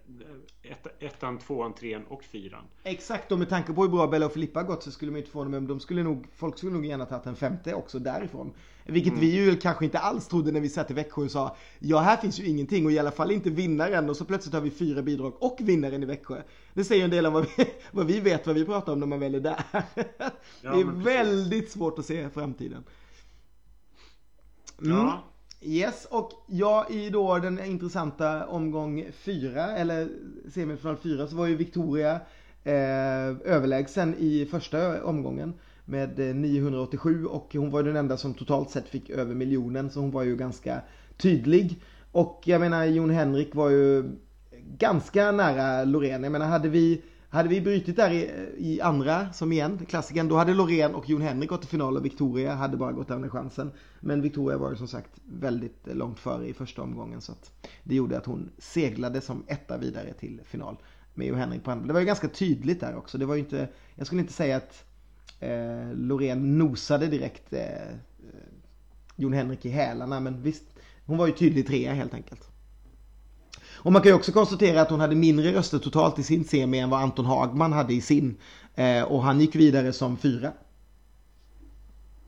Ett, 0.63 1.03
ettan, 1.03 1.39
tvåan, 1.39 1.75
trean 1.75 2.05
och 2.09 2.25
fyran. 2.25 2.65
Exakt, 2.83 3.33
och 3.33 3.39
med 3.39 3.49
tanke 3.49 3.73
på 3.73 3.83
hur 3.83 3.89
bra 3.89 4.07
Bella 4.07 4.27
och 4.27 4.33
Filippa 4.33 4.63
gått 4.63 4.83
så 4.83 4.91
skulle 4.91 5.11
man 5.11 5.19
inte 5.19 5.31
få 5.31 5.43
dem, 5.43 5.51
men 5.51 5.67
de 5.67 5.81
skulle 5.81 6.03
nog, 6.03 6.27
folk 6.37 6.59
skulle 6.59 6.73
nog 6.73 6.87
gärna 6.87 7.07
tagit 7.07 7.27
en 7.27 7.37
femte 7.37 7.75
också 7.75 7.99
därifrån. 7.99 8.53
Vilket 8.85 9.13
mm. 9.13 9.21
vi 9.21 9.35
ju 9.35 9.57
kanske 9.57 9.85
inte 9.85 9.99
alls 9.99 10.29
trodde 10.29 10.53
när 10.53 10.61
vi 10.61 10.69
satt 10.69 10.91
i 10.91 10.95
Växjö 10.95 11.23
och 11.23 11.31
sa 11.31 11.57
ja 11.79 11.99
här 11.99 12.17
finns 12.17 12.41
ju 12.41 12.47
ingenting 12.47 12.87
och 12.87 12.93
i 12.93 12.99
alla 12.99 13.11
fall 13.11 13.31
inte 13.31 13.51
vinnaren 13.51 14.11
och 14.11 14.17
så 14.17 14.25
plötsligt 14.25 14.55
har 14.55 14.61
vi 14.61 14.71
fyra 14.71 15.03
bidrag 15.03 15.33
och 15.39 15.57
vinnaren 15.61 16.03
i 16.03 16.07
Växjö. 16.07 16.43
Det 16.73 16.85
säger 16.85 17.05
en 17.05 17.11
del 17.11 17.27
om 17.27 17.33
vad 17.33 17.47
vi, 17.57 17.67
vad 17.93 18.07
vi 18.07 18.21
vet 18.21 18.47
vad 18.47 18.57
vi 18.57 18.65
pratar 18.65 18.93
om 18.93 19.01
när 19.01 19.07
man 19.07 19.21
väl 19.21 19.35
är 19.35 19.41
där. 19.41 19.65
Ja, 19.75 19.93
det 20.63 20.81
är 20.81 21.05
väldigt 21.05 21.71
svårt 21.71 21.99
att 21.99 22.07
se 22.07 22.31
framtiden. 22.31 22.85
Mm. 24.83 24.97
Ja. 24.97 25.25
Yes, 25.67 26.07
och 26.11 26.31
jag 26.47 26.91
i 26.91 27.11
då 27.11 27.39
den 27.39 27.65
intressanta 27.65 28.47
omgång 28.47 29.07
fyra, 29.13 29.77
eller 29.77 30.09
semifinal 30.49 30.97
fyra, 30.97 31.27
så 31.27 31.37
var 31.37 31.47
ju 31.47 31.57
Victoria 31.57 32.21
eh, 32.65 33.29
överlägsen 33.45 34.15
i 34.19 34.47
första 34.51 35.05
omgången 35.05 35.55
med 35.85 36.21
eh, 36.21 36.35
987 36.35 37.27
och 37.27 37.55
hon 37.55 37.71
var 37.71 37.81
ju 37.81 37.87
den 37.87 37.97
enda 37.97 38.17
som 38.17 38.35
totalt 38.35 38.71
sett 38.71 38.89
fick 38.89 39.11
över 39.11 39.35
miljonen 39.35 39.91
så 39.91 40.01
hon 40.01 40.11
var 40.11 40.23
ju 40.23 40.37
ganska 40.37 40.81
tydlig. 41.17 41.83
Och 42.13 42.43
jag 42.45 42.61
menar 42.61 42.85
Jon 42.85 43.11
Henrik 43.11 43.55
var 43.55 43.71
ju 43.71 44.05
ganska 44.79 45.33
nära 45.33 45.85
Loreen. 45.85 46.23
Jag 46.23 46.33
menar 46.33 46.47
hade 46.47 46.69
vi 46.69 47.03
hade 47.35 47.49
vi 47.49 47.61
brutit 47.61 47.97
där 47.97 48.11
i, 48.11 48.31
i 48.59 48.81
andra, 48.81 49.33
som 49.33 49.53
igen, 49.53 49.87
klassikern, 49.89 50.29
då 50.29 50.37
hade 50.37 50.55
Loreen 50.55 50.95
och 50.95 51.09
Jon 51.09 51.23
Henrik 51.23 51.51
gått 51.51 51.61
till 51.61 51.71
final 51.71 51.97
och 51.97 52.05
Victoria 52.05 52.55
hade 52.55 52.77
bara 52.77 52.93
gått 52.93 53.11
andra 53.11 53.29
chansen. 53.29 53.71
Men 54.01 54.23
Victoria 54.23 54.59
var 54.59 54.71
ju 54.71 54.77
som 54.77 54.89
sagt 54.89 55.11
väldigt 55.25 55.89
eh, 55.89 55.95
långt 55.95 56.19
före 56.19 56.49
i 56.49 56.55
första 56.55 56.83
omgången 56.83 57.21
så 57.21 57.33
att 57.33 57.69
det 57.85 57.95
gjorde 57.95 58.19
att 58.19 58.27
hon 58.27 58.51
seglade 58.59 59.21
som 59.21 59.45
etta 59.47 59.79
vidare 59.79 60.13
till 60.13 60.41
final 60.45 60.77
med 61.15 61.27
Jon 61.27 61.39
Henrik 61.39 61.65
på 61.65 61.71
andra. 61.71 61.87
Det 61.87 61.93
var 61.93 62.01
ju 62.01 62.07
ganska 62.07 62.29
tydligt 62.29 62.81
där 62.81 62.97
också. 62.97 63.19
Det 63.19 63.27
var 63.27 63.35
ju 63.35 63.41
inte, 63.41 63.69
jag 63.95 64.07
skulle 64.07 64.21
inte 64.21 64.33
säga 64.33 64.57
att 64.57 64.85
eh, 65.41 65.95
Loreen 65.95 66.59
nosade 66.59 67.07
direkt 67.07 67.53
eh, 67.53 67.63
eh 67.63 67.95
Jon 69.17 69.33
Henrik 69.33 69.65
i 69.65 69.69
hälarna 69.69 70.21
men 70.21 70.43
visst, 70.43 70.65
hon 71.07 71.19
var 71.19 71.27
ju 71.27 71.33
tydlig 71.33 71.67
trea 71.67 71.95
helt 71.95 72.15
enkelt. 72.15 72.54
Och 73.85 73.93
man 73.93 74.03
kan 74.03 74.11
ju 74.11 74.17
också 74.17 74.33
konstatera 74.33 74.81
att 74.81 74.91
hon 74.91 75.01
hade 75.01 75.15
mindre 75.15 75.53
röster 75.53 75.79
totalt 75.79 76.19
i 76.19 76.23
sin 76.23 76.45
semi 76.45 76.79
än 76.79 76.91
vad 76.91 77.01
Anton 77.01 77.25
Hagman 77.25 77.73
hade 77.73 77.95
i 77.95 78.01
sin. 78.01 78.37
Eh, 78.75 79.03
och 79.03 79.23
han 79.23 79.41
gick 79.41 79.57
vidare 79.57 79.93
som 79.93 80.17
fyra. 80.17 80.53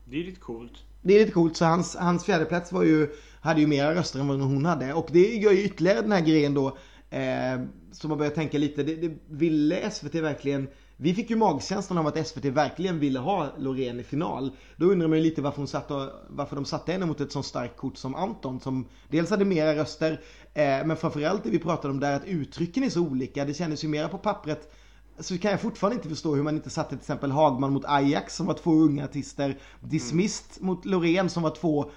Det 0.05 0.19
är 0.19 0.23
lite 0.23 0.39
coolt. 0.39 0.71
Det 1.01 1.13
är 1.13 1.19
lite 1.19 1.31
coolt, 1.31 1.57
så 1.57 1.65
hans, 1.65 1.95
hans 1.95 2.25
fjärdeplats 2.25 2.71
var 2.71 2.83
ju, 2.83 3.09
hade 3.41 3.61
ju 3.61 3.67
mera 3.67 3.95
röster 3.95 4.19
än 4.19 4.27
vad 4.27 4.39
hon 4.39 4.65
hade. 4.65 4.93
Och 4.93 5.09
det 5.11 5.35
gör 5.35 5.51
ju 5.51 5.63
ytterligare 5.63 6.01
den 6.01 6.11
här 6.11 6.21
grejen 6.21 6.53
då, 6.53 6.77
eh, 7.09 7.61
som 7.91 8.09
man 8.09 8.17
börjar 8.17 8.31
tänka 8.31 8.57
lite, 8.57 8.83
det, 8.83 8.95
det 8.95 9.17
ville 9.27 9.91
SVT 9.91 10.15
verkligen 10.15 10.67
vi 10.99 11.13
fick 11.13 11.29
ju 11.29 11.35
magkänslan 11.35 11.97
av 11.97 12.07
att 12.07 12.27
SVT 12.27 12.45
verkligen 12.45 12.99
ville 12.99 13.19
ha 13.19 13.47
Loreen 13.57 13.99
i 13.99 14.03
final. 14.03 14.51
Då 14.75 14.85
undrar 14.85 15.07
man 15.07 15.17
ju 15.17 15.23
lite 15.23 15.41
varför, 15.41 15.57
hon 15.57 15.67
satt 15.67 15.91
och, 15.91 16.09
varför 16.29 16.55
de 16.55 16.65
satte 16.65 16.91
henne 16.91 17.05
mot 17.05 17.21
ett 17.21 17.31
så 17.31 17.43
starkt 17.43 17.77
kort 17.77 17.97
som 17.97 18.15
Anton 18.15 18.59
som 18.59 18.85
dels 19.09 19.29
hade 19.29 19.45
mera 19.45 19.75
röster 19.75 20.11
eh, 20.53 20.85
men 20.85 20.97
framförallt 20.97 21.43
det 21.43 21.49
vi 21.49 21.59
pratade 21.59 21.93
om 21.93 21.99
där 21.99 22.15
att 22.15 22.25
uttrycken 22.25 22.83
är 22.83 22.89
så 22.89 23.01
olika. 23.01 23.45
Det 23.45 23.53
kändes 23.53 23.83
ju 23.83 23.87
mera 23.87 24.07
på 24.07 24.17
pappret 24.17 24.73
så 25.19 25.37
kan 25.37 25.51
jag 25.51 25.61
fortfarande 25.61 25.95
inte 25.95 26.09
förstå 26.09 26.35
hur 26.35 26.43
man 26.43 26.55
inte 26.55 26.69
satte 26.69 26.89
till 26.89 26.97
exempel 26.97 27.31
Hagman 27.31 27.73
mot 27.73 27.85
Ajax 27.85 28.35
som 28.35 28.45
var 28.45 28.53
två 28.53 28.71
unga 28.71 29.05
artister. 29.05 29.57
Dismissed 29.79 30.57
mm. 30.57 30.67
mot 30.67 30.85
Loreen 30.85 31.29
som 31.29 31.43
var 31.43 31.55
två 31.55 31.91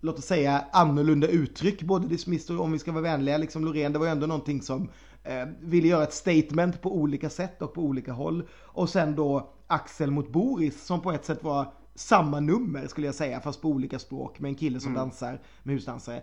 låt 0.00 0.18
oss 0.18 0.24
säga 0.24 0.64
annorlunda 0.72 1.26
uttryck. 1.26 1.82
Både 1.82 2.08
Dismissed 2.08 2.56
och 2.56 2.64
om 2.64 2.72
vi 2.72 2.78
ska 2.78 2.92
vara 2.92 3.02
vänliga, 3.02 3.38
liksom 3.38 3.64
Loreen, 3.64 3.92
det 3.92 3.98
var 3.98 4.06
ju 4.06 4.12
ändå 4.12 4.26
någonting 4.26 4.62
som 4.62 4.88
eh, 5.24 5.46
ville 5.60 5.88
göra 5.88 6.02
ett 6.02 6.14
statement 6.14 6.82
på 6.82 6.96
olika 6.96 7.30
sätt 7.30 7.62
och 7.62 7.74
på 7.74 7.82
olika 7.82 8.12
håll. 8.12 8.48
Och 8.52 8.88
sen 8.88 9.16
då 9.16 9.52
Axel 9.66 10.10
mot 10.10 10.32
Boris 10.32 10.84
som 10.86 11.00
på 11.00 11.12
ett 11.12 11.24
sätt 11.24 11.44
var 11.44 11.72
samma 11.94 12.40
nummer 12.40 12.86
skulle 12.86 13.06
jag 13.06 13.14
säga 13.14 13.40
fast 13.40 13.62
på 13.62 13.68
olika 13.68 13.98
språk 13.98 14.40
med 14.40 14.48
en 14.48 14.54
kille 14.54 14.80
som 14.80 14.90
mm. 14.90 15.00
dansar 15.00 15.40
med 15.62 15.74
husdansare. 15.74 16.22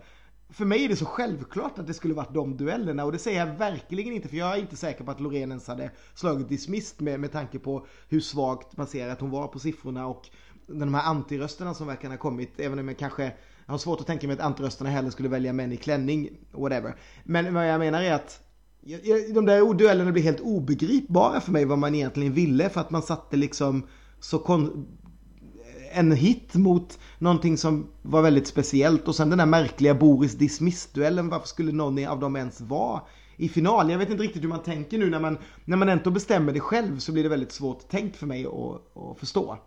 För 0.49 0.65
mig 0.65 0.85
är 0.85 0.89
det 0.89 0.95
så 0.95 1.05
självklart 1.05 1.79
att 1.79 1.87
det 1.87 1.93
skulle 1.93 2.13
varit 2.13 2.33
de 2.33 2.57
duellerna 2.57 3.05
och 3.05 3.11
det 3.11 3.19
säger 3.19 3.45
jag 3.45 3.55
verkligen 3.55 4.13
inte 4.13 4.27
för 4.27 4.37
jag 4.37 4.57
är 4.57 4.61
inte 4.61 4.75
säker 4.75 5.03
på 5.03 5.11
att 5.11 5.19
Loreen 5.19 5.49
ens 5.49 5.67
hade 5.67 5.91
slagit 6.13 6.49
dismissed 6.49 7.01
med, 7.01 7.19
med 7.19 7.31
tanke 7.31 7.59
på 7.59 7.85
hur 8.09 8.19
svagt 8.19 8.77
man 8.77 8.87
ser 8.87 9.09
att 9.09 9.21
hon 9.21 9.29
var 9.29 9.47
på 9.47 9.59
siffrorna 9.59 10.07
och 10.07 10.29
de 10.67 10.93
här 10.93 11.03
antirösterna 11.03 11.73
som 11.73 11.87
verkar 11.87 12.09
ha 12.09 12.17
kommit 12.17 12.59
även 12.59 12.79
om 12.79 12.87
jag 12.87 12.97
kanske 12.97 13.33
jag 13.65 13.73
har 13.73 13.77
svårt 13.77 14.01
att 14.01 14.07
tänka 14.07 14.27
mig 14.27 14.33
att 14.33 14.45
antirösterna 14.45 14.89
heller 14.89 15.09
skulle 15.09 15.29
välja 15.29 15.53
män 15.53 15.71
i 15.71 15.77
klänning, 15.77 16.29
whatever. 16.51 16.95
Men 17.23 17.53
vad 17.53 17.69
jag 17.69 17.79
menar 17.79 18.01
är 18.01 18.13
att 18.13 18.39
de 19.33 19.45
där 19.45 19.73
duellerna 19.73 20.11
blir 20.11 20.23
helt 20.23 20.39
obegripbara 20.39 21.41
för 21.41 21.51
mig 21.51 21.65
vad 21.65 21.77
man 21.77 21.95
egentligen 21.95 22.33
ville 22.33 22.69
för 22.69 22.81
att 22.81 22.91
man 22.91 23.01
satte 23.01 23.37
liksom 23.37 23.87
så 24.19 24.39
kon 24.39 24.87
en 25.93 26.11
hit 26.11 26.55
mot 26.55 26.99
någonting 27.17 27.57
som 27.57 27.87
var 28.01 28.21
väldigt 28.21 28.47
speciellt 28.47 29.07
och 29.07 29.15
sen 29.15 29.29
den 29.29 29.37
där 29.37 29.45
märkliga 29.45 29.95
Boris 29.95 30.33
Dismiss-duellen. 30.33 31.29
Varför 31.29 31.47
skulle 31.47 31.71
någon 31.71 32.07
av 32.07 32.19
dem 32.19 32.35
ens 32.35 32.61
vara 32.61 33.01
i 33.37 33.49
final? 33.49 33.91
Jag 33.91 33.97
vet 33.97 34.09
inte 34.09 34.23
riktigt 34.23 34.43
hur 34.43 34.47
man 34.47 34.63
tänker 34.63 34.97
nu 34.97 35.09
när 35.09 35.19
man, 35.19 35.37
när 35.65 35.77
man 35.77 35.89
ändå 35.89 36.11
bestämmer 36.11 36.53
det 36.53 36.59
själv 36.59 36.99
så 36.99 37.11
blir 37.11 37.23
det 37.23 37.29
väldigt 37.29 37.51
svårt 37.51 37.89
tänkt 37.89 38.15
för 38.15 38.27
mig 38.27 38.45
att, 38.45 38.97
att 38.97 39.19
förstå. 39.19 39.57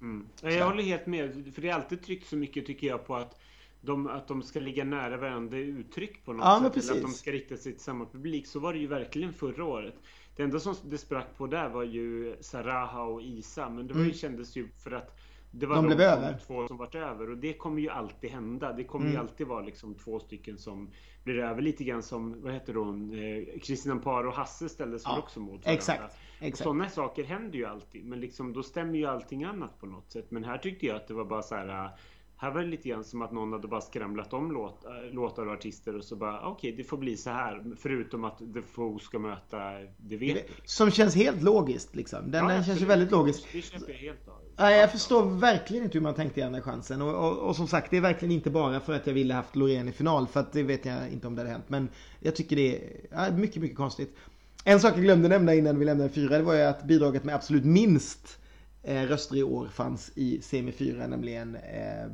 Mm. 0.00 0.26
Jag 0.42 0.66
håller 0.66 0.82
helt 0.82 1.06
med, 1.06 1.52
för 1.54 1.62
det 1.62 1.68
är 1.68 1.74
alltid 1.74 2.02
tryckt 2.02 2.28
så 2.28 2.36
mycket 2.36 2.66
tycker 2.66 2.86
jag 2.86 3.06
på 3.06 3.16
att 3.16 3.40
de, 3.84 4.06
att 4.06 4.28
de 4.28 4.42
ska 4.42 4.60
ligga 4.60 4.84
nära 4.84 5.16
varandra 5.16 5.58
uttryck 5.58 6.24
på 6.24 6.32
något 6.32 6.44
ja, 6.44 6.70
sätt. 6.74 6.84
Eller 6.84 6.96
att 6.96 7.02
de 7.02 7.10
ska 7.12 7.32
rikta 7.32 7.56
sig 7.56 7.72
till 7.72 7.80
samma 7.82 8.06
publik. 8.06 8.46
Så 8.46 8.60
var 8.60 8.72
det 8.72 8.78
ju 8.78 8.86
verkligen 8.86 9.32
förra 9.32 9.64
året. 9.64 9.94
Det 10.36 10.42
enda 10.42 10.60
som 10.60 10.74
det 10.84 10.98
sprack 10.98 11.36
på 11.36 11.46
där 11.46 11.68
var 11.68 11.82
ju 11.84 12.36
Saraha 12.40 13.02
och 13.02 13.22
Isa. 13.22 13.68
Men 13.68 13.86
det 13.86 13.94
var 13.94 14.00
ju, 14.00 14.04
mm. 14.06 14.16
kändes 14.16 14.56
ju 14.56 14.68
för 14.68 14.90
att 14.90 15.16
Det 15.56 15.66
var 15.66 15.76
De 15.76 15.88
de, 15.88 16.02
över. 16.04 16.38
två 16.46 16.68
som 16.68 16.76
vart 16.76 16.94
över 16.94 17.30
och 17.30 17.38
det 17.38 17.52
kommer 17.52 17.82
ju 17.82 17.88
alltid 17.88 18.30
hända. 18.30 18.72
Det 18.72 18.84
kommer 18.84 19.06
ju 19.06 19.10
Mm. 19.12 19.20
alltid 19.22 19.46
vara 19.46 19.62
liksom 19.62 19.94
två 19.94 20.20
stycken 20.20 20.58
som 20.58 20.90
blir 21.24 21.38
över 21.38 21.62
lite 21.62 21.84
grann 21.84 22.02
som, 22.02 22.42
vad 22.42 22.52
heter 22.52 22.74
hon, 22.74 23.18
eh, 23.18 23.60
Kristin 23.62 23.92
Amparo 23.92 24.28
och 24.28 24.34
Hasse 24.34 24.68
ställdes 24.68 25.02
Ja, 25.04 25.18
också 25.18 25.40
mot 25.40 25.50
varandra. 25.50 25.70
exakt, 25.72 26.16
exakt. 26.40 26.62
sådana 26.64 26.88
saker 26.88 27.24
händer 27.24 27.58
ju 27.58 27.64
alltid. 27.64 28.04
Men 28.04 28.20
liksom 28.20 28.52
då 28.52 28.62
stämmer 28.62 28.98
ju 28.98 29.04
allting 29.06 29.44
annat 29.44 29.80
på 29.80 29.86
något 29.86 30.10
sätt. 30.12 30.30
Men 30.30 30.44
här 30.44 30.58
tyckte 30.58 30.86
jag 30.86 30.96
att 30.96 31.08
det 31.08 31.14
var 31.14 31.24
bara 31.24 31.42
så 31.42 31.54
här. 31.54 31.90
Här 32.36 32.50
var 32.50 32.60
det 32.60 32.66
lite 32.66 32.88
grann 32.88 33.04
som 33.04 33.22
att 33.22 33.32
någon 33.32 33.52
hade 33.52 33.68
bara 33.68 33.80
skramlat 33.80 34.32
om 34.32 34.52
låt, 34.52 34.84
äh, 34.84 35.14
låtar 35.14 35.46
och 35.46 35.52
artister 35.52 35.96
och 35.96 36.04
så 36.04 36.16
bara 36.16 36.46
okej 36.48 36.72
det 36.72 36.84
får 36.84 36.96
bli 36.96 37.16
så 37.16 37.30
här. 37.30 37.64
Förutom 37.78 38.24
att 38.24 38.38
The 38.38 38.62
Foe 38.62 38.98
ska 38.98 39.18
möta 39.18 39.58
Det 39.96 40.16
vet. 40.16 40.46
Som 40.64 40.90
känns 40.90 41.14
helt 41.14 41.42
logiskt 41.42 41.94
liksom. 41.94 42.30
Den, 42.30 42.44
Ja, 42.44 42.50
den 42.50 42.64
känns 42.64 42.80
ju 42.80 42.86
väldigt 42.86 43.10
logisk. 43.10 43.46
Det 43.52 43.62
köper 43.62 43.92
jag 43.92 43.98
helt 43.98 44.28
av. 44.28 44.34
Nej, 44.56 44.80
jag 44.80 44.92
förstår 44.92 45.24
verkligen 45.24 45.84
inte 45.84 45.98
hur 45.98 46.02
man 46.02 46.14
tänkte 46.14 46.40
i 46.40 46.42
andra 46.42 46.60
chansen. 46.60 47.02
Och, 47.02 47.14
och, 47.14 47.38
och 47.38 47.56
som 47.56 47.68
sagt, 47.68 47.90
det 47.90 47.96
är 47.96 48.00
verkligen 48.00 48.32
inte 48.32 48.50
bara 48.50 48.80
för 48.80 48.92
att 48.92 49.06
jag 49.06 49.14
ville 49.14 49.34
haft 49.34 49.56
Loreen 49.56 49.88
i 49.88 49.92
final. 49.92 50.26
För 50.26 50.40
att 50.40 50.52
det 50.52 50.62
vet 50.62 50.84
jag 50.84 51.08
inte 51.12 51.26
om 51.26 51.34
det 51.34 51.40
hade 51.40 51.52
hänt. 51.52 51.68
Men 51.68 51.88
jag 52.20 52.36
tycker 52.36 52.56
det 52.56 52.76
är 52.76 52.80
ja, 53.10 53.30
mycket, 53.36 53.62
mycket 53.62 53.76
konstigt. 53.76 54.16
En 54.64 54.80
sak 54.80 54.92
jag 54.96 55.02
glömde 55.02 55.28
nämna 55.28 55.54
innan 55.54 55.78
vi 55.78 55.84
lämnade 55.84 56.10
fyra, 56.10 56.38
det 56.38 56.44
var 56.44 56.54
ju 56.54 56.60
att 56.60 56.84
bidraget 56.84 57.24
med 57.24 57.34
absolut 57.34 57.64
minst 57.64 58.38
eh, 58.38 58.43
Eh, 58.84 59.02
röster 59.02 59.36
i 59.36 59.42
år 59.42 59.68
fanns 59.68 60.10
i 60.14 60.40
semi 60.42 60.72
4, 60.72 61.06
nämligen 61.06 61.56
eh, 61.56 62.04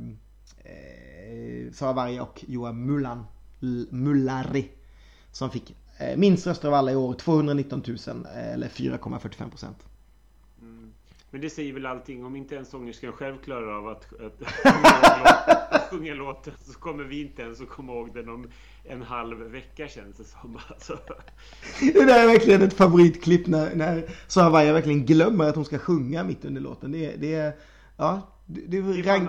eh, 0.65 1.73
Sara 1.73 1.93
Varje 1.93 2.21
och 2.21 2.45
Johan 2.49 2.87
Mullan, 2.87 3.25
L- 3.63 3.89
Mullari. 3.91 4.69
Som 5.33 5.51
fick 5.51 5.77
eh, 5.99 6.17
minst 6.17 6.47
röster 6.47 6.69
av 6.69 6.75
alla 6.75 6.93
i 6.93 6.97
år, 6.97 7.15
219 7.15 7.83
000 7.87 7.97
eh, 8.37 8.53
eller 8.53 8.69
4,45 8.69 9.51
procent. 9.51 9.77
Men 11.31 11.41
det 11.41 11.51
säger 11.51 11.73
väl 11.73 11.87
allting. 11.87 12.25
Om 12.25 12.37
inte 12.37 12.55
ens 12.55 12.69
sångerskan 12.71 13.13
själv 13.13 13.37
klarar 13.39 13.79
av 13.79 13.89
att, 13.89 14.13
att, 14.21 14.43
att 15.75 15.91
sjunga 15.91 16.15
låten 16.15 16.53
så 16.65 16.73
kommer 16.79 17.05
vi 17.05 17.21
inte 17.21 17.43
ens 17.43 17.61
att 17.61 17.69
komma 17.69 17.93
ihåg 17.93 18.15
den 18.15 18.29
om 18.29 18.47
en 18.85 19.03
halv 19.03 19.39
vecka 19.39 19.89
känns 19.89 20.17
det 20.17 20.25
som. 20.25 20.59
Alltså. 20.69 20.99
Det 21.81 22.05
där 22.05 22.23
är 22.23 22.27
verkligen 22.27 22.63
ett 22.63 22.75
favoritklipp 22.75 23.47
när, 23.47 23.75
när 23.75 24.11
Sara 24.29 24.51
Varga 24.51 24.73
verkligen 24.73 25.07
glömmer 25.07 25.45
att 25.49 25.57
hon 25.57 25.65
ska 25.65 25.79
sjunga 25.79 26.25
mitt 26.25 26.45
under 26.45 26.61
låten. 26.61 26.93
Det, 26.93 27.07
är- 27.07 27.17
det 27.17 27.59
ja, 27.97 28.21
det, 28.47 28.61
det 28.67 28.81
Det 28.93 29.03
fan, 29.03 29.29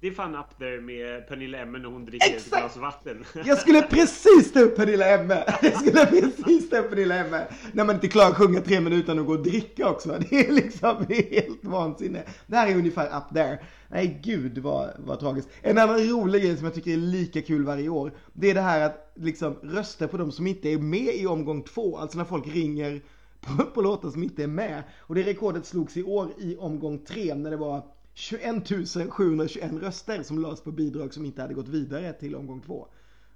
det 0.00 0.08
är 0.08 0.12
fan 0.12 0.34
up 0.34 0.58
there 0.58 0.80
med 0.80 1.28
Pernilla 1.28 1.58
Emme 1.58 1.78
när 1.78 1.88
hon 1.88 2.04
dricker 2.04 2.26
ett 2.26 2.36
Exakt. 2.36 2.62
glas 2.62 2.76
vatten. 2.76 3.24
Jag 3.44 3.58
skulle 3.58 3.82
precis 3.82 4.52
ta 4.52 4.60
upp 4.60 4.76
Pernilla 4.76 5.08
Emme. 5.08 5.44
Jag 5.62 5.74
skulle 5.74 6.06
precis 6.06 6.70
ta 6.70 6.78
upp 6.78 6.90
Pernilla 6.90 7.14
Emme. 7.14 7.46
När 7.72 7.84
man 7.84 7.94
inte 7.94 8.08
klarar 8.08 8.30
att 8.30 8.36
sjunga 8.36 8.60
tre 8.60 8.80
minuter 8.80 9.02
utan 9.02 9.18
att 9.18 9.26
gå 9.26 9.32
och 9.32 9.42
dricka 9.42 9.90
också. 9.90 10.18
Det 10.30 10.36
är 10.36 10.52
liksom 10.52 11.04
det 11.08 11.14
är 11.36 11.42
helt 11.42 11.64
vansinne. 11.64 12.22
Det 12.46 12.56
här 12.56 12.70
är 12.70 12.76
ungefär 12.76 13.18
up 13.18 13.34
there. 13.34 13.58
Nej 13.88 14.20
gud 14.22 14.58
vad, 14.58 14.90
vad 14.98 15.20
tragiskt. 15.20 15.48
En 15.62 15.78
annan 15.78 15.98
rolig 15.98 16.42
grej 16.42 16.56
som 16.56 16.64
jag 16.64 16.74
tycker 16.74 16.92
är 16.92 16.96
lika 16.96 17.42
kul 17.42 17.64
varje 17.64 17.88
år. 17.88 18.12
Det 18.32 18.50
är 18.50 18.54
det 18.54 18.60
här 18.60 18.80
att 18.80 19.12
liksom 19.14 19.54
rösta 19.62 20.08
på 20.08 20.16
de 20.16 20.32
som 20.32 20.46
inte 20.46 20.68
är 20.68 20.78
med 20.78 21.14
i 21.14 21.26
omgång 21.26 21.62
två. 21.62 21.98
Alltså 21.98 22.18
när 22.18 22.24
folk 22.24 22.46
ringer 22.46 23.00
på, 23.40 23.64
på 23.64 23.82
låtar 23.82 24.10
som 24.10 24.22
inte 24.22 24.42
är 24.42 24.48
med. 24.48 24.82
Och 24.98 25.14
det 25.14 25.22
rekordet 25.22 25.66
slogs 25.66 25.96
i 25.96 26.02
år 26.02 26.28
i 26.38 26.56
omgång 26.56 26.98
tre 26.98 27.34
när 27.34 27.50
det 27.50 27.56
var 27.56 27.82
21 28.18 29.10
721 29.10 29.72
röster 29.82 30.22
som 30.22 30.38
lades 30.38 30.60
på 30.60 30.72
bidrag 30.72 31.14
som 31.14 31.24
inte 31.24 31.42
hade 31.42 31.54
gått 31.54 31.68
vidare 31.68 32.12
till 32.12 32.34
omgång 32.34 32.60
två. 32.60 32.88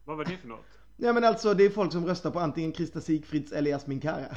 Vad 0.05 0.16
var 0.16 0.24
det 0.24 0.37
för 0.37 0.49
något? 0.49 0.66
Ja 0.97 1.12
men 1.12 1.24
alltså 1.24 1.55
det 1.55 1.64
är 1.64 1.70
folk 1.70 1.93
som 1.93 2.07
röstar 2.07 2.30
på 2.30 2.41
antingen 2.41 2.72
Krista 2.72 3.01
Sigfrids 3.01 3.53
eller 3.53 3.70
Jasmin 3.70 4.01
Kara. 4.01 4.37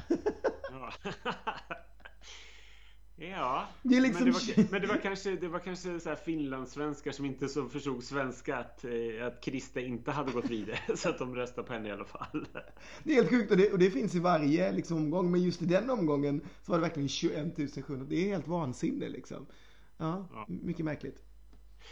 Ja. 0.71 0.91
Ja, 3.17 3.67
Det 3.83 3.97
är 3.97 4.01
liksom- 4.01 4.23
men, 4.23 4.33
det 4.33 4.57
var, 4.57 4.71
men 4.71 4.81
det 4.81 4.87
var 4.87 4.97
kanske, 4.97 5.35
det 5.35 5.47
var 5.47 5.59
kanske 5.59 5.99
så 5.99 6.09
här 6.09 6.15
finlandssvenskar 6.15 7.11
som 7.11 7.25
inte 7.25 7.47
så 7.47 7.69
förstod 7.69 8.03
svenska 8.03 8.57
att, 8.57 8.85
eh, 8.85 9.27
att 9.27 9.41
Krista 9.43 9.81
inte 9.81 10.11
hade 10.11 10.31
gått 10.31 10.49
vidare. 10.49 10.79
Så 10.95 11.09
att 11.09 11.19
de 11.19 11.35
röstade 11.35 11.67
på 11.67 11.73
henne 11.73 11.89
i 11.89 11.91
alla 11.91 12.05
fall. 12.05 12.47
Det 13.03 13.11
är 13.11 13.15
helt 13.15 13.29
sjukt 13.29 13.51
och 13.51 13.57
det, 13.57 13.71
och 13.71 13.79
det 13.79 13.91
finns 13.91 14.15
i 14.15 14.19
varje 14.19 14.71
liksom, 14.71 14.97
omgång. 14.97 15.31
Men 15.31 15.41
just 15.41 15.61
i 15.61 15.65
den 15.65 15.89
omgången 15.89 16.41
så 16.63 16.71
var 16.71 16.79
det 16.79 16.81
verkligen 16.81 17.09
21 17.09 17.55
700. 17.85 18.05
Det 18.09 18.15
är 18.15 18.27
helt 18.27 18.47
vansinne 18.47 19.09
liksom. 19.09 19.45
Ja, 19.97 20.27
Ja. 20.33 20.45
mycket 20.47 20.85
märkligt. 20.85 21.23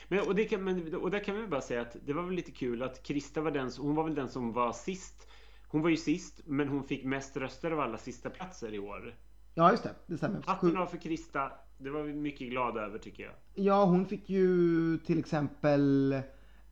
Men, 0.07 0.19
och, 0.27 0.35
det 0.35 0.45
kan, 0.45 0.63
men, 0.63 0.95
och 0.95 1.11
där 1.11 1.23
kan 1.23 1.35
vi 1.41 1.47
bara 1.47 1.61
säga 1.61 1.81
att 1.81 1.95
det 2.05 2.13
var 2.13 2.23
väl 2.23 2.33
lite 2.35 2.51
kul 2.51 2.83
att 2.83 3.03
Krista 3.03 3.41
var 3.41 3.51
den 3.51 3.71
hon 3.79 3.95
var 3.95 4.03
väl 4.03 4.15
den 4.15 4.29
som 4.29 4.53
var 4.53 4.73
sist. 4.73 5.27
Hon 5.67 5.81
var 5.81 5.89
ju 5.89 5.97
sist, 5.97 6.41
men 6.45 6.67
hon 6.67 6.83
fick 6.83 7.03
mest 7.03 7.37
röster 7.37 7.71
av 7.71 7.79
alla 7.79 7.97
sista 7.97 8.29
platser 8.29 8.73
i 8.73 8.79
år. 8.79 9.15
Ja 9.53 9.71
just 9.71 9.83
det, 9.83 9.95
det 10.07 10.17
stämmer. 10.17 10.41
Hatten 10.45 10.77
av 10.77 10.85
för 10.85 10.97
Krista. 10.97 11.51
Det 11.77 11.89
var 11.89 12.01
vi 12.03 12.13
mycket 12.13 12.49
glada 12.49 12.81
över 12.81 12.99
tycker 12.99 13.23
jag. 13.23 13.33
Ja 13.53 13.85
hon 13.85 14.05
fick 14.05 14.29
ju 14.29 14.97
till 14.97 15.19
exempel 15.19 16.13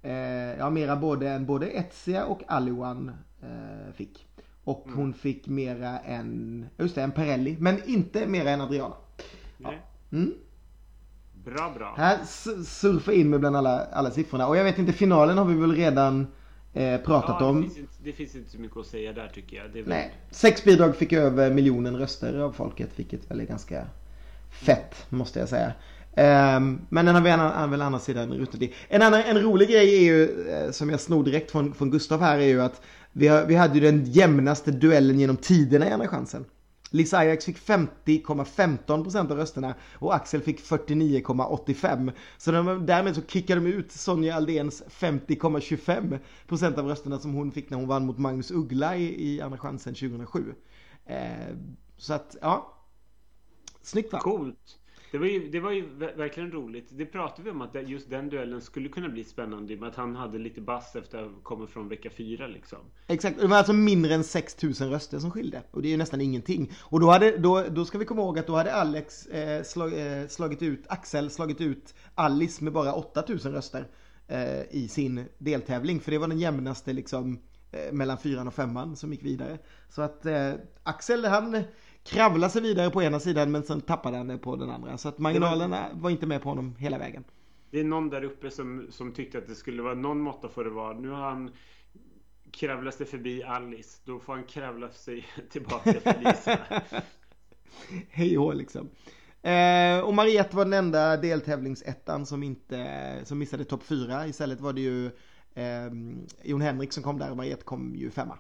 eh, 0.02 0.12
ja 0.58 0.70
mera 0.70 0.96
både 0.96 1.30
än 1.30 1.46
både 1.46 1.68
Etsia 1.68 2.26
och 2.26 2.42
Aliwan 2.48 3.12
eh, 3.42 3.94
fick. 3.94 4.28
Och 4.64 4.88
hon 4.94 5.14
fick 5.14 5.48
mera 5.48 6.00
än, 6.00 6.66
just 6.78 6.96
det, 6.96 7.02
en 7.02 7.12
Perelli. 7.12 7.58
Men 7.60 7.84
inte 7.86 8.28
mera 8.28 8.50
än 8.50 8.62
Adriana. 8.62 8.96
Nej. 9.58 9.82
Mm. 10.12 10.34
Bra, 11.46 11.74
bra. 11.78 11.94
Här 11.98 12.18
surfa 12.66 13.14
in 13.14 13.30
med 13.30 13.39
bland 13.39 13.56
alla, 13.56 13.86
alla 13.94 14.12
siffrorna. 14.12 14.48
Och 14.48 14.58
jag 14.58 14.64
vet 14.64 14.78
inte, 14.80 14.94
finalen 14.94 15.38
har 15.38 15.46
vi 15.46 15.56
väl 15.56 15.76
redan 15.76 16.28
eh, 16.74 17.02
pratat 17.02 17.36
Ja, 17.39 17.46
det, 17.46 17.46
om. 17.46 17.62
finns 17.64 17.78
inte, 17.78 17.94
det 18.04 18.12
finns 18.12 18.36
inte 18.36 18.50
så 18.52 18.60
mycket 18.60 18.78
att 18.78 18.86
säga 18.86 19.14
där 19.14 19.32
tycker 19.36 19.58
jag. 19.58 19.64
Väl, 19.68 19.84
Nej. 19.88 20.12
Sex 20.32 20.64
bidrag 20.64 20.96
fick 20.96 21.14
över 21.14 21.50
miljonen 21.54 21.98
röster 21.98 22.39
av 22.39 22.52
folket, 22.52 22.89
vilket 22.96 23.32
väl 23.32 23.39
är 23.39 23.46
ganska 23.46 23.86
fett, 24.66 25.06
måste 25.10 25.39
jag 25.39 25.50
säga. 25.50 25.74
Ehm, 26.16 26.82
men 26.89 27.06
den 27.06 27.16
har 27.16 27.22
vi 27.22 27.30
an- 27.30 27.72
väl 27.72 27.82
andra 27.82 28.00
sidan 28.00 28.34
rutat 28.34 28.62
i. 28.62 28.74
En, 28.89 29.02
annan, 29.02 29.22
en 29.22 29.39
rolig 29.42 29.70
grej 29.70 29.96
är 29.98 30.02
ju, 30.02 30.48
eh, 30.50 30.72
som 30.72 30.89
jag 30.89 31.00
snor 31.00 31.24
direkt 31.24 31.52
från, 31.52 31.74
från 31.74 31.92
Gustav 31.92 32.22
här, 32.22 32.38
är 32.39 32.46
ju 32.48 32.62
att 32.62 32.82
vi, 33.12 33.28
har, 33.28 33.46
vi 33.46 33.56
hade 33.56 33.74
ju 33.74 33.80
den 33.80 34.06
jämnaste 34.06 34.72
duellen 34.72 35.20
genom 35.20 35.38
tiderna 35.38 35.88
i 35.88 35.92
Andra 35.92 36.08
chansen. 36.08 36.46
Lisa 36.94 37.18
Ajax 37.18 37.46
fick 37.46 37.58
50,15% 37.58 39.32
av 39.32 39.38
rösterna 39.38 39.76
och 39.94 40.16
Axel 40.16 40.42
fick 40.42 40.62
49,85%. 40.62 42.12
Så 42.38 42.52
de, 42.52 42.86
därmed 42.86 43.16
så 43.16 43.22
kickade 43.22 43.62
de 43.62 43.68
ut 43.68 43.92
Sonja 43.92 44.36
Aldéns 44.36 44.84
50,25% 44.89 46.80
av 46.80 46.88
rösterna 46.88 47.20
som 47.20 47.34
hon 47.34 47.52
fick 47.52 47.70
när 47.70 47.78
hon 47.78 47.88
vann 47.88 48.06
mot 48.06 48.18
Magnus 48.18 48.52
Uggla 48.52 48.98
i, 48.98 49.28
i 49.28 49.42
Andra 49.42 49.58
chansen 49.58 49.94
2007. 49.94 50.56
Eh, 51.06 51.56
så 51.98 52.14
att, 52.14 52.36
ja. 52.42 52.78
Snyggt 53.82 54.14
va? 54.14 54.20
Coolt. 54.20 54.81
Det 55.12 55.18
var 55.18 55.26
ju, 55.26 55.49
det 55.49 55.59
var 55.59 55.72
ju 55.72 55.86
verkligen 56.18 56.51
roligt. 56.51 56.88
Det 56.91 57.05
pratade 57.05 57.43
vi 57.43 57.49
om 57.49 57.62
att 57.62 57.89
just 57.89 58.09
den 58.09 58.30
duellen 58.30 58.62
skulle 58.62 58.89
kunna 58.89 59.09
bli 59.09 59.24
spännande. 59.24 59.74
i 59.74 59.76
och 59.76 59.80
Med 59.80 59.89
att 59.89 59.95
han 59.95 60.16
hade 60.16 60.38
lite 60.38 60.62
bass 60.62 60.95
efter 60.95 61.18
att 61.18 61.32
ha 61.32 61.39
kommit 61.43 61.70
från 61.70 61.89
vecka 61.89 62.09
fyra 62.09 62.47
liksom. 62.47 62.80
Exakt, 63.07 63.39
det 63.39 63.47
var 63.47 63.57
alltså 63.57 63.74
mindre 63.74 64.14
än 64.14 64.24
6000 64.24 64.89
röster 64.89 65.20
som 65.20 65.32
skilde. 65.32 65.64
Och 65.72 65.82
det 65.82 65.88
är 65.88 65.91
ju 65.91 65.97
nästan 65.97 66.22
ingenting. 66.22 66.72
Och 66.82 66.99
då, 66.99 67.09
hade, 67.09 67.38
då, 67.38 67.64
då 67.70 67.86
ska 67.86 67.97
vi 67.97 68.05
komma 68.05 68.22
ihåg 68.22 68.39
att 68.39 68.47
då 68.47 68.55
hade 68.55 68.74
Alex 68.74 69.26
eh, 69.26 69.64
slag, 69.64 69.93
eh, 69.93 70.28
slagit 70.28 70.62
ut, 70.62 70.84
Axel 70.88 71.30
slagit 71.30 71.62
ut 71.62 71.95
Alice 72.16 72.64
med 72.64 72.74
bara 72.74 72.93
8000 72.93 73.51
röster 73.51 73.88
eh, 74.28 74.62
i 74.70 74.88
sin 74.88 75.26
deltävling. 75.38 75.99
För 75.99 76.12
det 76.12 76.18
var 76.18 76.28
den 76.28 76.39
jämnaste 76.39 76.93
liksom 76.93 77.39
eh, 77.72 77.93
mellan 77.93 78.18
fyran 78.18 78.47
och 78.47 78.53
femman 78.53 78.95
som 78.95 79.12
gick 79.12 79.24
vidare. 79.24 79.57
Så 79.89 80.01
att 80.01 80.26
eh, 80.26 80.53
Axel 80.84 81.26
han 81.26 81.64
kravlade 82.04 82.54
sig 82.54 82.62
vidare 82.62 82.89
på 82.89 83.04
ena 83.04 83.20
sidan 83.20 83.52
men 83.52 83.64
sen 83.64 83.82
tappade 83.82 84.18
han 84.18 84.28
det 84.28 84.38
på 84.38 84.56
den 84.56 84.70
andra. 84.70 84.97
Så 84.97 85.10
att 85.10 85.18
marginalerna 85.20 85.89
var 85.93 86.10
inte 86.10 86.26
med 86.26 86.41
på 86.41 86.49
honom 86.49 86.76
hela 86.76 86.97
vägen. 86.97 87.24
Det 87.72 87.80
är 87.80 87.84
någon 87.84 88.10
där 88.10 88.24
uppe 88.24 88.52
som, 88.52 88.88
som 88.89 89.12
tyckte 89.12 89.38
att 89.38 89.47
det 89.47 89.56
skulle 89.56 89.82
vara 89.82 89.93
någon 89.93 90.22
måtta 90.22 90.49
får 90.49 90.64
det 90.64 90.70
vara. 90.70 90.93
Nu 90.93 91.10
har 91.10 91.30
han 91.30 91.52
kravlat 92.52 92.95
sig 92.95 93.06
förbi 93.06 93.43
Alice. 93.43 94.02
Då 94.06 94.20
får 94.20 94.34
han 94.34 94.43
kravla 94.43 94.89
sig 94.89 95.26
tillbaka 95.49 95.93
till 95.93 96.14
Lisa. 96.24 96.60
Hej 98.10 98.38
och 98.38 98.56
liksom. 98.56 98.89
Eh, 99.41 99.99
och 99.99 100.14
Mariette 100.14 100.56
var 100.56 100.66
den 100.66 100.74
enda 100.74 101.18
deltävlingsettan 101.18 102.26
som 102.26 102.43
inte, 102.43 103.22
som 103.24 103.39
missade 103.39 103.66
topp 103.66 103.84
fyra. 103.84 104.28
Istället 104.28 104.62
var 104.62 104.74
det 104.74 104.82
ju 104.82 105.06
eh, 105.54 105.91
Jon 106.43 106.62
Henrik 106.62 106.93
som 106.93 107.04
kom 107.04 107.20
där 107.20 107.32
och 107.32 107.38
Mariette 107.38 107.64
kom 107.64 107.95
ju 107.95 108.12
femma. 108.12 108.38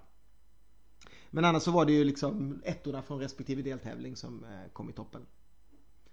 Men 1.33 1.45
annars 1.45 1.63
så 1.63 1.71
var 1.71 1.85
det 1.85 1.91
ju 1.93 2.03
liksom 2.03 2.61
ettorna 2.65 3.01
från 3.01 3.19
respektive 3.19 3.61
deltävling 3.61 4.15
som 4.15 4.43
eh, 4.43 4.71
kom 4.73 4.89
i 4.89 4.93
toppen. 4.93 5.25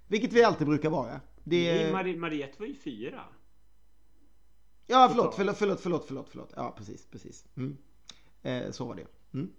Vilket 0.07 0.33
vi 0.33 0.43
alltid 0.45 0.67
brukar 0.67 0.91
vara. 0.91 1.21
Det 1.45 1.93
Nej, 1.93 2.17
Mariette 2.17 2.59
var 2.59 2.67
ju 2.67 2.75
fyra. 2.75 3.25
Ja, 4.87 5.09
förlåt, 5.11 5.35
förlåt, 5.35 5.59
förlåt, 5.59 5.81
förlåt, 5.81 6.05
förlåt, 6.07 6.29
förlåt. 6.31 6.53
Ja, 6.57 6.75
precis, 6.77 7.07
precis. 7.07 7.47
Mm. 7.57 7.77
Eh, 8.43 8.71
så 8.71 8.85
var 8.85 8.95
det. 8.95 9.07
Mm. 9.35 9.53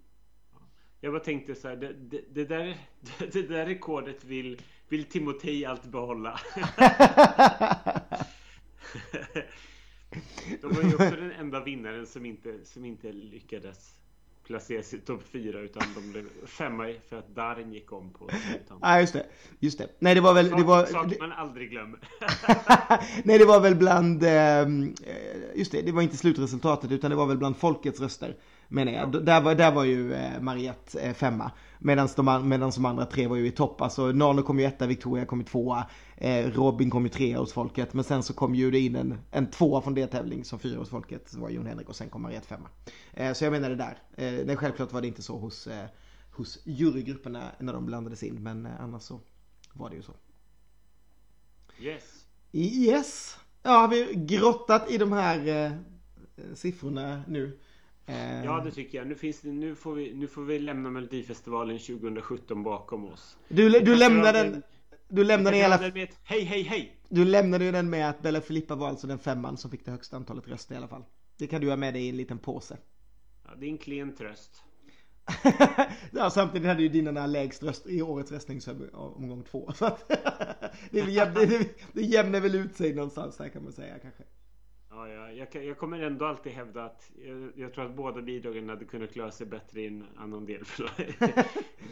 Jag 1.00 1.12
bara 1.12 1.24
tänkte 1.24 1.54
så 1.54 1.68
här, 1.68 1.76
det, 1.76 1.92
det, 1.92 2.24
det, 2.30 2.44
där, 2.44 2.76
det 3.32 3.42
där 3.42 3.66
rekordet 3.66 4.24
vill, 4.24 4.60
vill 4.88 5.04
Timotej 5.04 5.64
alltid 5.64 5.90
behålla. 5.90 6.40
De 10.60 10.74
var 10.74 10.82
ju 10.82 10.94
också 10.94 11.16
den 11.16 11.32
enda 11.32 11.64
vinnaren 11.64 12.06
som 12.06 12.26
inte, 12.26 12.64
som 12.64 12.84
inte 12.84 13.12
lyckades 13.12 13.99
placera 14.50 14.82
sig 14.82 14.98
i 14.98 15.02
topp 15.02 15.22
fyra 15.32 15.60
utan 15.60 15.82
de 15.94 16.12
blev 16.12 16.24
femma 16.46 16.92
för 17.08 17.18
att 17.18 17.34
Darin 17.34 17.72
gick 17.72 17.92
om 17.92 18.10
på 18.10 18.30
Ja, 18.30 18.76
ah, 18.80 19.00
just 19.00 19.12
det. 19.12 19.26
Just 19.58 19.78
det. 19.78 19.88
Nej, 19.98 20.14
det 20.14 20.20
var 20.20 20.34
väl... 20.34 20.50
Det 20.50 20.62
var, 20.62 20.86
Saker 20.86 21.18
man 21.18 21.32
aldrig 21.32 21.70
glömmer. 21.70 21.98
Nej, 23.24 23.38
det 23.38 23.44
var 23.44 23.60
väl 23.60 23.74
bland... 23.74 24.22
Eh, 24.22 24.68
just 25.54 25.72
det, 25.72 25.82
det 25.82 25.92
var 25.92 26.02
inte 26.02 26.16
slutresultatet 26.16 26.92
utan 26.92 27.10
det 27.10 27.16
var 27.16 27.26
väl 27.26 27.38
bland 27.38 27.56
folkets 27.56 28.00
röster. 28.00 28.36
Menar 28.72 28.92
jag. 28.92 29.14
Ja. 29.14 29.20
Där, 29.20 29.40
var, 29.40 29.54
där 29.54 29.72
var 29.72 29.84
ju 29.84 30.14
eh, 30.14 30.40
Mariette 30.40 31.00
eh, 31.00 31.14
femma. 31.14 31.50
Medan 31.78 32.08
de, 32.16 32.48
medans 32.48 32.74
de 32.74 32.84
andra 32.84 33.06
tre 33.06 33.26
var 33.26 33.36
ju 33.36 33.46
i 33.46 33.50
topp. 33.50 33.80
Alltså 33.80 34.12
Nano 34.12 34.42
kom 34.42 34.60
ju 34.60 34.64
etta, 34.64 34.86
Victoria 34.86 35.24
kom 35.24 35.38
ju 35.38 35.44
tvåa. 35.44 35.86
Eh, 36.16 36.46
Robin 36.46 36.90
kom 36.90 37.02
ju 37.04 37.08
trea 37.08 37.38
hos 37.38 37.52
folket. 37.52 37.94
Men 37.94 38.04
sen 38.04 38.22
så 38.22 38.34
kom 38.34 38.54
ju 38.54 38.70
det 38.70 38.78
in 38.78 38.96
en, 38.96 39.18
en 39.30 39.50
tvåa 39.50 39.82
från 39.82 39.94
deltävling 39.94 40.44
som 40.44 40.58
fyra 40.58 40.78
hos 40.78 40.88
folket. 40.88 41.28
Så 41.28 41.40
var 41.40 41.50
Jon 41.50 41.66
Henrik 41.66 41.88
och 41.88 41.96
sen 41.96 42.08
kom 42.08 42.22
Mariette 42.22 42.46
femma. 42.46 42.68
Eh, 43.12 43.32
så 43.32 43.44
jag 43.44 43.52
menar 43.52 43.70
det 43.70 43.76
där. 43.76 43.98
Eh, 44.16 44.46
nej, 44.46 44.56
självklart 44.56 44.92
var 44.92 45.00
det 45.00 45.06
inte 45.06 45.22
så 45.22 45.38
hos, 45.38 45.66
eh, 45.66 45.86
hos 46.32 46.58
jurygrupperna 46.64 47.42
när 47.58 47.72
de 47.72 47.86
blandades 47.86 48.22
in. 48.22 48.42
Men 48.42 48.66
eh, 48.66 48.72
annars 48.80 49.02
så 49.02 49.20
var 49.72 49.90
det 49.90 49.96
ju 49.96 50.02
så. 50.02 50.12
Yes. 51.80 52.26
Yes. 52.52 53.36
Ja, 53.62 53.70
har 53.70 53.88
vi 53.88 54.14
grottat 54.14 54.90
i 54.90 54.98
de 54.98 55.12
här 55.12 55.48
eh, 55.48 55.72
siffrorna 56.54 57.22
nu. 57.28 57.58
Eh, 58.10 58.44
ja, 58.44 58.60
det 58.64 58.70
tycker 58.70 58.98
jag. 58.98 59.06
Nu, 59.06 59.14
finns 59.14 59.40
det, 59.40 59.48
nu, 59.48 59.74
får 59.74 59.94
vi, 59.94 60.14
nu 60.14 60.26
får 60.26 60.42
vi 60.42 60.58
lämna 60.58 60.90
Melodifestivalen 60.90 61.78
2017 61.78 62.62
bakom 62.62 63.04
oss. 63.04 63.38
Du, 63.48 63.80
du 63.80 63.96
lämnar 63.96 64.32
den... 64.32 64.62
Du 65.08 65.24
lämnade 65.24 65.56
i 65.56 65.62
alla 65.62 65.78
fall... 65.78 65.92
Hej, 66.22 66.44
hej, 66.44 66.62
hej! 66.62 66.96
Du 67.08 67.24
lämnade 67.24 67.64
ju 67.64 67.72
den 67.72 67.90
med 67.90 68.10
att 68.10 68.22
Bella 68.22 68.40
Filippa 68.40 68.74
var 68.74 68.88
alltså 68.88 69.06
den 69.06 69.18
femman 69.18 69.56
som 69.56 69.70
fick 69.70 69.84
det 69.84 69.90
högsta 69.90 70.16
antalet 70.16 70.48
röster 70.48 70.74
i 70.74 70.78
alla 70.78 70.88
fall. 70.88 71.04
Det 71.38 71.46
kan 71.46 71.60
du 71.60 71.68
ha 71.68 71.76
med 71.76 71.94
dig 71.94 72.06
i 72.06 72.08
en 72.08 72.16
liten 72.16 72.38
påse. 72.38 72.76
Ja, 73.44 73.50
det 73.58 73.66
är 73.66 73.70
en 73.70 73.78
klen 73.78 74.16
tröst. 74.16 74.62
ja, 76.12 76.30
samtidigt 76.30 76.68
hade 76.68 76.82
ju 76.82 76.88
dina 76.88 77.26
lägst 77.26 77.62
röst 77.62 77.86
i 77.86 78.02
årets 78.02 78.32
röstningsomgång 78.32 79.44
två. 79.50 79.72
Så 79.76 79.84
att 79.84 80.08
det, 80.90 81.02
det, 81.02 81.46
det, 81.46 81.68
det 81.92 82.02
jämnar 82.02 82.40
väl 82.40 82.54
ut 82.54 82.76
sig 82.76 82.94
någonstans 82.94 83.36
där 83.36 83.48
kan 83.48 83.64
man 83.64 83.72
säga 83.72 83.98
kanske. 83.98 84.22
Ja, 85.08 85.08
ja. 85.08 85.46
Jag, 85.52 85.64
jag, 85.64 85.78
kommer 85.78 86.02
ändå 86.02 86.24
alltid 86.24 86.52
hävda 86.52 86.84
att 86.84 87.10
jag, 87.26 87.52
jag, 87.56 87.74
tror 87.74 87.84
att 87.84 87.96
båda 87.96 88.22
bidragen 88.22 88.68
hade 88.68 88.84
kunnat 88.84 89.12
klara 89.12 89.30
sig 89.30 89.46
bättre 89.46 89.80
i 89.80 89.86
en 89.86 90.04
annan 90.16 90.46
del. 90.46 90.64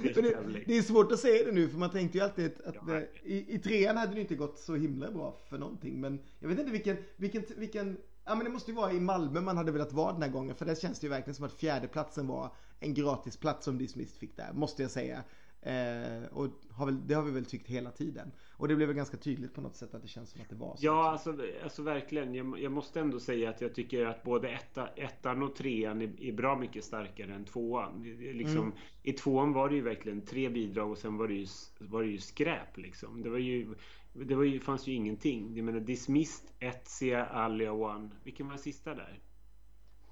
det, 0.02 0.14
det, 0.66 0.78
är 0.78 0.82
svårt 0.82 1.12
att 1.12 1.18
säga 1.18 1.44
det 1.44 1.52
nu 1.52 1.68
för 1.68 1.78
man 1.78 1.90
tänkte 1.90 2.18
ju 2.18 2.24
alltid 2.24 2.46
att, 2.64 2.74
ja, 2.74 2.80
det, 2.86 3.08
i, 3.22 3.54
i 3.54 3.58
trean 3.58 3.96
hade 3.96 4.14
det 4.14 4.20
inte 4.20 4.34
gått 4.34 4.58
så 4.58 4.74
himla 4.74 5.10
bra 5.10 5.36
för 5.48 5.58
någonting. 5.58 6.00
Men 6.00 6.18
jag 6.38 6.48
vet 6.48 6.58
inte 6.58 6.72
vilken, 6.72 6.96
vilken, 7.16 7.42
vilken 7.56 7.96
Ja 8.24 8.34
men 8.34 8.44
det 8.44 8.50
måste 8.50 8.70
ju 8.70 8.76
vara 8.76 8.92
i 8.92 9.00
Malmö 9.00 9.40
man 9.40 9.56
hade 9.56 9.72
velat 9.72 9.92
vara 9.92 10.12
den 10.12 10.22
här 10.22 10.30
gången 10.30 10.54
för 10.54 10.66
där 10.66 10.74
känns 10.74 11.00
det 11.00 11.04
ju 11.04 11.10
verkligen 11.10 11.34
som 11.34 11.44
att 11.44 11.52
fjärdeplatsen 11.52 12.26
var 12.26 12.52
en 12.80 12.94
gratisplats 12.94 13.64
som 13.64 13.78
Dismissed 13.78 14.18
fick 14.18 14.36
där, 14.36 14.52
måste 14.52 14.82
jag 14.82 14.90
säga. 14.90 15.24
Eh, 15.62 16.24
och 16.30 16.48
har 16.70 16.86
väl, 16.86 17.06
det 17.06 17.14
har 17.14 17.22
vi 17.22 17.30
väl 17.30 17.44
tyckt 17.44 17.68
hela 17.68 17.90
tiden. 17.90 18.32
Och 18.52 18.68
det 18.68 18.76
blev 18.76 18.88
väl 18.88 18.96
ganska 18.96 19.16
tydligt 19.16 19.54
på 19.54 19.60
något 19.60 19.76
sätt 19.76 19.94
att 19.94 20.02
det 20.02 20.08
känns 20.08 20.30
som 20.30 20.40
att 20.40 20.48
det 20.48 20.56
var 20.56 20.76
så. 20.76 20.86
Ja, 20.86 21.10
alltså, 21.10 21.36
alltså 21.62 21.82
verkligen. 21.82 22.34
Jag, 22.34 22.60
jag 22.60 22.72
måste 22.72 23.00
ändå 23.00 23.20
säga 23.20 23.50
att 23.50 23.60
jag 23.60 23.74
tycker 23.74 24.06
att 24.06 24.22
både 24.22 24.48
etta, 24.48 24.86
ettan 24.86 25.42
och 25.42 25.56
trean 25.56 26.02
är, 26.02 26.22
är 26.22 26.32
bra 26.32 26.58
mycket 26.58 26.84
starkare 26.84 27.34
än 27.34 27.44
tvåan. 27.44 28.02
Liksom, 28.18 28.58
mm. 28.58 28.72
I 29.02 29.12
tvåan 29.12 29.52
var 29.52 29.68
det 29.68 29.74
ju 29.74 29.82
verkligen 29.82 30.20
tre 30.20 30.48
bidrag 30.48 30.90
och 30.90 30.98
sen 30.98 31.16
var 31.16 31.28
det 31.28 31.34
ju, 31.34 31.46
var 31.78 32.02
det 32.02 32.08
ju 32.08 32.18
skräp 32.18 32.76
liksom. 32.76 33.22
Det 33.22 33.30
var 33.30 33.38
ju 33.38 33.74
det 34.12 34.34
var 34.34 34.44
ju, 34.44 34.60
fanns 34.60 34.86
ju 34.86 34.92
ingenting. 34.92 35.56
Jag 35.56 35.64
menar 35.64 35.80
Dismissed, 35.80 36.50
Etsia, 36.58 37.26
Alia 37.26 37.72
One. 37.72 38.10
Vilken 38.24 38.48
var 38.48 38.56
sista 38.56 38.94
där? 38.94 39.20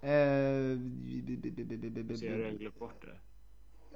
Eh, 0.01 0.79
Så 2.17 2.27
jag 2.27 2.45
har 2.45 2.59
glömt 2.59 2.79
bort 2.79 3.03
det. 3.03 3.26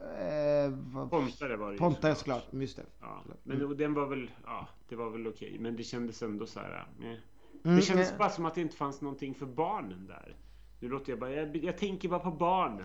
Eh, 0.01 1.09
Pontare 1.09 1.57
var 1.57 1.73
det 1.73 1.79
Pontare 1.79 2.15
såklart, 2.15 2.45
just 2.51 2.77
det. 2.77 2.87
Ja, 3.01 3.25
men 3.43 3.61
mm. 3.61 3.77
den 3.77 3.95
var 3.95 4.07
väl, 4.07 4.31
ja, 4.45 4.69
det 4.89 4.97
var 4.97 5.11
väl 5.11 5.27
okej. 5.27 5.57
Men 5.61 5.77
det 5.77 5.83
kändes 5.83 6.23
ändå 6.23 6.47
så 6.47 6.61
här, 6.61 6.87
eh. 7.01 7.17
Det 7.63 7.69
mm, 7.69 7.83
kändes 7.83 8.19
bara 8.19 8.31
som 8.31 8.47
att 8.47 8.55
det 8.55 8.61
inte 8.61 8.77
fanns 8.77 9.01
någonting 9.01 9.35
för 9.35 9.47
barnen 9.47 10.07
där. 10.07 10.37
Nu 10.81 10.89
låter 10.89 11.13
jag 11.13 11.19
bara, 11.19 11.33
jag, 11.33 11.57
jag 11.57 11.79
tänker 11.79 12.09
bara 12.09 12.21
på 12.21 12.31
barnen. 12.31 12.85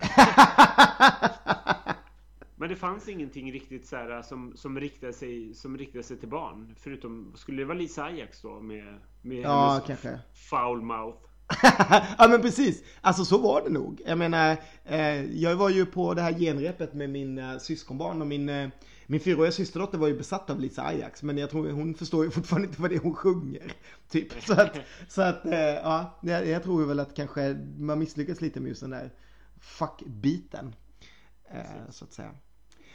men 2.56 2.68
det 2.68 2.76
fanns 2.76 3.08
ingenting 3.08 3.52
riktigt 3.52 3.86
så 3.86 3.96
här 3.96 4.22
som, 4.22 4.56
som, 4.56 4.80
riktade 4.80 5.12
sig, 5.12 5.54
som 5.54 5.78
riktade 5.78 6.02
sig 6.04 6.16
till 6.16 6.28
barn. 6.28 6.74
Förutom, 6.78 7.32
skulle 7.36 7.62
det 7.62 7.64
vara 7.64 7.78
Lisa 7.78 8.04
Ajax 8.04 8.42
då 8.42 8.60
med, 8.60 8.98
med 9.22 9.38
ja, 9.38 9.70
hennes 9.70 9.86
kanske. 9.86 10.18
foul 10.50 10.82
mouth? 10.82 11.18
ja 12.18 12.28
men 12.28 12.42
precis, 12.42 12.82
alltså 13.00 13.24
så 13.24 13.38
var 13.38 13.62
det 13.62 13.70
nog. 13.70 14.02
Jag 14.06 14.18
menar, 14.18 14.56
eh, 14.84 15.24
jag 15.24 15.56
var 15.56 15.70
ju 15.70 15.86
på 15.86 16.14
det 16.14 16.22
här 16.22 16.32
genrepet 16.32 16.94
med 16.94 17.10
min 17.10 17.38
eh, 17.38 17.58
syskonbarn 17.58 18.20
och 18.20 18.26
min, 18.26 18.48
eh, 18.48 18.68
min 19.06 19.20
fyraåriga 19.20 19.52
systerdotter 19.52 19.98
var 19.98 20.08
ju 20.08 20.18
besatt 20.18 20.50
av 20.50 20.60
Lisa 20.60 20.82
Ajax. 20.82 21.22
Men 21.22 21.38
jag 21.38 21.50
tror 21.50 21.70
hon 21.70 21.94
förstår 21.94 22.24
ju 22.24 22.30
fortfarande 22.36 22.68
inte 22.68 22.80
vad 22.80 22.90
det 22.90 22.96
är 22.96 23.00
hon 23.00 23.14
sjunger. 23.14 23.72
Typ. 24.10 24.42
Så 24.42 24.60
att, 24.60 24.78
så 25.08 25.22
att 25.22 25.46
eh, 25.46 25.58
ja, 25.60 26.18
jag, 26.22 26.46
jag, 26.46 26.62
tror 26.62 26.86
väl 26.86 27.00
att 27.00 27.16
kanske 27.16 27.56
man 27.78 27.98
misslyckas 27.98 28.40
lite 28.40 28.60
med 28.60 28.68
just 28.68 28.80
den 28.80 28.90
där 28.90 29.10
fuck-biten. 29.60 30.74
Eh, 31.50 31.90
så 31.90 32.04
att 32.04 32.12
säga. 32.12 32.30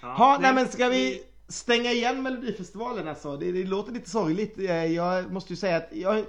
Ja, 0.01 0.07
ha, 0.07 0.37
nej 0.41 0.53
men 0.53 0.67
ska 0.67 0.89
vi 0.89 1.23
stänga 1.47 1.91
igen 1.91 2.23
Melodifestivalen 2.23 3.07
alltså? 3.07 3.37
Det, 3.37 3.51
det 3.51 3.63
låter 3.63 3.91
lite 3.91 4.09
sorgligt. 4.09 4.59
Eh, 4.59 4.85
jag 4.85 5.31
måste 5.31 5.53
ju 5.53 5.57
säga 5.57 5.77
att 5.77 5.89
jag 5.91 6.25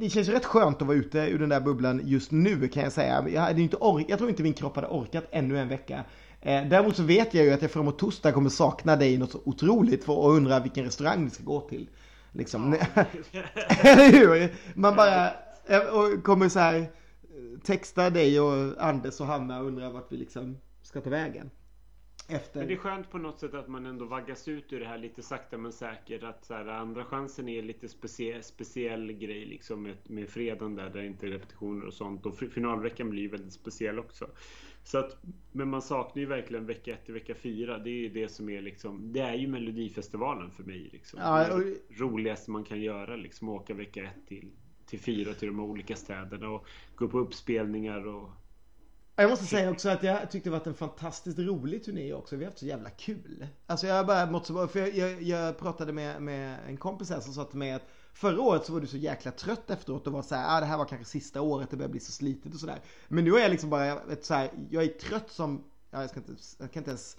det 0.00 0.10
känns 0.10 0.28
rätt 0.28 0.44
skönt 0.44 0.82
att 0.82 0.88
vara 0.88 0.96
ute 0.96 1.18
ur 1.18 1.38
den 1.38 1.48
där 1.48 1.60
bubblan 1.60 2.00
just 2.04 2.30
nu 2.30 2.68
kan 2.68 2.82
jag 2.82 2.92
säga. 2.92 3.28
Jag, 3.28 3.40
hade 3.40 3.62
inte 3.62 3.76
ork 3.76 4.06
jag 4.08 4.18
tror 4.18 4.30
inte 4.30 4.42
min 4.42 4.54
kropp 4.54 4.76
hade 4.76 4.88
orkat 4.88 5.24
ännu 5.30 5.58
en 5.58 5.68
vecka. 5.68 6.04
Eh, 6.40 6.68
däremot 6.68 6.96
så 6.96 7.02
vet 7.02 7.34
jag 7.34 7.44
ju 7.44 7.52
att 7.52 7.62
jag 7.62 7.70
framåt 7.70 7.98
torsdag 7.98 8.32
kommer 8.32 8.50
sakna 8.50 8.96
dig 8.96 9.18
något 9.18 9.30
så 9.30 9.40
otroligt 9.44 10.04
för 10.04 10.12
att 10.12 10.36
undra 10.36 10.60
vilken 10.60 10.84
restaurang 10.84 11.24
vi 11.24 11.30
ska 11.30 11.44
gå 11.44 11.60
till. 11.60 11.88
Liksom. 12.32 12.76
Ja. 12.94 13.04
Eller 13.80 14.12
hur? 14.12 14.54
Man 14.74 14.96
bara 14.96 15.26
eh, 15.66 15.80
och 15.80 16.24
kommer 16.24 16.48
så 16.48 16.58
här 16.58 16.74
eh, 16.78 16.86
texta 17.64 18.10
dig 18.10 18.40
och 18.40 18.84
Anders 18.84 19.20
och 19.20 19.26
Hanna 19.26 19.60
och 19.60 19.66
undra 19.66 19.90
vart 19.90 20.12
vi 20.12 20.16
liksom 20.16 20.56
ska 20.82 21.00
ta 21.00 21.10
vägen. 21.10 21.50
Efter... 22.28 22.60
Men 22.60 22.68
det 22.68 22.74
är 22.74 22.78
skönt 22.78 23.10
på 23.10 23.18
något 23.18 23.40
sätt 23.40 23.54
att 23.54 23.68
man 23.68 23.86
ändå 23.86 24.04
vaggas 24.04 24.48
ut 24.48 24.72
ur 24.72 24.80
det 24.80 24.86
här 24.86 24.98
lite 24.98 25.22
sakta 25.22 25.58
men 25.58 25.72
säkert. 25.72 26.22
Att 26.22 26.44
så 26.44 26.54
här, 26.54 26.66
andra 26.66 27.04
chansen 27.04 27.48
är 27.48 27.62
lite 27.62 27.88
speciell, 27.88 28.42
speciell 28.42 29.12
grej 29.12 29.44
liksom 29.44 29.82
med, 29.82 29.96
med 30.04 30.28
fredagen 30.28 30.74
där, 30.74 30.90
där 30.90 31.00
det 31.00 31.06
inte 31.06 31.26
är 31.26 31.30
repetitioner 31.30 31.86
och 31.86 31.94
sånt. 31.94 32.26
Och 32.26 32.38
finalveckan 32.38 33.10
blir 33.10 33.22
ju 33.22 33.28
väldigt 33.28 33.52
speciell 33.52 33.98
också. 33.98 34.26
Så 34.84 34.98
att, 34.98 35.16
men 35.52 35.68
man 35.68 35.82
saknar 35.82 36.20
ju 36.20 36.26
verkligen 36.26 36.66
vecka 36.66 36.92
1 36.92 37.04
till 37.04 37.14
vecka 37.14 37.34
4. 37.34 37.78
Det 37.78 37.90
är 37.90 38.00
ju 38.00 38.08
det 38.08 38.28
som 38.28 38.48
är 38.48 38.62
liksom, 38.62 39.12
det 39.12 39.20
är 39.20 39.34
ju 39.34 39.48
Melodifestivalen 39.48 40.50
för 40.50 40.64
mig 40.64 40.88
liksom. 40.92 41.20
Ja, 41.20 41.54
och... 41.54 41.60
Det 41.60 41.74
roligaste 41.90 42.50
man 42.50 42.64
kan 42.64 42.80
göra 42.80 43.16
liksom, 43.16 43.48
åka 43.48 43.74
vecka 43.74 44.02
1 44.02 44.10
till 44.28 44.50
till 44.88 45.00
fyra 45.00 45.34
till 45.34 45.48
de 45.48 45.60
olika 45.60 45.96
städerna 45.96 46.48
och 46.48 46.66
gå 46.94 47.08
på 47.08 47.18
uppspelningar 47.18 48.06
och 48.06 48.30
jag 49.22 49.30
måste 49.30 49.46
säga 49.46 49.70
också 49.70 49.88
att 49.88 50.02
jag 50.02 50.30
tyckte 50.30 50.48
det 50.48 50.52
varit 50.52 50.66
en 50.66 50.74
fantastiskt 50.74 51.38
rolig 51.38 51.84
turné 51.84 52.12
också. 52.12 52.36
Vi 52.36 52.44
har 52.44 52.50
haft 52.50 52.58
så 52.58 52.66
jävla 52.66 52.90
kul. 52.90 53.46
Alltså 53.66 53.86
jag 53.86 53.94
har 53.94 54.04
bara 54.04 54.30
mått 54.30 54.46
så 54.46 54.52
bra. 54.52 54.68
För 54.68 54.78
jag, 54.78 54.94
jag, 54.94 55.22
jag, 55.22 55.58
pratade 55.58 55.92
med, 55.92 56.22
med 56.22 56.58
en 56.68 56.76
kompis 56.76 57.10
här 57.10 57.20
som 57.20 57.32
sa 57.32 57.44
till 57.44 57.58
mig 57.58 57.72
att 57.72 57.82
Förra 58.18 58.40
året 58.40 58.66
så 58.66 58.72
var 58.72 58.80
du 58.80 58.86
så 58.86 58.96
jäkla 58.96 59.30
trött 59.30 59.70
efteråt 59.70 60.06
och 60.06 60.12
var 60.12 60.22
så 60.22 60.34
här, 60.34 60.56
ah, 60.56 60.60
det 60.60 60.66
här 60.66 60.78
var 60.78 60.84
kanske 60.84 61.06
sista 61.06 61.40
året, 61.40 61.70
det 61.70 61.76
börjar 61.76 61.90
bli 61.90 62.00
så 62.00 62.12
slitet 62.12 62.54
och 62.54 62.60
sådär. 62.60 62.80
Men 63.08 63.24
nu 63.24 63.34
är 63.34 63.38
jag 63.38 63.50
liksom 63.50 63.70
bara, 63.70 63.86
ett 63.86 64.24
så 64.24 64.34
här, 64.34 64.50
jag 64.70 64.84
är 64.84 64.88
trött 64.88 65.30
som, 65.30 65.64
ja, 65.90 66.00
jag 66.00 66.10
ska 66.10 66.20
inte, 66.20 66.32
jag 66.58 66.72
kan 66.72 66.80
inte 66.80 66.90
ens, 66.90 67.16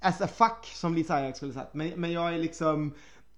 as 0.00 0.20
a 0.20 0.26
fuck 0.26 0.66
som 0.66 0.94
Lisa 0.94 1.14
Ajax 1.14 1.36
skulle 1.36 1.52
sagt. 1.52 1.74
Men, 1.74 2.00
men 2.00 2.12
jag 2.12 2.34
är 2.34 2.38
liksom, 2.38 2.94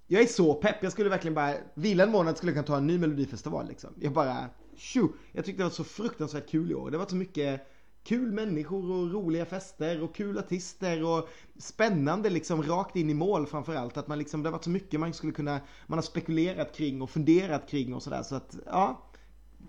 jag 0.06 0.22
är 0.22 0.26
så 0.26 0.54
pepp. 0.54 0.82
Jag 0.82 0.92
skulle 0.92 1.10
verkligen 1.10 1.34
bara, 1.34 1.54
vila 1.74 2.04
en 2.04 2.10
månad 2.10 2.36
skulle 2.36 2.52
jag 2.52 2.66
kunna 2.66 2.76
ta 2.76 2.76
en 2.76 2.86
ny 2.86 2.98
melodifestival 2.98 3.68
liksom. 3.68 3.90
Jag 4.00 4.12
bara, 4.12 4.48
tjo! 4.76 5.12
Jag 5.32 5.44
tyckte 5.44 5.62
det 5.62 5.66
var 5.66 5.70
så 5.70 5.84
fruktansvärt 5.84 6.50
kul 6.50 6.70
i 6.70 6.74
år. 6.74 6.90
Det 6.90 6.98
var 6.98 7.06
så 7.06 7.16
mycket 7.16 7.66
kul 8.04 8.32
människor 8.32 8.90
och 8.90 9.12
roliga 9.12 9.44
fester 9.44 10.02
och 10.02 10.14
kul 10.14 10.38
artister 10.38 11.04
och 11.04 11.28
spännande 11.58 12.30
liksom 12.30 12.62
rakt 12.62 12.96
in 12.96 13.10
i 13.10 13.14
mål 13.14 13.46
framförallt. 13.46 13.96
Att 13.96 14.08
man 14.08 14.18
liksom, 14.18 14.42
det 14.42 14.48
har 14.48 14.52
varit 14.52 14.64
så 14.64 14.70
mycket 14.70 15.00
man 15.00 15.12
skulle 15.12 15.32
kunna, 15.32 15.60
man 15.86 15.98
har 15.98 16.02
spekulerat 16.02 16.76
kring 16.76 17.02
och 17.02 17.10
funderat 17.10 17.70
kring 17.70 17.94
och 17.94 18.02
sådär. 18.02 18.22
Så 18.22 18.34
att, 18.34 18.56
ja, 18.66 19.10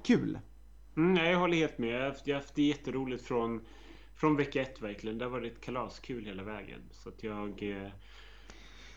kul. 0.03 0.39
Mm, 0.97 1.25
jag 1.25 1.39
håller 1.39 1.57
helt 1.57 1.77
med. 1.77 1.89
Jag 1.89 1.99
har 1.99 2.07
haft, 2.07 2.27
jag 2.27 2.35
har 2.35 2.41
haft 2.41 2.55
det 2.55 2.63
jätteroligt 2.63 3.23
från, 3.23 3.61
från 4.15 4.35
vecka 4.35 4.61
ett 4.61 4.81
verkligen. 4.81 5.17
Det 5.17 5.25
har 5.25 5.31
varit 5.31 5.61
kalaskul 5.61 6.25
hela 6.25 6.43
vägen. 6.43 6.81
Så 6.91 7.09
att 7.09 7.23
jag... 7.23 7.63
Eh... 7.63 7.91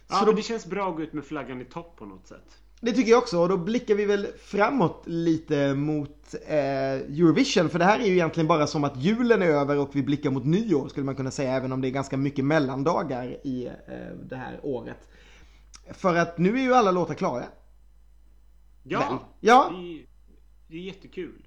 Ja, 0.09 0.25
då... 0.27 0.33
det 0.33 0.43
känns 0.43 0.67
bra 0.67 0.91
att 0.91 0.97
gå 0.97 1.03
ut 1.03 1.13
med 1.13 1.25
flaggan 1.25 1.61
i 1.61 1.65
topp 1.65 1.97
på 1.97 2.07
något 2.07 2.27
sätt. 2.27 2.63
Det 2.81 2.93
tycker 2.93 3.11
jag 3.11 3.19
också 3.19 3.39
och 3.39 3.49
då 3.49 3.57
blickar 3.57 3.95
vi 3.95 4.05
väl 4.05 4.27
framåt 4.39 5.03
lite 5.07 5.75
mot 5.75 6.35
eh, 6.47 6.93
Eurovision. 6.93 7.69
För 7.69 7.79
det 7.79 7.85
här 7.85 8.01
är 8.01 8.07
ju 8.07 8.13
egentligen 8.13 8.47
bara 8.47 8.67
som 8.67 8.85
att 8.85 8.97
julen 8.97 9.43
är 9.43 9.47
över 9.47 9.79
och 9.79 9.97
vi 9.97 10.03
blickar 10.03 10.31
mot 10.31 10.45
nyår 10.45 10.89
skulle 10.89 11.07
man 11.07 11.17
kunna 11.17 11.31
säga. 11.31 11.53
Även 11.53 11.73
om 11.73 11.81
det 11.81 11.89
är 11.89 11.91
ganska 11.91 12.17
mycket 12.17 12.45
mellandagar 12.45 13.47
i 13.47 13.67
eh, 13.67 13.73
det 14.23 14.37
här 14.37 14.61
året. 14.63 15.09
För 15.93 16.15
att 16.15 16.39
nu 16.39 16.59
är 16.59 16.63
ju 16.63 16.75
alla 16.75 16.91
låtar 16.91 17.15
klara. 17.15 17.45
Ja, 18.83 19.23
ja. 19.41 19.71
Det, 19.71 19.77
är, 19.77 20.07
det 20.69 20.77
är 20.77 20.81
jättekul. 20.81 21.47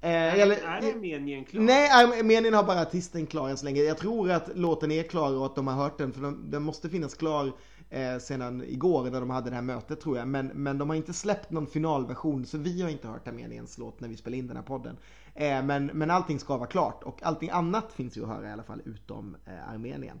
Eh, 0.00 0.40
eller, 0.40 0.56
är 0.56 0.92
Armenien 0.92 1.44
klar? 1.44 1.62
Nej, 1.62 1.90
Armenien 1.90 2.54
har 2.54 2.64
bara 2.64 2.80
artisten 2.80 3.26
klar 3.26 3.48
än 3.48 3.56
så 3.56 3.64
länge. 3.64 3.82
Jag 3.82 3.98
tror 3.98 4.30
att 4.30 4.50
låten 4.54 4.90
är 4.90 5.02
klar 5.02 5.32
och 5.32 5.46
att 5.46 5.54
de 5.54 5.66
har 5.66 5.74
hört 5.74 5.98
den, 5.98 6.12
för 6.12 6.20
de, 6.20 6.50
den 6.50 6.62
måste 6.62 6.88
finnas 6.88 7.14
klar 7.14 7.52
eh, 7.94 8.18
sedan 8.18 8.64
igår 8.66 9.10
när 9.10 9.20
de 9.20 9.30
hade 9.30 9.50
det 9.50 9.56
här 9.56 9.62
mötet 9.62 10.00
tror 10.00 10.18
jag. 10.18 10.28
Men, 10.28 10.46
men 10.46 10.78
de 10.78 10.88
har 10.88 10.96
inte 10.96 11.12
släppt 11.12 11.50
någon 11.50 11.66
finalversion, 11.66 12.46
så 12.46 12.58
vi 12.58 12.82
har 12.82 12.90
inte 12.90 13.08
hört 13.08 13.28
Armeniens 13.28 13.78
låt 13.78 14.00
när 14.00 14.08
vi 14.08 14.16
spelar 14.16 14.38
in 14.38 14.46
den 14.46 14.56
här 14.56 14.64
podden. 14.64 14.96
Eh, 15.34 15.64
men, 15.64 15.86
men 15.86 16.10
allting 16.10 16.38
ska 16.38 16.56
vara 16.56 16.68
klart 16.68 17.02
och 17.02 17.22
allting 17.22 17.50
annat 17.50 17.92
finns 17.92 18.16
ju 18.16 18.22
att 18.22 18.28
höra 18.28 18.48
i 18.48 18.52
alla 18.52 18.62
fall, 18.62 18.82
utom 18.84 19.36
eh, 19.46 19.68
Armenien. 19.68 20.20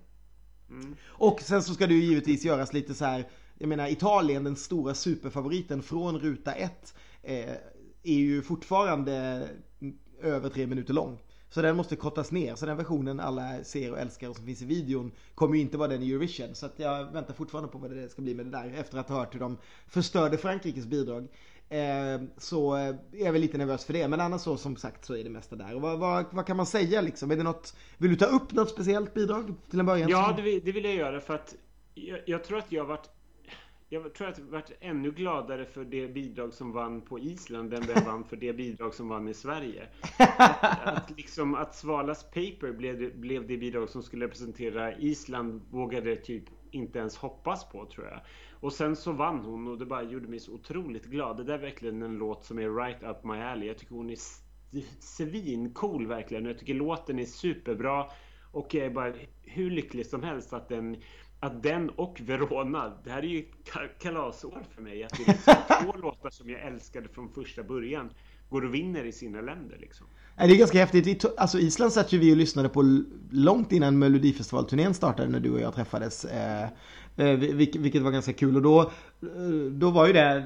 Mm. 0.70 0.96
Och 1.06 1.40
sen 1.40 1.62
så 1.62 1.74
ska 1.74 1.86
det 1.86 1.94
ju 1.94 2.04
givetvis 2.04 2.44
göras 2.44 2.72
lite 2.72 2.94
så 2.94 3.04
här, 3.04 3.28
jag 3.58 3.68
menar 3.68 3.88
Italien, 3.88 4.44
den 4.44 4.56
stora 4.56 4.94
superfavoriten 4.94 5.82
från 5.82 6.18
ruta 6.18 6.52
1 6.52 6.94
eh, 7.22 7.50
är 8.02 8.14
ju 8.14 8.42
fortfarande 8.42 9.48
över 10.22 10.48
tre 10.48 10.66
minuter 10.66 10.94
lång. 10.94 11.18
Så 11.54 11.62
den 11.62 11.76
måste 11.76 11.96
kortas 11.96 12.32
ner. 12.32 12.54
Så 12.54 12.66
den 12.66 12.76
versionen 12.76 13.20
alla 13.20 13.64
ser 13.64 13.92
och 13.92 13.98
älskar 13.98 14.28
och 14.28 14.36
som 14.36 14.46
finns 14.46 14.62
i 14.62 14.64
videon 14.64 15.12
kommer 15.34 15.54
ju 15.56 15.60
inte 15.60 15.76
vara 15.76 15.88
den 15.88 16.02
i 16.02 16.10
Eurovision. 16.10 16.54
Så 16.54 16.66
att 16.66 16.72
jag 16.76 17.12
väntar 17.12 17.34
fortfarande 17.34 17.70
på 17.70 17.78
vad 17.78 17.90
det 17.90 18.08
ska 18.08 18.22
bli 18.22 18.34
med 18.34 18.46
det 18.46 18.50
där 18.50 18.74
efter 18.74 18.98
att 18.98 19.08
ha 19.08 19.18
hört 19.18 19.34
hur 19.34 19.40
de 19.40 19.58
förstörde 19.86 20.38
Frankrikes 20.38 20.86
bidrag. 20.86 21.28
Eh, 21.68 22.22
så 22.36 22.74
är 22.74 22.98
jag 23.12 23.32
väl 23.32 23.40
lite 23.40 23.58
nervös 23.58 23.84
för 23.84 23.92
det. 23.92 24.08
Men 24.08 24.20
annars 24.20 24.40
så 24.40 24.56
som 24.56 24.76
sagt 24.76 25.04
så 25.04 25.16
är 25.16 25.24
det 25.24 25.30
mesta 25.30 25.56
där. 25.56 25.74
Och 25.74 25.80
vad, 25.80 25.98
vad, 25.98 26.24
vad, 26.30 26.46
kan 26.46 26.56
man 26.56 26.66
säga 26.66 27.00
liksom? 27.00 27.30
Är 27.30 27.36
det 27.36 27.42
något, 27.42 27.76
vill 27.98 28.10
du 28.10 28.16
ta 28.16 28.26
upp 28.26 28.52
något 28.52 28.70
speciellt 28.70 29.14
bidrag 29.14 29.54
till 29.70 29.80
en 29.80 29.86
början? 29.86 30.10
Ja, 30.10 30.32
det 30.36 30.42
vill, 30.42 30.60
det 30.64 30.72
vill 30.72 30.84
jag 30.84 30.94
göra 30.94 31.20
för 31.20 31.34
att 31.34 31.54
jag, 31.94 32.20
jag 32.26 32.44
tror 32.44 32.58
att 32.58 32.72
jag 32.72 32.84
varit 32.84 33.10
jag 33.94 34.14
tror 34.14 34.28
att 34.28 34.38
jag 34.38 34.44
varit 34.44 34.72
ännu 34.80 35.10
gladare 35.10 35.64
för 35.64 35.84
det 35.84 36.08
bidrag 36.08 36.54
som 36.54 36.72
vann 36.72 37.00
på 37.00 37.18
Island 37.18 37.74
än 37.74 37.82
jag 37.94 38.04
vann 38.04 38.24
för 38.24 38.36
det 38.36 38.52
bidrag 38.52 38.94
som 38.94 39.08
vann 39.08 39.28
i 39.28 39.34
Sverige. 39.34 39.88
Att, 40.18 40.86
att, 40.86 41.16
liksom, 41.16 41.54
att 41.54 41.74
Svalas 41.74 42.24
Paper 42.24 42.72
blev, 42.72 43.18
blev 43.18 43.46
det 43.46 43.56
bidrag 43.56 43.88
som 43.88 44.02
skulle 44.02 44.24
representera 44.24 44.98
Island 44.98 45.62
vågade 45.70 46.16
typ 46.16 46.44
inte 46.70 46.98
ens 46.98 47.16
hoppas 47.16 47.68
på 47.68 47.86
tror 47.86 48.06
jag. 48.06 48.20
Och 48.60 48.72
sen 48.72 48.96
så 48.96 49.12
vann 49.12 49.38
hon 49.38 49.68
och 49.68 49.78
det 49.78 49.86
bara 49.86 50.02
gjorde 50.02 50.28
mig 50.28 50.40
så 50.40 50.52
otroligt 50.52 51.04
glad. 51.04 51.36
Det 51.36 51.44
där 51.44 51.54
är 51.54 51.58
verkligen 51.58 52.02
en 52.02 52.14
låt 52.14 52.44
som 52.44 52.58
är 52.58 52.84
right 52.84 53.02
up 53.02 53.24
my 53.24 53.36
alley. 53.36 53.68
Jag 53.68 53.78
tycker 53.78 53.94
hon 53.94 54.10
är 54.10 54.18
svincool 55.00 56.06
verkligen. 56.06 56.44
Jag 56.44 56.58
tycker 56.58 56.74
låten 56.74 57.18
är 57.18 57.24
superbra. 57.24 58.06
Och 58.54 58.74
jag 58.74 58.86
är 58.86 58.90
bara 58.90 59.12
hur 59.42 59.70
lycklig 59.70 60.06
som 60.06 60.22
helst 60.22 60.52
att 60.52 60.68
den 60.68 60.96
att 61.40 61.62
den 61.62 61.90
och 61.90 62.20
Verona, 62.20 62.92
det 63.04 63.10
här 63.10 63.22
är 63.22 63.26
ju 63.26 63.44
kalasår 63.98 64.62
för 64.74 64.82
mig. 64.82 65.04
Att 65.04 65.12
det 65.16 65.22
är 65.22 65.26
liksom 65.26 65.54
två 65.84 65.98
låtar 65.98 66.30
som 66.30 66.50
jag 66.50 66.60
älskade 66.60 67.08
från 67.08 67.28
första 67.28 67.62
början 67.62 68.10
går 68.50 68.64
och 68.64 68.74
vinner 68.74 69.04
i 69.04 69.12
sina 69.12 69.40
länder 69.40 69.76
liksom. 69.80 70.06
Det 70.36 70.42
är 70.42 70.58
ganska 70.58 70.78
häftigt. 70.78 71.24
Alltså 71.36 71.58
Island 71.58 71.92
satt 71.92 72.12
ju 72.12 72.18
vi 72.18 72.32
och 72.32 72.36
lyssnade 72.36 72.68
på 72.68 73.02
långt 73.30 73.72
innan 73.72 73.98
Melodifestivalturnén 73.98 74.94
startade 74.94 75.28
när 75.28 75.40
du 75.40 75.50
och 75.50 75.60
jag 75.60 75.74
träffades. 75.74 76.24
Eh, 76.24 76.68
eh 77.16 77.36
vilket 77.36 78.02
var 78.02 78.10
ganska 78.10 78.32
kul 78.32 78.56
och 78.56 78.62
då, 78.62 78.80
eh, 78.80 79.70
då 79.70 79.90
var 79.90 80.06
ju 80.06 80.12
det 80.12 80.44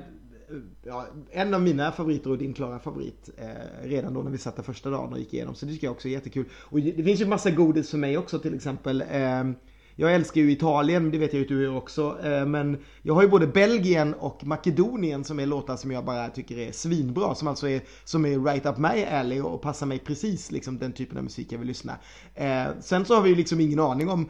ja, 0.83 1.07
en 1.31 1.55
av 1.55 1.63
mina 1.63 1.93
favoriter 1.93 2.31
och 2.31 2.39
din 2.39 2.55
klara 2.55 2.79
favorit 2.79 3.31
eh, 3.37 3.89
redan 3.89 4.15
då 4.15 4.23
när 4.23 4.31
vi 4.31 4.39
satt 4.39 4.57
där 4.57 4.63
första 4.63 4.91
dagen 4.91 5.13
och 5.13 5.19
gick 5.19 5.35
igenom. 5.35 5.55
Så 5.55 5.67
det 5.67 5.73
tycker 5.73 5.87
jag 5.87 5.93
också 5.93 6.09
är 6.09 6.13
jättekul. 6.13 6.45
Och 6.53 6.81
det 6.81 7.03
finns 7.03 7.21
ju 7.21 7.27
massa 7.27 7.51
godis 7.51 7.91
för 7.91 7.99
mig 7.99 8.19
också 8.19 8.39
till 8.39 8.55
exempel. 8.55 9.05
Eh, 9.11 9.45
jag 10.01 10.15
älskar 10.15 10.41
ju 10.41 10.53
Italien, 10.53 11.11
det 11.11 11.19
vet 11.19 11.33
jag 11.33 11.39
ju 11.39 11.45
att 11.45 11.49
du 11.49 11.63
gör 11.63 11.77
också. 11.77 12.19
Eh, 12.25 12.47
men 12.47 12.79
jag 13.03 13.15
har 13.15 13.23
ju 13.23 13.29
både 13.29 13.47
Belgien 13.47 14.15
och 14.15 14.45
Makedonien 14.45 15.25
som 15.25 15.41
är 15.41 15.47
låtar 15.47 15.77
som 15.77 15.91
jag 15.91 16.05
bara 16.05 16.29
tycker 16.29 16.59
är 16.59 16.73
svinbra. 16.73 17.35
Som 17.35 17.49
alltså 17.49 17.69
är, 17.69 17.81
som 18.05 18.25
är 18.25 18.39
right 18.39 18.67
up 18.67 18.79
my 18.79 19.05
alley 19.05 19.41
och 19.41 19.63
passar 19.63 19.87
mig 19.87 19.99
precis 19.99 20.51
liksom 20.51 20.79
den 20.79 20.93
typen 20.93 21.19
av 21.19 21.25
musik 21.25 21.53
jag 21.53 21.59
vill 21.59 21.69
lyssna. 21.69 21.97
Eh, 22.35 22.67
sen 22.81 23.05
så 23.05 23.15
har 23.15 23.23
vi 23.23 23.29
ju 23.29 23.35
liksom 23.37 23.61
ingen 23.61 23.81
aning 23.81 24.09
om 24.09 24.29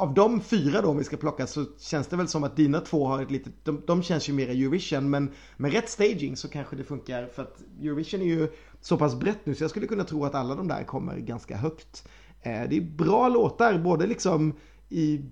av 0.00 0.14
de 0.14 0.40
fyra 0.40 0.82
då 0.82 0.88
om 0.88 0.98
vi 0.98 1.04
ska 1.04 1.16
plocka 1.16 1.46
så 1.46 1.64
känns 1.78 2.06
det 2.06 2.16
väl 2.16 2.28
som 2.28 2.44
att 2.44 2.56
dina 2.56 2.80
två 2.80 3.06
har 3.06 3.22
ett 3.22 3.30
litet, 3.30 3.52
de, 3.64 3.82
de 3.86 4.02
känns 4.02 4.28
ju 4.28 4.32
mer 4.32 4.48
Eurovision 4.48 5.10
men 5.10 5.30
med 5.56 5.72
rätt 5.72 5.88
staging 5.88 6.36
så 6.36 6.48
kanske 6.48 6.76
det 6.76 6.84
funkar 6.84 7.26
för 7.34 7.42
att 7.42 7.62
Eurovision 7.82 8.20
är 8.20 8.24
ju 8.24 8.48
så 8.80 8.96
pass 8.96 9.14
brett 9.14 9.46
nu 9.46 9.54
så 9.54 9.64
jag 9.64 9.70
skulle 9.70 9.86
kunna 9.86 10.04
tro 10.04 10.24
att 10.24 10.34
alla 10.34 10.54
de 10.54 10.68
där 10.68 10.84
kommer 10.84 11.16
ganska 11.16 11.56
högt. 11.56 12.08
Eh, 12.42 12.68
det 12.68 12.76
är 12.76 12.80
bra 12.80 13.28
låtar, 13.28 13.78
både 13.78 14.06
liksom 14.06 14.54
i 14.88 15.24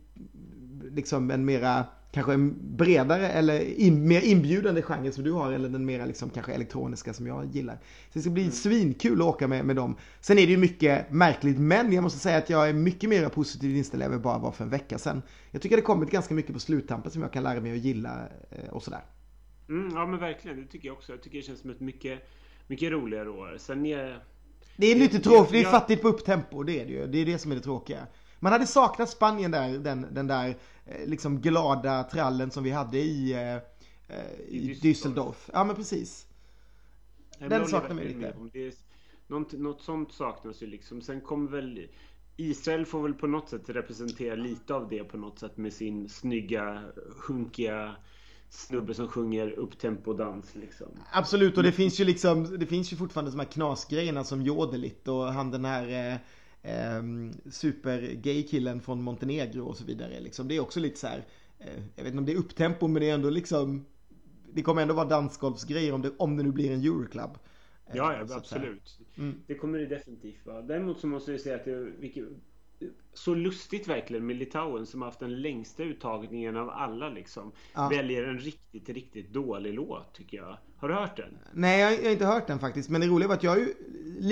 liksom 0.93 1.31
en 1.31 1.45
mera 1.45 1.85
kanske 2.19 2.33
en 2.33 2.77
bredare 2.77 3.29
eller 3.29 3.61
in, 3.61 4.09
mer 4.09 4.21
inbjudande 4.21 4.83
genre 4.83 5.13
som 5.13 5.25
du 5.25 5.33
har 5.33 5.53
eller 5.53 5.69
den 5.69 5.85
mera 5.87 6.05
liksom 6.07 6.31
kanske 6.31 6.53
elektroniska 6.53 7.13
som 7.13 7.27
jag 7.27 7.47
gillar. 7.47 7.75
Så 7.75 8.11
det 8.13 8.21
ska 8.21 8.31
bli 8.31 8.43
mm. 8.43 8.53
svinkul 8.53 9.21
att 9.21 9.27
åka 9.27 9.49
med, 9.49 9.65
med 9.65 9.77
dem. 9.77 9.97
Sen 10.21 10.39
är 10.39 10.47
det 10.47 10.53
ju 10.53 10.57
mycket 10.57 11.11
märkligt 11.11 11.59
men 11.59 11.93
jag 11.93 12.03
måste 12.03 12.19
säga 12.19 12.39
att 12.39 12.51
jag 12.51 12.69
är 12.69 12.73
mycket 12.73 13.11
mer 13.11 13.29
positivt 13.29 13.77
inställd 13.77 14.03
än 14.03 14.13
jag 14.13 14.21
bara 14.21 14.39
var 14.39 14.53
för 14.53 14.65
en 14.65 14.71
vecka 14.71 14.99
sedan. 14.99 15.23
Jag 15.51 15.63
tycker 15.63 15.77
det 15.77 15.83
kommit 15.83 16.11
ganska 16.11 16.35
mycket 16.35 16.53
på 16.53 16.61
sluttampen 16.61 17.11
som 17.11 17.23
jag 17.23 17.33
kan 17.33 17.43
lära 17.43 17.61
mig 17.61 17.73
att 17.73 17.79
gilla 17.79 18.29
eh, 18.51 18.71
och 18.71 18.83
sådär. 18.83 19.03
Mm, 19.69 19.91
ja 19.95 20.07
men 20.07 20.21
verkligen, 20.21 20.61
det 20.61 20.67
tycker 20.67 20.89
jag 20.89 20.97
också. 20.97 21.13
Jag 21.13 21.23
tycker 21.23 21.39
det 21.39 21.45
känns 21.45 21.61
som 21.61 21.71
ett 21.71 21.81
mycket, 21.81 22.29
mycket 22.67 22.91
roligare 22.93 23.29
år. 23.29 23.57
Sen 23.59 23.87
är... 23.87 24.23
Det 24.77 24.87
är 24.87 24.97
lite 24.97 25.19
tråkigt, 25.19 25.53
det 25.53 25.61
är 25.61 25.65
fattigt 25.65 26.03
på 26.03 26.09
upptempo, 26.09 26.63
det 26.63 26.81
är 26.81 26.87
det 26.87 26.93
ju. 26.93 27.07
Det 27.07 27.19
är 27.19 27.27
det 27.27 27.39
som 27.39 27.53
är 27.53 27.57
det 27.57 27.63
tråkiga. 27.63 28.07
Man 28.41 28.53
hade 28.53 28.67
saknat 28.67 29.11
Spanien 29.11 29.51
där, 29.51 29.79
den, 29.79 30.07
den 30.15 30.27
där 30.27 30.57
eh, 30.87 31.07
liksom 31.07 31.41
glada 31.41 32.05
trallen 32.05 32.51
som 32.51 32.65
vi 32.65 32.71
hade 32.71 32.99
i, 32.99 33.33
eh, 33.33 33.55
eh 34.17 34.41
i 34.49 34.79
Düsseldorf. 34.83 35.51
Ja 35.53 35.65
men 35.65 35.77
precis. 35.77 36.27
Den 37.39 37.67
saknar 37.67 37.95
man 37.95 38.05
lite. 38.05 38.35
Något, 39.27 39.53
något 39.53 39.83
sånt 39.83 40.13
saknas 40.13 40.63
ju 40.63 40.67
liksom. 40.67 41.01
Sen 41.01 41.21
kommer 41.21 41.51
väl 41.51 41.89
Israel 42.37 42.87
får 42.87 43.03
väl 43.03 43.15
på 43.15 43.27
något 43.27 43.49
sätt 43.49 43.63
representera 43.67 44.35
lite 44.35 44.75
av 44.75 44.89
det 44.89 45.05
på 45.05 45.17
något 45.17 45.39
sätt 45.39 45.57
med 45.57 45.73
sin 45.73 46.09
snygga, 46.09 46.83
hunkiga 47.27 47.97
snubbe 48.51 48.95
som 48.95 49.09
sjunger 49.09 49.51
upptempo-dans 49.51 50.55
liksom. 50.55 50.87
Absolut 51.13 51.57
och 51.57 51.63
det 51.63 51.73
finns 51.73 52.01
ju 52.01 52.05
liksom, 52.05 52.59
det 52.59 52.67
finns 52.67 52.93
ju 52.93 52.97
fortfarande 52.97 53.31
de 53.31 53.39
här 53.39 53.47
knasgrejerna 53.47 54.25
som 54.25 54.43
Jodelit 54.43 55.09
och 55.09 55.25
han 55.25 55.51
den 55.51 55.65
här 55.65 56.19
eh, 56.69 56.97
eh, 56.97 57.03
super-gay-killen 57.51 58.81
från 58.81 59.03
Montenegro 59.03 59.65
och 59.65 59.77
så 59.77 59.85
vidare. 59.85 60.21
Liksom. 60.21 60.49
Det 60.49 60.57
är 60.57 60.61
också 60.61 60.81
lite 60.81 60.99
så 60.99 61.07
här, 61.07 61.27
eh, 61.59 61.83
jag 61.97 62.05
vet 62.05 62.11
inte 62.11 62.19
om 62.19 62.27
det 62.27 62.33
är 62.33 62.37
upptempo 62.37 62.87
men 62.87 63.03
det 63.03 63.11
är 63.11 63.15
ändå 63.15 63.31
liksom, 63.31 63.87
det 64.53 64.63
kommer 64.63 64.83
ändå 64.83 64.95
vara 64.95 65.09
dansgolfsgrejer 65.09 65.93
om 65.93 66.03
det, 66.03 66.13
om 66.17 66.37
det 66.37 66.43
nu 66.43 66.53
blir 66.53 66.71
en 66.71 66.81
Euroclub. 66.81 67.31
Eh, 67.87 67.97
ja, 67.97 68.25
ja 68.29 68.37
absolut. 68.37 69.01
Mm. 69.17 69.41
Det 69.47 69.55
kommer 69.55 69.79
det 69.79 69.87
definitivt 69.87 70.47
vara. 70.47 70.63
Däremot 70.63 71.01
så 71.01 71.07
måste 71.07 71.33
jag 71.33 71.41
säga 71.41 71.57
att 71.57 71.65
det, 71.65 71.77
vilket, 71.99 72.25
så 73.15 73.35
lustigt 73.35 73.89
verkligen 73.89 74.27
med 74.27 74.37
Litauen 74.37 74.87
som 74.87 75.03
har 75.03 75.09
haft 75.09 75.21
den 75.21 75.43
längsta 75.43 75.83
uttagningen 75.83 76.57
av 76.57 76.71
alla 76.71 77.09
liksom. 77.09 77.53
Ja. 77.75 77.89
Väljer 77.89 78.25
en 78.25 78.39
riktigt, 78.39 78.89
riktigt 78.89 79.33
dålig 79.33 79.75
låt 79.75 80.15
tycker 80.15 80.37
jag. 80.37 80.59
Har 80.77 80.89
du 80.89 80.95
hört 80.95 81.17
den? 81.17 81.39
Nej, 81.53 81.81
jag 81.81 82.05
har 82.05 82.13
inte 82.13 82.27
hört 82.27 82.47
den 82.47 82.59
faktiskt. 82.59 82.89
Men 82.89 83.01
det 83.01 83.07
roliga 83.07 83.29
var 83.29 83.35
att 83.35 83.43
jag 83.43 83.51
har 83.51 83.59
ju 83.59 83.75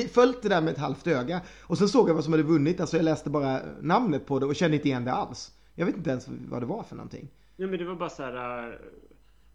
följt 0.08 0.42
det 0.42 0.48
där 0.48 0.60
med 0.60 0.72
ett 0.72 0.78
halvt 0.78 1.06
öga. 1.06 1.40
Och 1.62 1.78
sen 1.78 1.88
såg 1.88 2.08
jag 2.08 2.14
vad 2.14 2.24
som 2.24 2.32
hade 2.32 2.42
vunnit. 2.42 2.80
Alltså 2.80 2.96
jag 2.96 3.04
läste 3.04 3.30
bara 3.30 3.60
namnet 3.80 4.26
på 4.26 4.38
det 4.38 4.46
och 4.46 4.56
kände 4.56 4.76
inte 4.76 4.88
igen 4.88 5.04
det 5.04 5.12
alls. 5.12 5.52
Jag 5.74 5.86
vet 5.86 5.96
inte 5.96 6.10
ens 6.10 6.28
vad 6.28 6.62
det 6.62 6.66
var 6.66 6.82
för 6.82 6.96
någonting. 6.96 7.28
Nej 7.56 7.68
men 7.68 7.78
det 7.78 7.84
var 7.84 7.94
bara 7.94 8.10
så 8.10 8.22
här. 8.22 8.68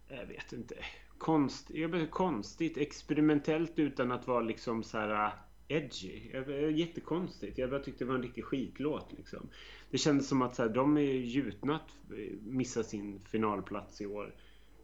Äh, 0.07 0.17
jag 0.17 0.25
vet 0.25 0.53
inte. 0.53 0.75
Konst, 1.17 1.71
konstigt, 2.09 2.77
experimentellt 2.77 3.79
utan 3.79 4.11
att 4.11 4.27
vara 4.27 4.41
liksom 4.41 4.83
så 4.83 4.97
här 4.97 5.25
äh, 5.25 5.31
edgy. 5.71 6.31
Jättekonstigt. 6.71 7.57
Jag 7.57 7.69
bara 7.69 7.79
tyckte 7.79 8.03
det 8.03 8.07
var 8.07 8.15
en 8.15 8.23
riktig 8.23 8.43
skitlåt 8.45 9.13
liksom. 9.17 9.49
Det 9.91 9.97
kändes 9.97 10.27
som 10.27 10.41
att 10.41 10.55
så 10.55 10.61
här, 10.61 10.69
de 10.69 10.97
är 10.97 11.01
gjutna 11.01 11.75
att 11.75 12.11
eh, 12.11 12.37
missa 12.41 12.83
sin 12.83 13.19
finalplats 13.19 14.01
i 14.01 14.05
år. 14.05 14.35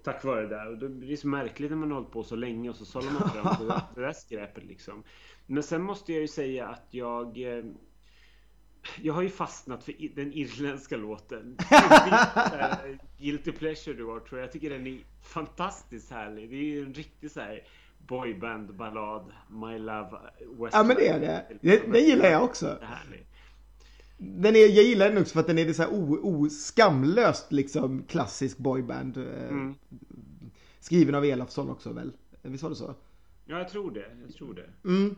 Tack 0.03 0.23
vare 0.23 0.41
det 0.41 0.47
där. 0.47 0.67
Och 0.67 0.89
det 0.89 1.13
är 1.13 1.15
så 1.15 1.27
märkligt 1.27 1.71
när 1.71 1.77
man 1.77 1.91
har 1.91 1.97
hållit 1.97 2.11
på 2.11 2.23
så 2.23 2.35
länge 2.35 2.69
och 2.69 2.75
så 2.75 2.85
sållar 2.85 3.11
man 3.11 3.29
fram 3.29 3.67
det, 3.67 3.83
det 3.95 4.01
där 4.01 4.13
skräpet 4.13 4.63
liksom. 4.63 5.03
Men 5.45 5.63
sen 5.63 5.83
måste 5.83 6.13
jag 6.13 6.21
ju 6.21 6.27
säga 6.27 6.67
att 6.67 6.87
jag 6.91 7.37
eh, 7.37 7.65
jag 9.01 9.13
har 9.13 9.21
ju 9.21 9.29
fastnat 9.29 9.83
för 9.83 10.15
den 10.15 10.33
irländska 10.33 10.97
låten. 10.97 11.57
Guilty 13.19 13.51
Pleasure 13.51 13.97
du 13.97 14.05
har 14.05 14.19
tror 14.19 14.39
jag. 14.39 14.47
Jag 14.47 14.51
tycker 14.51 14.69
den 14.69 14.87
är 14.87 14.99
fantastiskt 15.33 16.11
härlig. 16.11 16.49
Det 16.49 16.55
är 16.55 16.63
ju 16.63 16.83
en 16.83 16.93
riktig 16.93 17.31
så 17.31 17.39
här 17.39 17.63
boyband-ballad. 18.07 19.31
My 19.49 19.79
Love 19.79 20.09
West 20.59 20.73
Ja 20.73 20.83
men 20.83 20.95
det 20.95 21.07
är 21.07 21.19
det. 21.19 21.45
Den, 21.61 21.91
den 21.91 22.03
gillar 22.03 22.29
jag 22.29 22.43
också. 22.43 22.77
Den 24.17 24.55
är, 24.55 24.59
jag 24.59 24.83
gillar 24.83 25.09
den 25.09 25.17
också 25.17 25.33
för 25.33 25.39
att 25.39 25.47
den 25.47 25.57
är 25.57 25.73
så 25.73 25.81
här 25.81 25.89
oskamlöst 26.25 27.51
liksom 27.51 28.03
klassisk 28.03 28.57
boyband. 28.57 29.17
Eh, 29.17 29.49
mm. 29.49 29.75
Skriven 30.79 31.15
av 31.15 31.25
Elofsson 31.25 31.69
också 31.69 31.93
väl? 31.93 32.11
Visst 32.41 32.63
var 32.63 32.69
det 32.69 32.75
så? 32.75 32.95
Ja, 33.45 33.57
jag 33.57 33.69
tror 33.69 33.91
det. 33.91 34.05
Jag 34.25 34.35
tror 34.35 34.53
det. 34.53 34.89
Mm. 34.89 35.15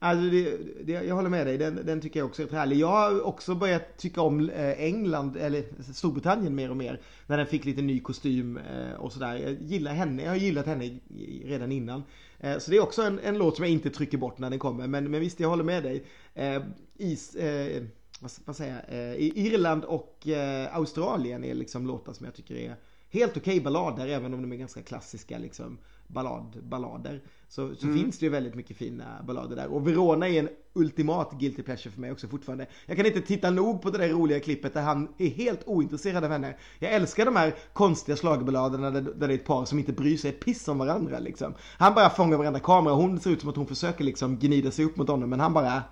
Alltså 0.00 0.30
det, 0.30 0.58
det, 0.84 0.92
jag 0.92 1.14
håller 1.14 1.30
med 1.30 1.46
dig, 1.46 1.58
den, 1.58 1.86
den, 1.86 2.00
tycker 2.00 2.20
jag 2.20 2.26
också 2.26 2.42
är 2.42 2.50
härlig. 2.50 2.76
Jag 2.76 2.88
har 2.88 3.26
också 3.26 3.54
börjat 3.54 3.98
tycka 3.98 4.20
om 4.20 4.50
eh, 4.50 4.82
England, 4.82 5.36
eller 5.36 5.64
Storbritannien 5.92 6.54
mer 6.54 6.70
och 6.70 6.76
mer. 6.76 7.00
När 7.26 7.36
den 7.36 7.46
fick 7.46 7.64
lite 7.64 7.82
ny 7.82 8.00
kostym 8.00 8.56
eh, 8.56 8.92
och 8.92 9.12
sådär. 9.12 9.36
Jag 9.36 9.56
gillar 9.62 9.92
henne, 9.92 10.22
jag 10.22 10.30
har 10.30 10.36
gillat 10.36 10.66
henne 10.66 10.98
redan 11.44 11.72
innan. 11.72 12.02
Eh, 12.40 12.58
så 12.58 12.70
det 12.70 12.76
är 12.76 12.80
också 12.80 13.02
en, 13.02 13.18
en, 13.18 13.38
låt 13.38 13.56
som 13.56 13.64
jag 13.64 13.72
inte 13.72 13.90
trycker 13.90 14.18
bort 14.18 14.38
när 14.38 14.50
den 14.50 14.58
kommer. 14.58 14.86
Men, 14.86 15.10
men 15.10 15.20
visst, 15.20 15.40
jag 15.40 15.48
håller 15.48 15.64
med 15.64 15.82
dig. 15.82 16.04
Eh, 16.34 16.62
is, 16.96 17.34
eh, 17.34 17.82
vad, 18.20 18.30
vad 18.44 18.56
säger 18.56 18.84
jag? 18.88 19.20
Irland 19.20 19.84
och 19.84 20.26
Australien 20.70 21.44
är 21.44 21.54
liksom 21.54 21.86
låtar 21.86 22.12
som 22.12 22.26
jag 22.26 22.34
tycker 22.34 22.54
är 22.54 22.76
helt 23.10 23.36
okej 23.36 23.40
okay 23.40 23.60
ballader 23.60 24.08
även 24.08 24.34
om 24.34 24.42
de 24.42 24.52
är 24.52 24.56
ganska 24.56 24.82
klassiska 24.82 25.38
liksom 25.38 25.78
ballad, 26.08 26.58
ballader. 26.62 27.20
Så, 27.48 27.74
så 27.74 27.86
mm. 27.86 27.98
finns 27.98 28.18
det 28.18 28.26
ju 28.26 28.30
väldigt 28.30 28.54
mycket 28.54 28.76
fina 28.76 29.22
ballader 29.26 29.56
där. 29.56 29.66
Och 29.66 29.88
Verona 29.88 30.28
är 30.28 30.38
en 30.38 30.48
ultimat 30.72 31.32
guilty 31.32 31.62
pleasure 31.62 31.90
för 31.90 32.00
mig 32.00 32.12
också 32.12 32.28
fortfarande. 32.28 32.66
Jag 32.86 32.96
kan 32.96 33.06
inte 33.06 33.20
titta 33.20 33.50
nog 33.50 33.82
på 33.82 33.90
det 33.90 33.98
där 33.98 34.08
roliga 34.08 34.40
klippet 34.40 34.74
där 34.74 34.82
han 34.82 35.08
är 35.18 35.28
helt 35.28 35.60
ointresserad 35.66 36.24
av 36.24 36.30
henne. 36.30 36.56
Jag 36.78 36.92
älskar 36.92 37.24
de 37.24 37.36
här 37.36 37.54
konstiga 37.72 38.16
slagballaderna 38.16 38.90
där, 38.90 39.00
där 39.00 39.28
det 39.28 39.34
är 39.34 39.38
ett 39.38 39.44
par 39.44 39.64
som 39.64 39.78
inte 39.78 39.92
bryr 39.92 40.16
sig 40.16 40.30
ett 40.30 40.40
piss 40.40 40.68
om 40.68 40.78
varandra 40.78 41.18
liksom. 41.18 41.54
Han 41.78 41.94
bara 41.94 42.10
fångar 42.10 42.36
varenda 42.36 42.60
kamera 42.60 42.94
och 42.94 43.02
hon 43.02 43.20
ser 43.20 43.30
ut 43.30 43.40
som 43.40 43.50
att 43.50 43.56
hon 43.56 43.66
försöker 43.66 44.04
liksom 44.04 44.38
gnida 44.38 44.70
sig 44.70 44.84
upp 44.84 44.96
mot 44.96 45.08
honom 45.08 45.30
men 45.30 45.40
han 45.40 45.52
bara... 45.52 45.82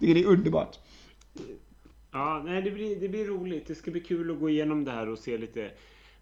Tycker 0.00 0.14
det 0.14 0.20
är 0.20 0.26
underbart. 0.26 0.78
Ja, 2.12 2.42
nej 2.44 2.62
det 2.62 2.70
blir, 2.70 3.00
det 3.00 3.08
blir 3.08 3.24
roligt. 3.24 3.66
Det 3.66 3.74
ska 3.74 3.90
bli 3.90 4.00
kul 4.00 4.30
att 4.30 4.40
gå 4.40 4.50
igenom 4.50 4.84
det 4.84 4.90
här 4.90 5.08
och 5.08 5.18
se 5.18 5.38
lite 5.38 5.70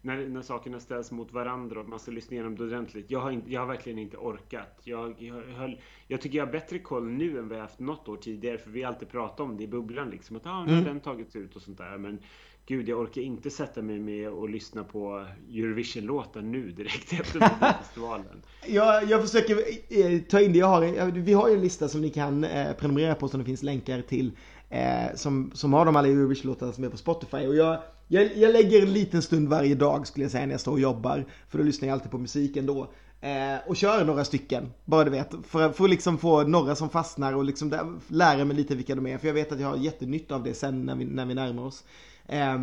när, 0.01 0.27
när 0.27 0.41
sakerna 0.41 0.79
ställs 0.79 1.11
mot 1.11 1.31
varandra 1.33 1.79
och 1.79 1.89
man 1.89 1.99
ska 1.99 2.11
lyssna 2.11 2.33
igenom 2.33 2.55
det 2.55 2.63
ordentligt. 2.63 3.11
Jag 3.11 3.19
har, 3.19 3.31
inte, 3.31 3.51
jag 3.51 3.61
har 3.61 3.67
verkligen 3.67 3.99
inte 3.99 4.17
orkat. 4.17 4.81
Jag, 4.83 5.15
jag, 5.19 5.41
höll, 5.57 5.81
jag 6.07 6.21
tycker 6.21 6.37
jag 6.37 6.45
har 6.45 6.51
bättre 6.51 6.79
koll 6.79 7.07
nu 7.07 7.39
än 7.39 7.47
vad 7.47 7.57
jag 7.57 7.61
haft 7.61 7.79
något 7.79 8.07
år 8.07 8.17
tidigare. 8.17 8.57
För 8.57 8.69
vi 8.71 8.83
alltid 8.83 9.09
pratat 9.09 9.39
om 9.39 9.57
det 9.57 9.63
i 9.63 9.67
bubblan 9.67 10.09
liksom. 10.09 10.35
Att 10.35 10.45
ah, 10.45 10.63
nu 10.63 10.71
har 10.71 10.81
mm. 10.81 10.83
den 10.83 10.99
tagits 10.99 11.35
ut 11.35 11.55
och 11.55 11.61
sånt 11.61 11.77
där. 11.77 11.97
Men 11.97 12.19
gud, 12.65 12.89
jag 12.89 12.99
orkar 12.99 13.21
inte 13.21 13.49
sätta 13.49 13.81
mig 13.81 13.99
med 13.99 14.29
och 14.29 14.49
lyssna 14.49 14.83
på 14.83 15.25
Eurovision-låtar 15.53 16.41
nu 16.41 16.71
direkt 16.71 17.13
efter 17.21 17.39
festivalen. 17.79 18.41
jag, 18.67 19.09
jag 19.09 19.21
försöker 19.21 19.57
eh, 19.89 20.19
ta 20.21 20.41
in 20.41 20.53
det 20.53 20.59
jag 20.59 20.67
har. 20.67 21.11
Vi 21.11 21.33
har 21.33 21.49
ju 21.49 21.55
en 21.55 21.61
lista 21.61 21.87
som 21.87 22.01
ni 22.01 22.09
kan 22.09 22.43
eh, 22.43 22.73
prenumerera 22.73 23.15
på 23.15 23.27
som 23.27 23.39
det 23.39 23.45
finns 23.45 23.63
länkar 23.63 24.01
till. 24.01 24.31
Eh, 24.69 25.15
som, 25.15 25.51
som 25.53 25.73
har 25.73 25.85
de 25.85 25.95
alla 25.95 26.07
Eurovision-låtarna 26.07 26.71
som 26.71 26.83
är 26.83 26.89
på 26.89 26.97
Spotify. 26.97 27.47
Och 27.47 27.55
jag 27.55 27.79
jag, 28.11 28.37
jag, 28.37 28.53
lägger 28.53 28.81
en 28.81 28.93
liten 28.93 29.21
stund 29.21 29.49
varje 29.49 29.75
dag 29.75 30.07
skulle 30.07 30.23
jag 30.23 30.31
säga 30.31 30.45
när 30.45 30.53
jag 30.53 30.61
står 30.61 30.71
och 30.71 30.79
jobbar. 30.79 31.25
För 31.49 31.57
då 31.57 31.63
lyssnar 31.63 31.87
jag 31.87 31.93
alltid 31.93 32.11
på 32.11 32.17
musik 32.17 32.57
ändå. 32.57 32.93
Eh, 33.21 33.67
och 33.67 33.75
kör 33.75 34.05
några 34.05 34.25
stycken, 34.25 34.73
bara 34.85 35.03
du 35.03 35.11
vet. 35.11 35.35
För, 35.47 35.69
för 35.69 35.83
att 35.83 35.89
liksom 35.89 36.17
få 36.17 36.43
några 36.43 36.75
som 36.75 36.89
fastnar 36.89 37.33
och 37.33 37.43
liksom 37.43 37.69
där, 37.69 37.99
lära 38.07 38.45
mig 38.45 38.55
lite 38.57 38.75
vilka 38.75 38.95
de 38.95 39.07
är. 39.07 39.17
För 39.17 39.27
jag 39.27 39.33
vet 39.33 39.51
att 39.51 39.59
jag 39.59 39.67
har 39.67 39.77
jättenytta 39.77 40.35
av 40.35 40.43
det 40.43 40.53
sen 40.53 40.85
när 40.85 40.95
vi, 40.95 41.05
när 41.05 41.25
vi 41.25 41.33
närmar 41.33 41.63
oss. 41.63 41.83
Eh, 42.27 42.57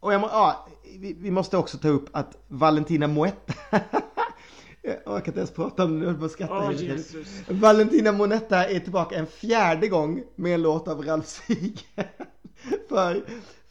och 0.00 0.12
jag, 0.12 0.20
ja, 0.22 0.68
vi, 0.98 1.12
vi, 1.12 1.30
måste 1.30 1.56
också 1.56 1.78
ta 1.78 1.88
upp 1.88 2.08
att 2.12 2.36
Valentina 2.48 3.06
Moetta 3.06 3.54
Jag 4.82 5.14
orkar 5.14 5.26
inte 5.26 5.40
ens 5.40 5.50
prata 5.50 5.84
om 5.84 6.00
det, 6.00 6.06
jag 6.06 6.18
bara 6.18 6.28
skratta 6.28 6.68
oh, 6.68 6.72
Jesus. 6.72 7.42
Valentina 7.48 8.12
Monetta 8.12 8.64
är 8.64 8.80
tillbaka 8.80 9.16
en 9.16 9.26
fjärde 9.26 9.88
gång 9.88 10.22
med 10.36 10.54
en 10.54 10.62
låt 10.62 10.88
av 10.88 11.02
Ralf 11.02 11.26
Sieg. 11.26 11.80
för 12.88 13.24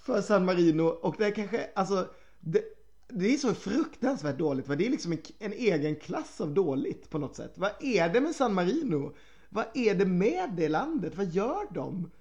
för 0.07 0.21
San 0.21 0.45
Marino 0.45 0.83
och 0.83 1.15
det 1.17 1.25
är 1.25 1.31
kanske, 1.31 1.69
alltså 1.75 2.07
det, 2.39 2.63
det 3.07 3.33
är 3.33 3.37
så 3.37 3.53
fruktansvärt 3.53 4.37
dåligt. 4.37 4.67
Va? 4.67 4.75
Det 4.75 4.85
är 4.85 4.89
liksom 4.89 5.11
en, 5.11 5.19
en, 5.39 5.53
egen 5.53 5.95
klass 5.95 6.41
av 6.41 6.53
dåligt 6.53 7.09
på 7.09 7.17
något 7.17 7.35
sätt. 7.35 7.53
Vad 7.55 7.71
är 7.79 8.09
det 8.09 8.21
med 8.21 8.35
San 8.35 8.53
Marino? 8.53 9.15
Vad 9.49 9.65
är 9.73 9.95
det 9.95 10.05
med 10.05 10.49
det 10.57 10.69
landet? 10.69 11.15
Vad 11.15 11.27
gör 11.27 11.73
de? 11.73 12.11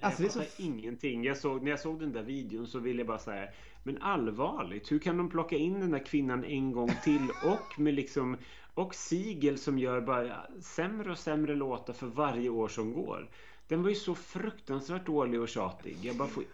Alltså, 0.00 0.22
jag 0.22 0.32
fattar 0.32 0.46
så... 0.46 0.62
ingenting. 0.62 1.24
Jag 1.24 1.36
såg, 1.36 1.62
när 1.62 1.70
jag 1.70 1.80
såg 1.80 2.00
den 2.00 2.12
där 2.12 2.22
videon 2.22 2.66
så 2.66 2.78
ville 2.78 2.98
jag 2.98 3.06
bara 3.06 3.18
säga 3.18 3.48
Men 3.82 4.02
allvarligt, 4.02 4.92
hur 4.92 4.98
kan 4.98 5.16
de 5.16 5.30
plocka 5.30 5.56
in 5.56 5.80
den 5.80 5.90
där 5.90 6.06
kvinnan 6.06 6.44
en 6.44 6.72
gång 6.72 6.90
till 7.04 7.28
och 7.44 7.80
med 7.80 7.94
liksom 7.94 8.36
Och 8.74 8.94
Sigel 8.94 9.58
som 9.58 9.78
gör 9.78 10.00
bara 10.00 10.46
sämre 10.60 11.10
och 11.10 11.18
sämre 11.18 11.54
låtar 11.54 11.92
för 11.92 12.06
varje 12.06 12.48
år 12.48 12.68
som 12.68 12.92
går. 12.92 13.30
Den 13.68 13.82
var 13.82 13.88
ju 13.88 13.94
så 13.94 14.14
fruktansvärt 14.14 15.06
dålig 15.06 15.40
och 15.40 15.48
tjatig. 15.48 15.96
Jag 16.02 16.16
bara 16.16 16.28
får 16.28 16.44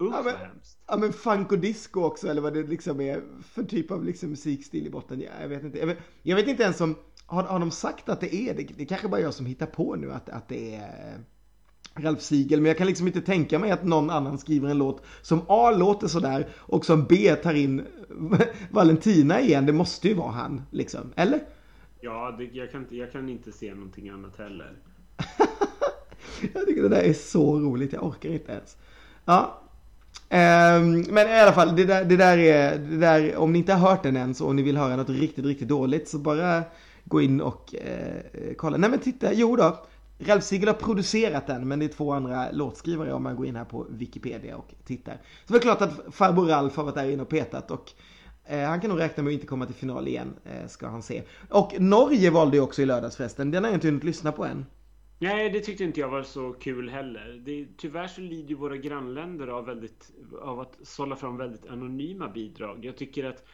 Usch 0.00 0.14
ja, 0.14 0.22
men, 0.24 0.36
hemskt. 0.36 0.78
Ja 0.86 0.96
men 0.96 1.12
funk 1.12 1.52
och 1.52 1.58
disco 1.58 2.02
också 2.02 2.28
eller 2.28 2.42
vad 2.42 2.54
det 2.54 2.62
liksom 2.62 3.00
är 3.00 3.22
för 3.42 3.62
typ 3.62 3.90
av 3.90 4.04
liksom 4.04 4.30
musikstil 4.30 4.86
i 4.86 4.90
botten. 4.90 5.20
Ja, 5.20 5.30
jag 5.40 5.48
vet 5.48 5.62
inte. 5.62 5.78
Jag 5.78 5.86
vet, 5.86 5.98
jag 6.22 6.36
vet, 6.36 6.48
inte 6.48 6.62
ens 6.62 6.80
om, 6.80 6.96
har, 7.26 7.42
har 7.42 7.58
de 7.58 7.70
sagt 7.70 8.08
att 8.08 8.20
det 8.20 8.34
är 8.34 8.54
det? 8.54 8.68
Det 8.76 8.82
är 8.82 8.86
kanske 8.86 9.08
bara 9.08 9.20
jag 9.20 9.34
som 9.34 9.46
hittar 9.46 9.66
på 9.66 9.96
nu 9.96 10.12
att, 10.12 10.28
att 10.28 10.48
det 10.48 10.74
är 10.74 11.14
eh, 11.14 12.02
Ralf 12.02 12.20
Siegel. 12.20 12.60
Men 12.60 12.68
jag 12.68 12.78
kan 12.78 12.86
liksom 12.86 13.06
inte 13.06 13.20
tänka 13.20 13.58
mig 13.58 13.70
att 13.70 13.84
någon 13.84 14.10
annan 14.10 14.38
skriver 14.38 14.68
en 14.68 14.78
låt 14.78 15.04
som 15.22 15.42
A 15.48 15.70
låter 15.70 16.06
sådär 16.06 16.48
och 16.54 16.84
som 16.84 17.04
B 17.04 17.34
tar 17.34 17.54
in 17.54 17.86
Valentina 18.70 19.40
igen. 19.40 19.66
Det 19.66 19.72
måste 19.72 20.08
ju 20.08 20.14
vara 20.14 20.30
han 20.30 20.62
liksom, 20.70 21.12
eller? 21.16 21.40
Ja, 22.00 22.34
det, 22.38 22.44
jag, 22.44 22.70
kan 22.70 22.80
inte, 22.80 22.96
jag 22.96 23.12
kan 23.12 23.28
inte 23.28 23.52
se 23.52 23.74
någonting 23.74 24.08
annat 24.08 24.36
heller. 24.36 24.72
jag 26.54 26.66
tycker 26.66 26.82
det 26.82 26.88
där 26.88 27.02
är 27.02 27.12
så 27.12 27.60
roligt, 27.60 27.92
jag 27.92 28.04
orkar 28.04 28.28
inte 28.28 28.52
ens. 28.52 28.76
Ja, 29.24 29.63
Ehm, 30.34 31.00
men 31.00 31.28
i 31.28 31.40
alla 31.40 31.52
fall, 31.52 31.76
det 31.76 31.84
där, 31.84 32.04
det 32.04 32.16
där 32.16 32.38
är, 32.38 32.78
det 32.78 32.96
där, 32.96 33.36
om 33.36 33.52
ni 33.52 33.58
inte 33.58 33.72
har 33.72 33.90
hört 33.90 34.02
den 34.02 34.16
än 34.16 34.34
så 34.34 34.48
om 34.48 34.56
ni 34.56 34.62
vill 34.62 34.76
höra 34.76 34.96
något 34.96 35.08
riktigt, 35.08 35.44
riktigt 35.44 35.68
dåligt 35.68 36.08
så 36.08 36.18
bara 36.18 36.62
gå 37.04 37.22
in 37.22 37.40
och 37.40 37.74
eh, 37.74 38.54
kolla. 38.56 38.76
Nej 38.76 38.90
men 38.90 38.98
titta, 38.98 39.32
jo 39.32 39.56
då. 39.56 39.84
Ralf 40.18 40.44
Siegel 40.44 40.68
har 40.68 40.74
producerat 40.74 41.46
den 41.46 41.68
men 41.68 41.78
det 41.78 41.84
är 41.84 41.88
två 41.88 42.12
andra 42.12 42.50
låtskrivare 42.50 43.12
om 43.12 43.22
man 43.22 43.36
går 43.36 43.46
in 43.46 43.56
här 43.56 43.64
på 43.64 43.86
Wikipedia 43.90 44.56
och 44.56 44.74
tittar. 44.84 45.18
Så 45.46 45.52
det 45.52 45.58
är 45.58 45.62
klart 45.62 45.82
att 45.82 45.92
farbror 46.10 46.46
Ralf 46.46 46.76
har 46.76 46.84
varit 46.84 46.94
där 46.94 47.10
inne 47.10 47.22
och 47.22 47.28
petat 47.28 47.70
och 47.70 47.92
eh, 48.44 48.68
han 48.68 48.80
kan 48.80 48.90
nog 48.90 49.00
räkna 49.00 49.22
med 49.22 49.30
att 49.30 49.34
inte 49.34 49.46
komma 49.46 49.66
till 49.66 49.74
final 49.74 50.08
igen, 50.08 50.34
eh, 50.44 50.68
ska 50.68 50.88
han 50.88 51.02
se. 51.02 51.22
Och 51.50 51.74
Norge 51.78 52.30
valde 52.30 52.56
ju 52.56 52.62
också 52.62 52.82
i 52.82 52.86
lördags 52.86 53.16
förresten, 53.16 53.50
den 53.50 53.64
har 53.64 53.70
jag 53.70 53.76
inte 53.76 53.88
hunnit 53.88 54.04
lyssna 54.04 54.32
på 54.32 54.44
än. 54.44 54.66
Nej, 55.18 55.50
det 55.50 55.60
tyckte 55.60 55.84
inte 55.84 56.00
jag 56.00 56.08
var 56.08 56.22
så 56.22 56.52
kul 56.52 56.88
heller. 56.88 57.42
Det, 57.44 57.66
tyvärr 57.76 58.06
så 58.06 58.20
lider 58.20 58.48
ju 58.48 58.54
våra 58.54 58.76
grannländer 58.76 59.46
av, 59.46 59.66
väldigt, 59.66 60.12
av 60.40 60.60
att 60.60 60.78
sålla 60.82 61.16
fram 61.16 61.36
väldigt 61.36 61.66
anonyma 61.66 62.28
bidrag. 62.28 62.84
Jag 62.84 62.96
tycker 62.96 63.24
att 63.24 63.44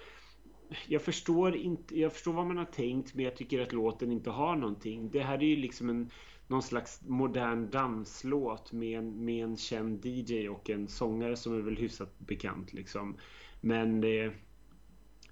jag 0.89 1.03
förstår, 1.03 1.57
inte, 1.57 2.01
jag 2.01 2.13
förstår 2.13 2.33
vad 2.33 2.47
man 2.47 2.57
har 2.57 2.65
tänkt 2.65 3.15
men 3.15 3.25
jag 3.25 3.37
tycker 3.37 3.61
att 3.63 3.73
låten 3.73 4.13
inte 4.13 4.31
har 4.31 4.57
någonting. 4.57 5.11
Det 5.11 5.21
här 5.21 5.39
är 5.39 5.47
ju 5.47 5.57
liksom 5.57 5.91
en 5.91 6.11
någon 6.47 6.63
slags 6.63 7.01
modern 7.07 7.71
danslåt 7.71 8.73
med 8.73 8.99
en, 8.99 9.25
med 9.25 9.45
en 9.45 9.57
känd 9.57 10.07
DJ 10.07 10.49
och 10.49 10.71
en 10.71 10.89
sångare 10.89 11.37
som 11.37 11.57
är 11.57 11.61
väl 11.61 11.77
hyfsat 11.77 12.19
bekant 12.19 12.73
liksom. 12.73 13.17
Men 13.61 14.01
det, 14.01 14.33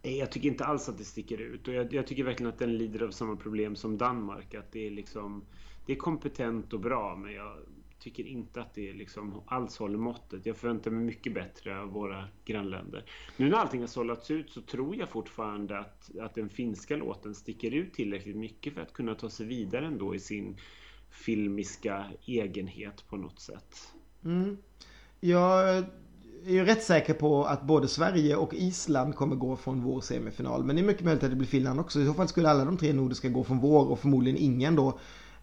jag 0.03 0.33
tycker 0.33 0.49
inte 0.49 0.65
alls 0.65 0.89
att 0.89 0.99
det 0.99 1.05
sticker 1.05 1.39
ut 1.39 1.69
och 1.69 1.75
jag, 1.75 1.93
jag, 1.93 2.07
tycker 2.07 2.25
verkligen 2.25 2.53
att 2.53 2.59
den 2.59 2.79
lider 2.79 3.03
av 3.03 3.11
samma 3.11 3.37
problem 3.37 3.77
som 3.77 3.99
Danmark. 3.99 4.55
Att 4.55 4.73
det 4.73 4.87
är 4.87 4.91
liksom 4.91 5.45
det 5.89 5.95
är 5.95 5.97
kompetent 5.97 6.73
och 6.73 6.81
bra 6.81 7.17
men 7.17 7.33
jag 7.33 7.57
tycker 7.99 8.27
inte 8.27 8.61
att 8.61 8.75
det 8.75 8.93
liksom 8.93 9.43
alls 9.47 9.79
håller 9.79 9.99
måttet. 9.99 10.47
Jag 10.47 10.57
förväntar 10.57 10.91
mig 10.91 11.05
mycket 11.05 11.35
bättre 11.35 11.81
av 11.81 11.89
våra 11.89 12.25
grannländer. 12.45 13.05
Nu 13.37 13.49
när 13.49 13.57
allting 13.57 13.81
har 13.81 13.89
sållats 13.89 14.31
ut 14.31 14.51
så 14.51 14.61
tror 14.61 14.97
jag 14.97 15.09
fortfarande 15.09 15.79
att, 15.79 16.11
att 16.21 16.35
den 16.35 16.49
finska 16.49 16.97
låten 16.97 17.35
sticker 17.35 17.71
ut 17.71 17.95
tillräckligt 17.95 18.37
mycket 18.37 18.75
för 18.75 18.81
att 18.81 18.93
kunna 18.93 19.15
ta 19.15 19.31
sig 19.31 19.47
vidare 19.47 19.87
ändå 19.87 20.15
i 20.15 20.19
sin 20.19 20.57
filmiska 21.11 22.05
egenhet 22.27 23.05
på 23.09 23.17
något 23.17 23.41
sätt. 23.41 23.95
Mm. 24.25 24.57
Jag 25.21 25.69
är 26.45 26.53
ju 26.53 26.65
rätt 26.65 26.83
säker 26.83 27.15
på 27.15 27.45
att 27.45 27.63
både 27.63 27.89
Sverige 27.89 28.37
och 28.37 28.55
Island 28.55 29.15
kommer 29.15 29.37
gå 29.37 29.57
från 29.57 29.83
vår 29.83 30.01
semifinal. 30.01 30.65
Men 30.65 30.77
det 30.77 30.83
är 30.83 30.87
mycket 30.87 31.05
möjligt 31.05 31.25
att 31.25 31.31
det 31.31 31.37
blir 31.37 31.49
Finland 31.49 31.81
också. 31.81 32.01
I 32.01 32.07
så 32.07 32.15
fall 32.15 32.29
skulle 32.29 32.51
alla 32.51 32.65
de 32.65 32.77
tre 32.77 32.93
nordiska 32.93 33.29
gå 33.29 33.45
från 33.45 33.59
vår 33.59 33.91
och 33.91 33.99
förmodligen 33.99 34.39
ingen 34.39 34.77
då 34.77 34.99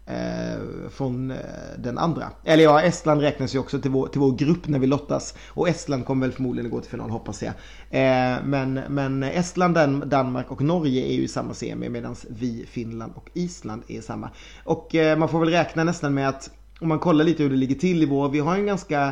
eh, 0.06 0.88
från 0.90 1.30
eh, 1.30 1.36
den 1.78 1.98
andra. 1.98 2.30
Eller 2.44 2.64
ja, 2.64 2.82
Estland 2.82 3.20
räknas 3.20 3.54
ju 3.54 3.58
också 3.58 3.80
till 3.80 3.90
vår, 3.90 4.06
till 4.06 4.20
vår 4.20 4.32
grupp 4.32 4.68
när 4.68 4.78
vi 4.78 4.86
lottas. 4.86 5.34
Och 5.48 5.68
Estland 5.68 6.06
kommer 6.06 6.26
väl 6.26 6.36
förmodligen 6.36 6.70
gå 6.70 6.80
till 6.80 6.90
final 6.90 7.10
hoppas 7.10 7.42
jag. 7.42 7.52
Eh, 7.90 8.38
men, 8.44 8.80
men 8.88 9.22
Estland, 9.22 9.74
Dan 9.74 10.08
Danmark 10.08 10.50
och 10.50 10.62
Norge 10.62 11.06
är 11.06 11.14
ju 11.14 11.22
i 11.22 11.28
samma 11.28 11.54
semi 11.54 11.88
medan 11.88 12.16
vi, 12.28 12.66
Finland 12.66 13.12
och 13.14 13.30
Island 13.34 13.82
är 13.88 13.98
i 13.98 14.02
samma. 14.02 14.30
Och 14.64 14.94
eh, 14.94 15.18
man 15.18 15.28
får 15.28 15.40
väl 15.40 15.50
räkna 15.50 15.84
nästan 15.84 16.14
med 16.14 16.28
att 16.28 16.50
om 16.80 16.88
man 16.88 16.98
kollar 16.98 17.24
lite 17.24 17.42
hur 17.42 17.50
det 17.50 17.56
ligger 17.56 17.74
till 17.74 18.02
i 18.02 18.06
vår. 18.06 18.28
Vi 18.28 18.38
har 18.38 18.54
en 18.54 18.66
ganska 18.66 19.06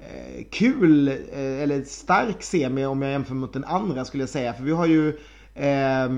eh, 0.00 0.44
kul 0.50 1.08
eh, 1.08 1.62
eller 1.62 1.82
stark 1.82 2.42
semi 2.42 2.84
om 2.84 3.02
jag 3.02 3.10
jämför 3.10 3.34
mot 3.34 3.52
den 3.52 3.64
andra 3.64 4.04
skulle 4.04 4.22
jag 4.22 4.30
säga. 4.30 4.52
För 4.52 4.64
vi 4.64 4.72
har 4.72 4.86
ju 4.86 5.08
eh, 5.54 6.08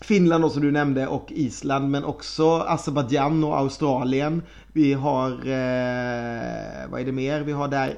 Finland 0.00 0.44
då 0.44 0.50
som 0.50 0.62
du 0.62 0.70
nämnde 0.70 1.06
och 1.06 1.32
Island 1.32 1.90
men 1.90 2.04
också 2.04 2.58
Azerbajdzjan 2.58 3.44
och 3.44 3.58
Australien. 3.58 4.42
Vi 4.72 4.92
har, 4.92 5.30
eh, 5.30 6.90
vad 6.90 7.00
är 7.00 7.04
det 7.04 7.12
mer? 7.12 7.40
Vi 7.40 7.52
har 7.52 7.68
där, 7.68 7.94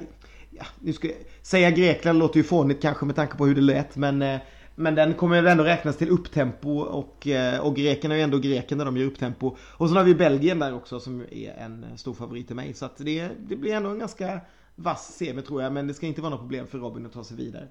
ja, 0.49 0.65
nu 0.79 0.93
ska 0.93 1.07
jag 1.07 1.17
säga 1.41 1.71
Grekland 1.71 2.19
låter 2.19 2.37
ju 2.37 2.43
fånigt 2.43 2.81
kanske 2.81 3.05
med 3.05 3.15
tanke 3.15 3.37
på 3.37 3.45
hur 3.45 3.55
det 3.55 3.61
lät 3.61 3.95
men, 3.95 4.21
eh, 4.21 4.39
Men 4.75 4.95
den 4.95 5.13
kommer 5.13 5.41
väl 5.41 5.51
ändå 5.51 5.63
räknas 5.63 5.97
till 5.97 6.09
upptempo 6.09 6.79
och, 6.79 7.27
eh, 7.27 7.59
och 7.59 7.75
grekerna 7.75 8.13
är 8.13 8.17
ju 8.17 8.23
ändå 8.23 8.37
greker 8.37 8.75
när 8.75 8.85
de 8.85 8.97
gör 8.97 9.05
upptempo. 9.05 9.57
Och 9.61 9.87
sen 9.87 9.97
har 9.97 10.03
vi 10.03 10.15
Belgien 10.15 10.59
där 10.59 10.73
också 10.73 10.99
som 10.99 11.21
är 11.31 11.53
en 11.59 11.85
stor 11.97 12.13
favorit 12.13 12.47
till 12.47 12.55
mig. 12.55 12.73
Så 12.73 12.85
att 12.85 12.97
det, 12.97 13.29
det 13.39 13.55
blir 13.55 13.73
ändå 13.73 13.89
en 13.89 13.99
ganska 13.99 14.41
vass 14.75 15.15
semi 15.17 15.41
tror 15.41 15.61
jag. 15.61 15.73
Men 15.73 15.87
det 15.87 15.93
ska 15.93 16.05
inte 16.05 16.21
vara 16.21 16.29
något 16.29 16.39
problem 16.39 16.67
för 16.67 16.77
Robin 16.77 17.05
att 17.05 17.13
ta 17.13 17.23
sig 17.23 17.37
vidare. 17.37 17.67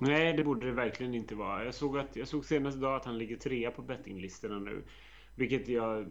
Nej, 0.00 0.32
det 0.32 0.44
borde 0.44 0.66
det 0.66 0.72
verkligen 0.72 1.14
inte 1.14 1.34
vara. 1.34 1.64
Jag 1.64 1.74
såg, 1.74 1.98
att, 1.98 2.16
jag 2.16 2.28
såg 2.28 2.44
senast 2.44 2.76
idag 2.76 2.96
att 2.96 3.04
han 3.04 3.18
ligger 3.18 3.36
trea 3.36 3.70
på 3.70 3.82
bettinglistorna 3.82 4.58
nu. 4.58 4.82
Vilket 5.34 5.68
jag 5.68 6.06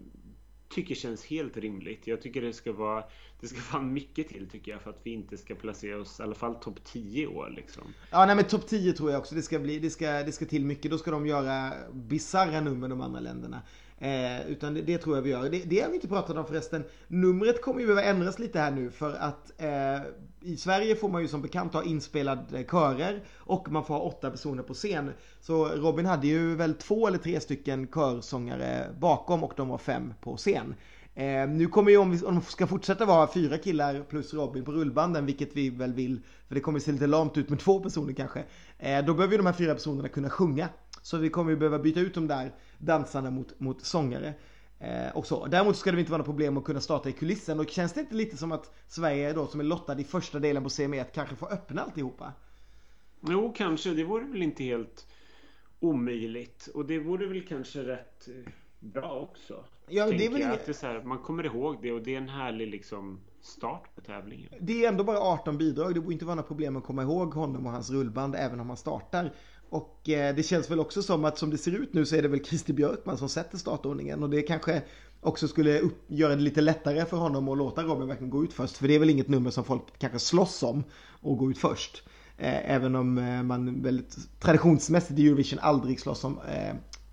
tycker 0.70 0.96
känns 0.96 1.26
helt 1.26 1.58
rimligt. 1.58 2.08
Jag 2.08 2.22
tycker 2.22 2.42
det 2.42 2.54
ska 2.54 2.74
vara 2.74 3.04
Det 3.40 3.48
ska 3.48 3.58
fan 3.72 3.94
mycket 3.94 4.28
till 4.28 4.50
tycker 4.50 4.72
jag 4.72 4.82
för 4.82 4.90
att 4.90 5.00
vi 5.04 5.14
inte 5.14 5.38
ska 5.38 5.56
placera 5.56 6.02
oss 6.02 6.20
i 6.20 6.24
alla 6.24 6.36
fall 6.36 6.56
topp 6.56 6.84
10 6.84 7.28
år 7.28 7.54
liksom. 7.56 7.84
Ja 8.12 8.26
nej 8.26 8.36
men 8.36 8.46
topp 8.46 8.68
10 8.68 8.94
tror 8.94 9.12
jag 9.12 9.20
också 9.20 9.36
det 9.36 9.42
ska 9.42 9.60
bli. 9.60 9.80
Det 9.80 9.90
ska, 9.90 10.12
det 10.12 10.32
ska 10.32 10.46
till 10.46 10.66
mycket. 10.66 10.92
Då 10.92 10.98
ska 10.98 11.12
de 11.12 11.28
göra 11.28 11.74
bisarra 11.94 12.62
nummer 12.62 12.88
de 12.88 13.02
andra 13.02 13.20
länderna. 13.20 13.62
Eh, 13.98 14.52
utan 14.52 14.74
det, 14.74 14.82
det, 14.82 14.98
tror 14.98 15.16
jag 15.16 15.24
vi 15.24 15.30
gör. 15.30 15.50
Det, 15.50 15.64
det 15.64 15.80
har 15.80 15.90
vi 15.90 15.96
inte 15.96 16.08
pratat 16.08 16.38
om 16.38 16.46
förresten. 16.46 16.84
Numret 17.08 17.62
kommer 17.62 17.80
ju 17.80 17.86
behöva 17.86 18.04
ändras 18.04 18.40
lite 18.40 18.60
här 18.60 18.72
nu 18.72 18.92
för 18.92 19.14
att 19.14 19.62
eh, 19.62 20.02
i 20.42 20.58
Sverige 20.58 20.96
får 20.96 21.10
man 21.10 21.22
ju 21.22 21.28
som 21.28 21.42
bekant 21.42 21.74
ha 21.74 21.84
inspelade 21.84 22.64
körer 22.64 23.24
och 23.38 23.72
man 23.72 23.86
får 23.86 23.94
ha 23.94 24.02
åtta 24.02 24.32
personer 24.32 24.64
på 24.64 24.74
scen. 24.74 25.12
Så 25.42 25.66
Robin 25.66 26.06
hade 26.06 26.28
ju 26.28 26.56
väl 26.56 26.74
två 26.74 27.08
eller 27.08 27.18
tre 27.18 27.40
stycken 27.40 27.88
körsångare 27.88 28.96
bakom 29.00 29.44
och 29.44 29.54
de 29.58 29.70
var 29.70 29.78
fem 29.78 30.14
på 30.22 30.38
scen. 30.38 30.76
Eh, 31.16 31.50
nu 31.50 31.68
kommer 31.68 31.92
ju 31.92 31.98
om, 31.98 32.12
vi, 32.12 32.26
om 32.26 32.42
ska 32.42 32.68
fortsätta 32.68 33.06
vara 33.06 33.34
fyra 33.34 33.58
killar 33.58 34.04
plus 34.10 34.34
Robin 34.34 34.66
på 34.66 34.72
rullbanden, 34.72 35.26
vilket 35.26 35.56
vi 35.56 35.70
väl 35.70 35.94
vill, 35.94 36.22
för 36.48 36.56
det 36.56 36.62
kommer 36.62 36.80
se 36.80 36.92
lite 36.92 37.08
lamt 37.08 37.38
ut 37.38 37.50
med 37.50 37.60
två 37.60 37.80
personer 37.80 38.14
kanske. 38.14 38.44
Eh, 38.78 39.06
då 39.06 39.14
behöver 39.14 39.32
ju 39.32 39.38
de 39.38 39.46
här 39.46 39.54
fyra 39.54 39.74
personerna 39.74 40.08
kunna 40.08 40.30
sjunga. 40.30 40.70
Så 41.02 41.18
vi 41.18 41.30
kommer 41.30 41.52
ju 41.52 41.58
behöva 41.58 41.80
byta 41.80 42.00
ut 42.00 42.14
de 42.14 42.28
där 42.28 42.54
dansarna 42.78 43.32
mot, 43.32 43.60
mot 43.60 43.86
sångare. 43.86 44.34
Eh, 44.80 45.12
och 45.14 45.28
så. 45.28 45.46
Däremot 45.46 45.78
ska 45.78 45.92
det 45.92 46.00
inte 46.00 46.12
vara 46.12 46.18
något 46.18 46.28
problem 46.28 46.58
att 46.58 46.64
kunna 46.64 46.82
starta 46.82 47.10
i 47.10 47.12
kulissen. 47.12 47.60
Och 47.60 47.70
känns 47.70 47.94
det 47.94 48.00
inte 48.00 48.16
lite 48.16 48.38
som 48.38 48.52
att 48.52 48.74
Sverige 48.88 49.34
då 49.34 49.48
som 49.48 49.60
är 49.60 49.64
lottad 49.64 50.00
i 50.00 50.04
första 50.04 50.40
delen 50.40 50.64
på 50.64 50.70
CM1 50.70 51.06
kanske 51.14 51.36
får 51.36 51.54
öppna 51.54 51.82
alltihopa? 51.82 52.34
Jo, 53.22 53.54
kanske. 53.58 53.90
Det 53.90 54.04
vore 54.04 54.26
väl 54.26 54.42
inte 54.42 54.64
helt 54.64 55.08
omöjligt. 55.80 56.70
Och 56.74 56.86
det 56.86 57.00
vore 57.00 57.28
väl 57.28 57.48
kanske 57.48 57.84
rätt 57.84 58.28
eh, 58.28 58.52
bra 58.80 59.12
också. 59.12 59.64
Ja, 59.88 60.06
det 60.08 60.26
är 60.26 60.30
väl 60.30 60.42
inget... 60.42 60.54
att 60.54 60.66
det 60.66 60.72
är 60.72 60.74
så 60.74 60.88
här, 60.88 61.04
man 61.04 61.18
kommer 61.18 61.46
ihåg 61.46 61.78
det 61.82 61.92
och 61.92 62.02
det 62.02 62.14
är 62.14 62.18
en 62.18 62.30
härlig 62.30 62.68
liksom 62.68 63.20
start 63.42 63.96
på 63.96 64.02
tävlingen. 64.02 64.54
Det 64.60 64.86
är 64.86 64.90
ändå 64.90 65.04
bara 65.04 65.20
18 65.20 65.58
bidrag. 65.58 65.94
Det 65.94 66.00
borde 66.00 66.14
inte 66.14 66.26
vara 66.26 66.36
några 66.36 66.48
problem 66.48 66.76
att 66.76 66.84
komma 66.84 67.02
ihåg 67.04 67.34
honom 67.34 67.66
och 67.66 67.72
hans 67.72 67.90
rullband 67.90 68.36
även 68.36 68.60
om 68.60 68.68
han 68.68 68.78
startar. 68.78 69.34
Och 69.70 70.10
eh, 70.10 70.36
det 70.36 70.44
känns 70.44 70.72
väl 70.72 70.80
också 70.80 71.02
som 71.02 71.26
att 71.26 71.38
som 71.38 71.50
det 71.50 71.58
ser 71.58 71.72
ut 71.72 71.94
nu 71.94 72.06
så 72.06 72.16
är 72.16 72.22
det 72.22 72.28
väl 72.28 72.46
Christer 72.46 72.74
Björkman 72.74 73.18
som 73.18 73.30
sätter 73.30 73.58
startordningen 73.58 74.24
och 74.24 74.30
det 74.30 74.42
kanske 74.42 74.82
också 75.22 75.48
skulle 75.48 75.80
upp, 75.80 76.04
göra 76.08 76.36
det 76.36 76.42
lite 76.42 76.62
lättare 76.62 77.06
för 77.06 77.18
honom 77.18 77.48
att 77.48 77.58
låta 77.58 77.84
Robin 77.84 78.08
verkligen 78.08 78.30
gå 78.30 78.44
ut 78.44 78.54
först. 78.54 78.78
För 78.78 78.88
det 78.88 78.96
är 78.96 79.00
väl 79.00 79.10
inget 79.10 79.28
nummer 79.28 79.50
som 79.50 79.64
folk 79.64 79.84
kanske 79.98 80.20
slåss 80.20 80.64
om 80.64 80.84
att 81.22 81.38
gå 81.38 81.52
ut 81.52 81.58
först. 81.58 82.04
Eh, 82.38 82.72
även 82.72 82.96
om 82.96 83.18
eh, 83.18 83.44
man 83.44 83.82
väldigt 83.82 84.18
traditionsmässigt 84.40 85.20
i 85.20 85.28
Eurovision 85.28 85.60
aldrig 85.60 86.00
slåss 86.00 86.24
om 86.24 86.40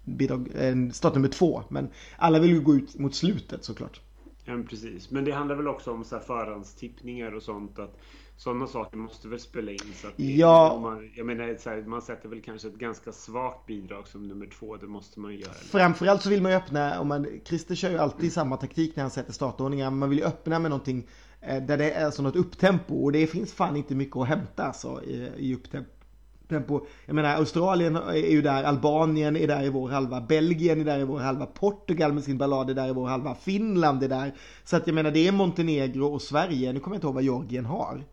bidrag, 0.05 0.49
startnummer 0.93 1.29
två. 1.29 1.63
Men 1.69 1.89
alla 2.17 2.39
vill 2.39 2.51
ju 2.51 2.61
gå 2.61 2.75
ut 2.75 2.99
mot 2.99 3.15
slutet 3.15 3.65
såklart. 3.65 4.01
Ja, 4.45 4.63
precis. 4.69 5.11
Men 5.11 5.25
det 5.25 5.33
handlar 5.33 5.57
väl 5.57 5.69
också 5.69 5.93
om 5.93 6.05
så 6.05 6.17
här 6.17 6.23
förhandstippningar 6.23 7.35
och 7.35 7.43
sånt. 7.43 7.79
att 7.79 7.99
sådana 8.37 8.67
saker 8.67 8.97
måste 8.97 9.29
väl 9.29 9.41
spela 9.41 9.73
in. 9.73 9.79
Så 9.95 10.09
att 10.09 10.15
ja. 10.17 10.79
man, 10.83 11.11
jag 11.15 11.27
menar, 11.27 11.57
så 11.61 11.71
här, 11.71 11.83
man 11.83 12.03
sätter 12.03 12.29
väl 12.29 12.43
kanske 12.43 12.69
ett 12.69 12.75
ganska 12.75 13.13
svagt 13.13 13.67
bidrag 13.67 14.09
som 14.09 14.29
nummer 14.29 14.47
två. 14.47 14.77
Det 14.77 14.87
måste 14.87 15.21
man 15.21 15.35
göra. 15.35 15.53
Framförallt 15.53 16.23
så 16.23 16.31
vill 16.31 16.43
man 16.43 16.53
ju 16.53 16.59
öppna, 16.59 17.01
om 17.01 17.09
man, 17.09 17.27
Christer 17.45 17.75
kör 17.75 17.91
ju 17.91 17.99
alltid 17.99 18.33
samma 18.33 18.57
taktik 18.57 18.97
när 18.97 19.03
han 19.03 19.11
sätter 19.11 19.33
startordningar. 19.33 19.91
Man 19.91 20.11
vill 20.11 20.19
ju 20.19 20.25
öppna 20.25 20.59
med 20.59 20.71
någonting 20.71 21.09
eh, 21.41 21.63
där 21.63 21.79
det 21.79 21.91
är 21.91 22.05
alltså 22.05 22.23
något 22.23 22.37
upptempo. 22.37 23.05
Och 23.05 23.13
det 23.13 23.27
finns 23.27 23.53
fan 23.53 23.77
inte 23.77 23.95
mycket 23.95 24.17
att 24.17 24.29
hämta 24.29 24.65
alltså, 24.65 25.03
i, 25.05 25.31
i 25.37 25.55
upptempo. 25.55 26.87
Jag 27.07 27.15
menar 27.15 27.35
Australien 27.35 27.97
är 27.97 28.31
ju 28.31 28.43
där, 28.43 28.65
Albanien 28.65 29.37
är 29.37 29.47
där 29.47 29.65
i 29.65 29.69
vår 29.69 29.89
halva, 29.89 30.21
Belgien 30.21 30.81
är 30.81 30.85
där 30.85 30.99
i 30.99 31.05
vår 31.05 31.19
halva, 31.19 31.47
Portugal 31.47 32.13
med 32.13 32.25
sin 32.25 32.39
ballad 32.39 32.71
är 32.71 32.75
där 32.75 32.89
i 32.89 32.93
vår 32.93 33.07
halva, 33.07 33.35
Finland 33.35 34.03
är 34.03 34.09
där. 34.09 34.35
Så 34.65 34.77
att 34.77 34.87
jag 34.87 34.95
menar 34.95 35.11
det 35.11 35.29
är 35.29 35.33
Montenegro 35.33 36.07
och 36.07 36.23
Sverige, 36.23 36.73
nu 36.73 36.81
kommer 36.81 36.95
jag 36.95 36.99
inte 36.99 37.07
ihåg 37.07 37.15
vad 37.15 37.25
Georgien 37.25 37.65
har. 37.65 38.05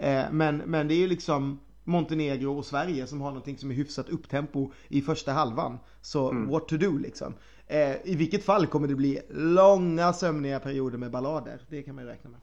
Eh, 0.00 0.24
men, 0.32 0.56
men 0.56 0.88
det 0.88 0.94
är 0.94 0.98
ju 0.98 1.06
liksom 1.06 1.60
Montenegro 1.84 2.58
och 2.58 2.64
Sverige 2.64 3.06
som 3.06 3.20
har 3.20 3.28
någonting 3.28 3.58
som 3.58 3.70
är 3.70 3.74
hyfsat 3.74 4.08
upptempo 4.08 4.72
i 4.88 5.02
första 5.02 5.32
halvan. 5.32 5.78
Så 6.00 6.30
mm. 6.30 6.48
what 6.48 6.68
to 6.68 6.76
do 6.76 6.98
liksom. 6.98 7.34
Eh, 7.66 7.96
I 8.04 8.14
vilket 8.16 8.44
fall 8.44 8.66
kommer 8.66 8.88
det 8.88 8.94
bli 8.94 9.20
långa 9.30 10.12
sömniga 10.12 10.60
perioder 10.60 10.98
med 10.98 11.10
ballader. 11.10 11.60
Det 11.68 11.82
kan 11.82 11.94
man 11.94 12.04
ju 12.04 12.10
räkna 12.10 12.30
med. 12.30 12.40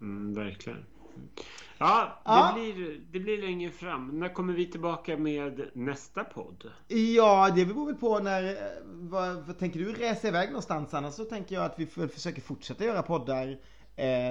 Mm, 0.00 0.34
verkligen. 0.34 0.78
Ja, 1.78 2.22
det, 2.24 2.30
ja. 2.30 2.52
Blir, 2.54 3.00
det 3.12 3.20
blir 3.20 3.42
längre 3.42 3.70
fram. 3.70 4.18
När 4.18 4.28
kommer 4.28 4.52
vi 4.52 4.66
tillbaka 4.66 5.16
med 5.16 5.70
nästa 5.72 6.24
podd? 6.24 6.70
Ja, 6.88 7.50
det 7.56 7.66
beror 7.66 7.86
väl 7.86 7.94
på 7.94 8.18
när... 8.18 8.44
Eh, 8.44 8.56
vad, 8.84 9.36
vad 9.46 9.58
tänker 9.58 9.78
du 9.78 9.92
resa 9.92 10.28
iväg 10.28 10.48
någonstans? 10.48 10.94
Annars 10.94 11.14
så 11.14 11.24
tänker 11.24 11.54
jag 11.54 11.64
att 11.64 11.78
vi 11.78 11.86
försöker 11.86 12.42
fortsätta 12.42 12.84
göra 12.84 13.02
poddar 13.02 13.58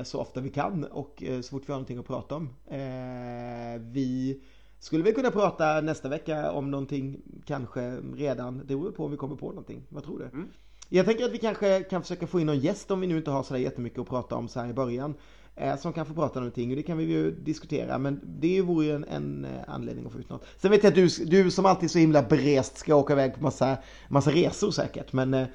så 0.04 0.20
ofta 0.20 0.42
vi 0.42 0.50
kan 0.50 0.84
och 0.84 1.24
eh, 1.24 1.42
så 1.42 1.50
fort 1.50 1.64
vi 1.68 1.74
har 1.74 1.80
någonting 1.80 1.98
att 1.98 2.08
prata 2.08 2.36
om. 2.36 2.50
Eh, 2.68 3.82
vi 3.82 4.42
skulle 4.80 5.04
väl 5.04 5.14
kunna 5.14 5.32
prata 5.32 5.82
nästa 5.82 6.10
vecka 6.10 6.52
om 6.52 6.72
någonting 6.72 7.22
kanske 7.46 7.98
redan. 8.16 8.58
Det 8.58 8.76
beror 8.76 8.92
på 8.92 9.06
om 9.06 9.12
vi 9.12 9.18
kommer 9.18 9.36
på 9.36 9.50
någonting. 9.50 9.84
Vad 9.90 10.04
tror 10.04 10.20
du? 10.20 10.26
Mm. 10.26 10.48
Jag 10.90 11.06
tänker 11.06 11.26
att 11.26 11.32
vi 11.32 11.38
kanske 11.38 11.84
kan 11.84 12.02
försöka 12.02 12.28
få 12.28 12.40
in 12.40 12.46
någon 12.46 12.60
gäst 12.60 12.92
om 12.92 13.00
vi 13.00 13.08
nu 13.08 13.18
inte 13.18 13.32
har 13.32 13.44
sådär 13.44 13.62
jättemycket 13.62 14.00
att 14.00 14.08
prata 14.08 14.36
om 14.36 14.48
så 14.48 14.60
här 14.60 14.70
i 14.70 14.74
början. 14.74 15.14
Eh, 15.56 15.78
som 15.78 15.94
kan 15.94 16.06
få 16.06 16.14
prata 16.14 16.40
någonting 16.40 16.70
och 16.70 16.76
det 16.76 16.84
kan 16.84 16.98
vi 16.98 17.04
ju 17.04 17.32
diskutera 17.32 17.98
men 17.98 18.20
det 18.24 18.62
vore 18.62 18.86
ju 18.86 18.92
en, 18.92 19.04
en 19.04 19.46
eh, 19.46 19.62
anledning 19.68 20.06
att 20.06 20.12
få 20.12 20.20
ut 20.20 20.30
något. 20.30 20.46
Sen 20.58 20.72
vet 20.72 20.84
jag 20.84 20.90
att 20.90 20.96
du, 20.96 21.26
du 21.26 21.52
som 21.52 21.66
alltid 21.66 21.84
är 21.84 21.88
så 21.90 22.00
himla 22.00 22.24
brest 22.24 22.78
ska 22.78 22.96
åka 22.96 23.14
iväg 23.14 23.36
på 23.36 23.44
massa, 23.44 23.78
massa 24.10 24.32
resor 24.32 24.72
säkert 24.72 25.14
men... 25.14 25.32
Nej, 25.32 25.48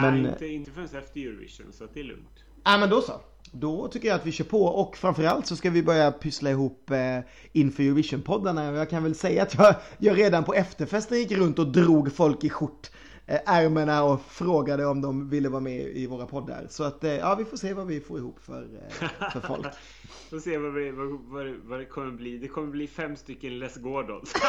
men, 0.00 0.26
inte, 0.26 0.46
inte 0.46 0.70
förrän 0.70 0.84
efter 0.84 1.20
Eurovision 1.20 1.72
så 1.72 1.86
det 1.94 2.00
är 2.00 2.04
lugnt. 2.04 2.44
Ja 2.64 2.78
men 2.78 2.90
då 2.90 3.02
så. 3.02 3.20
Då 3.52 3.88
tycker 3.88 4.08
jag 4.08 4.14
att 4.14 4.26
vi 4.26 4.32
kör 4.32 4.44
på 4.44 4.64
och 4.64 4.96
framförallt 4.96 5.46
så 5.46 5.56
ska 5.56 5.70
vi 5.70 5.82
börja 5.82 6.12
pyssla 6.12 6.50
ihop 6.50 6.90
eh, 6.90 7.18
inför 7.52 7.82
Eurovision-poddarna. 7.82 8.74
Jag 8.76 8.90
kan 8.90 9.02
väl 9.02 9.14
säga 9.14 9.42
att 9.42 9.54
jag, 9.54 9.74
jag 9.98 10.18
redan 10.18 10.44
på 10.44 10.54
efterfesten 10.54 11.18
gick 11.18 11.32
runt 11.32 11.58
och 11.58 11.72
drog 11.72 12.12
folk 12.12 12.44
i 12.44 12.50
skjort 12.50 12.90
eh, 13.26 13.40
ärmarna 13.46 14.04
och 14.04 14.20
frågade 14.28 14.86
om 14.86 15.00
de 15.00 15.30
ville 15.30 15.48
vara 15.48 15.60
med 15.60 15.80
i 15.80 16.06
våra 16.06 16.26
poddar. 16.26 16.66
Så 16.70 16.84
att 16.84 17.04
eh, 17.04 17.12
ja, 17.12 17.34
vi 17.34 17.44
får 17.44 17.56
se 17.56 17.74
vad 17.74 17.86
vi 17.86 18.00
får 18.00 18.18
ihop 18.18 18.40
för, 18.40 18.62
eh, 18.62 19.08
för 19.32 19.40
folk. 19.40 19.66
får 20.30 20.38
se 20.38 20.58
vad, 20.58 20.74
vi, 20.74 20.90
vad, 20.90 21.20
vad, 21.64 21.78
det 21.78 21.84
kommer 21.84 22.12
bli. 22.12 22.38
Det 22.38 22.48
kommer 22.48 22.68
bli 22.68 22.86
fem 22.86 23.16
stycken 23.16 23.58
Les 23.58 23.76
Gordons. 23.76 24.32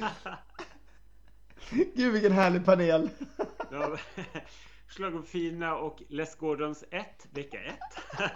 Gud 1.94 2.12
vilken 2.12 2.32
härlig 2.32 2.64
panel. 2.64 3.10
ja, 3.70 3.96
Schlagerfina 4.88 5.76
och 5.76 6.02
Les 6.08 6.36
Gordons 6.36 6.84
1, 6.90 7.06
vecka 7.30 7.58
1. 7.62 7.74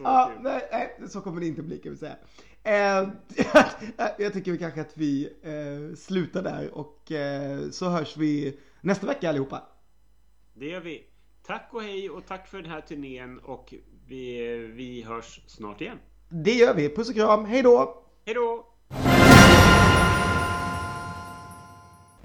ja, 0.00 0.32
nej, 0.40 0.68
nej, 0.72 1.08
så 1.08 1.20
kommer 1.20 1.40
det 1.40 1.46
inte 1.46 1.62
bli 1.62 1.78
kan 1.78 1.92
vi 1.92 1.98
säga. 1.98 2.16
Eh, 2.62 3.08
jag 4.18 4.32
tycker 4.32 4.52
vi 4.52 4.58
kanske 4.58 4.80
att 4.80 4.96
vi 4.96 5.32
eh, 5.42 5.96
slutar 5.96 6.42
där 6.42 6.70
och 6.74 7.12
eh, 7.12 7.70
så 7.70 7.88
hörs 7.88 8.16
vi 8.16 8.58
nästa 8.80 9.06
vecka 9.06 9.28
allihopa. 9.28 9.62
Det 10.54 10.66
gör 10.66 10.80
vi. 10.80 11.06
Tack 11.42 11.68
och 11.72 11.82
hej 11.82 12.10
och 12.10 12.26
tack 12.26 12.48
för 12.48 12.62
den 12.62 12.70
här 12.70 12.80
turnén 12.80 13.38
och 13.38 13.74
vi, 14.06 14.56
vi 14.74 15.02
hörs 15.02 15.40
snart 15.46 15.80
igen. 15.80 15.98
Det 16.28 16.52
gör 16.52 16.74
vi. 16.74 16.88
Puss 16.88 17.08
och 17.08 17.14
kram. 17.14 17.44
Hej 17.44 17.62
då! 17.62 18.09
Hejdå! 18.26 18.66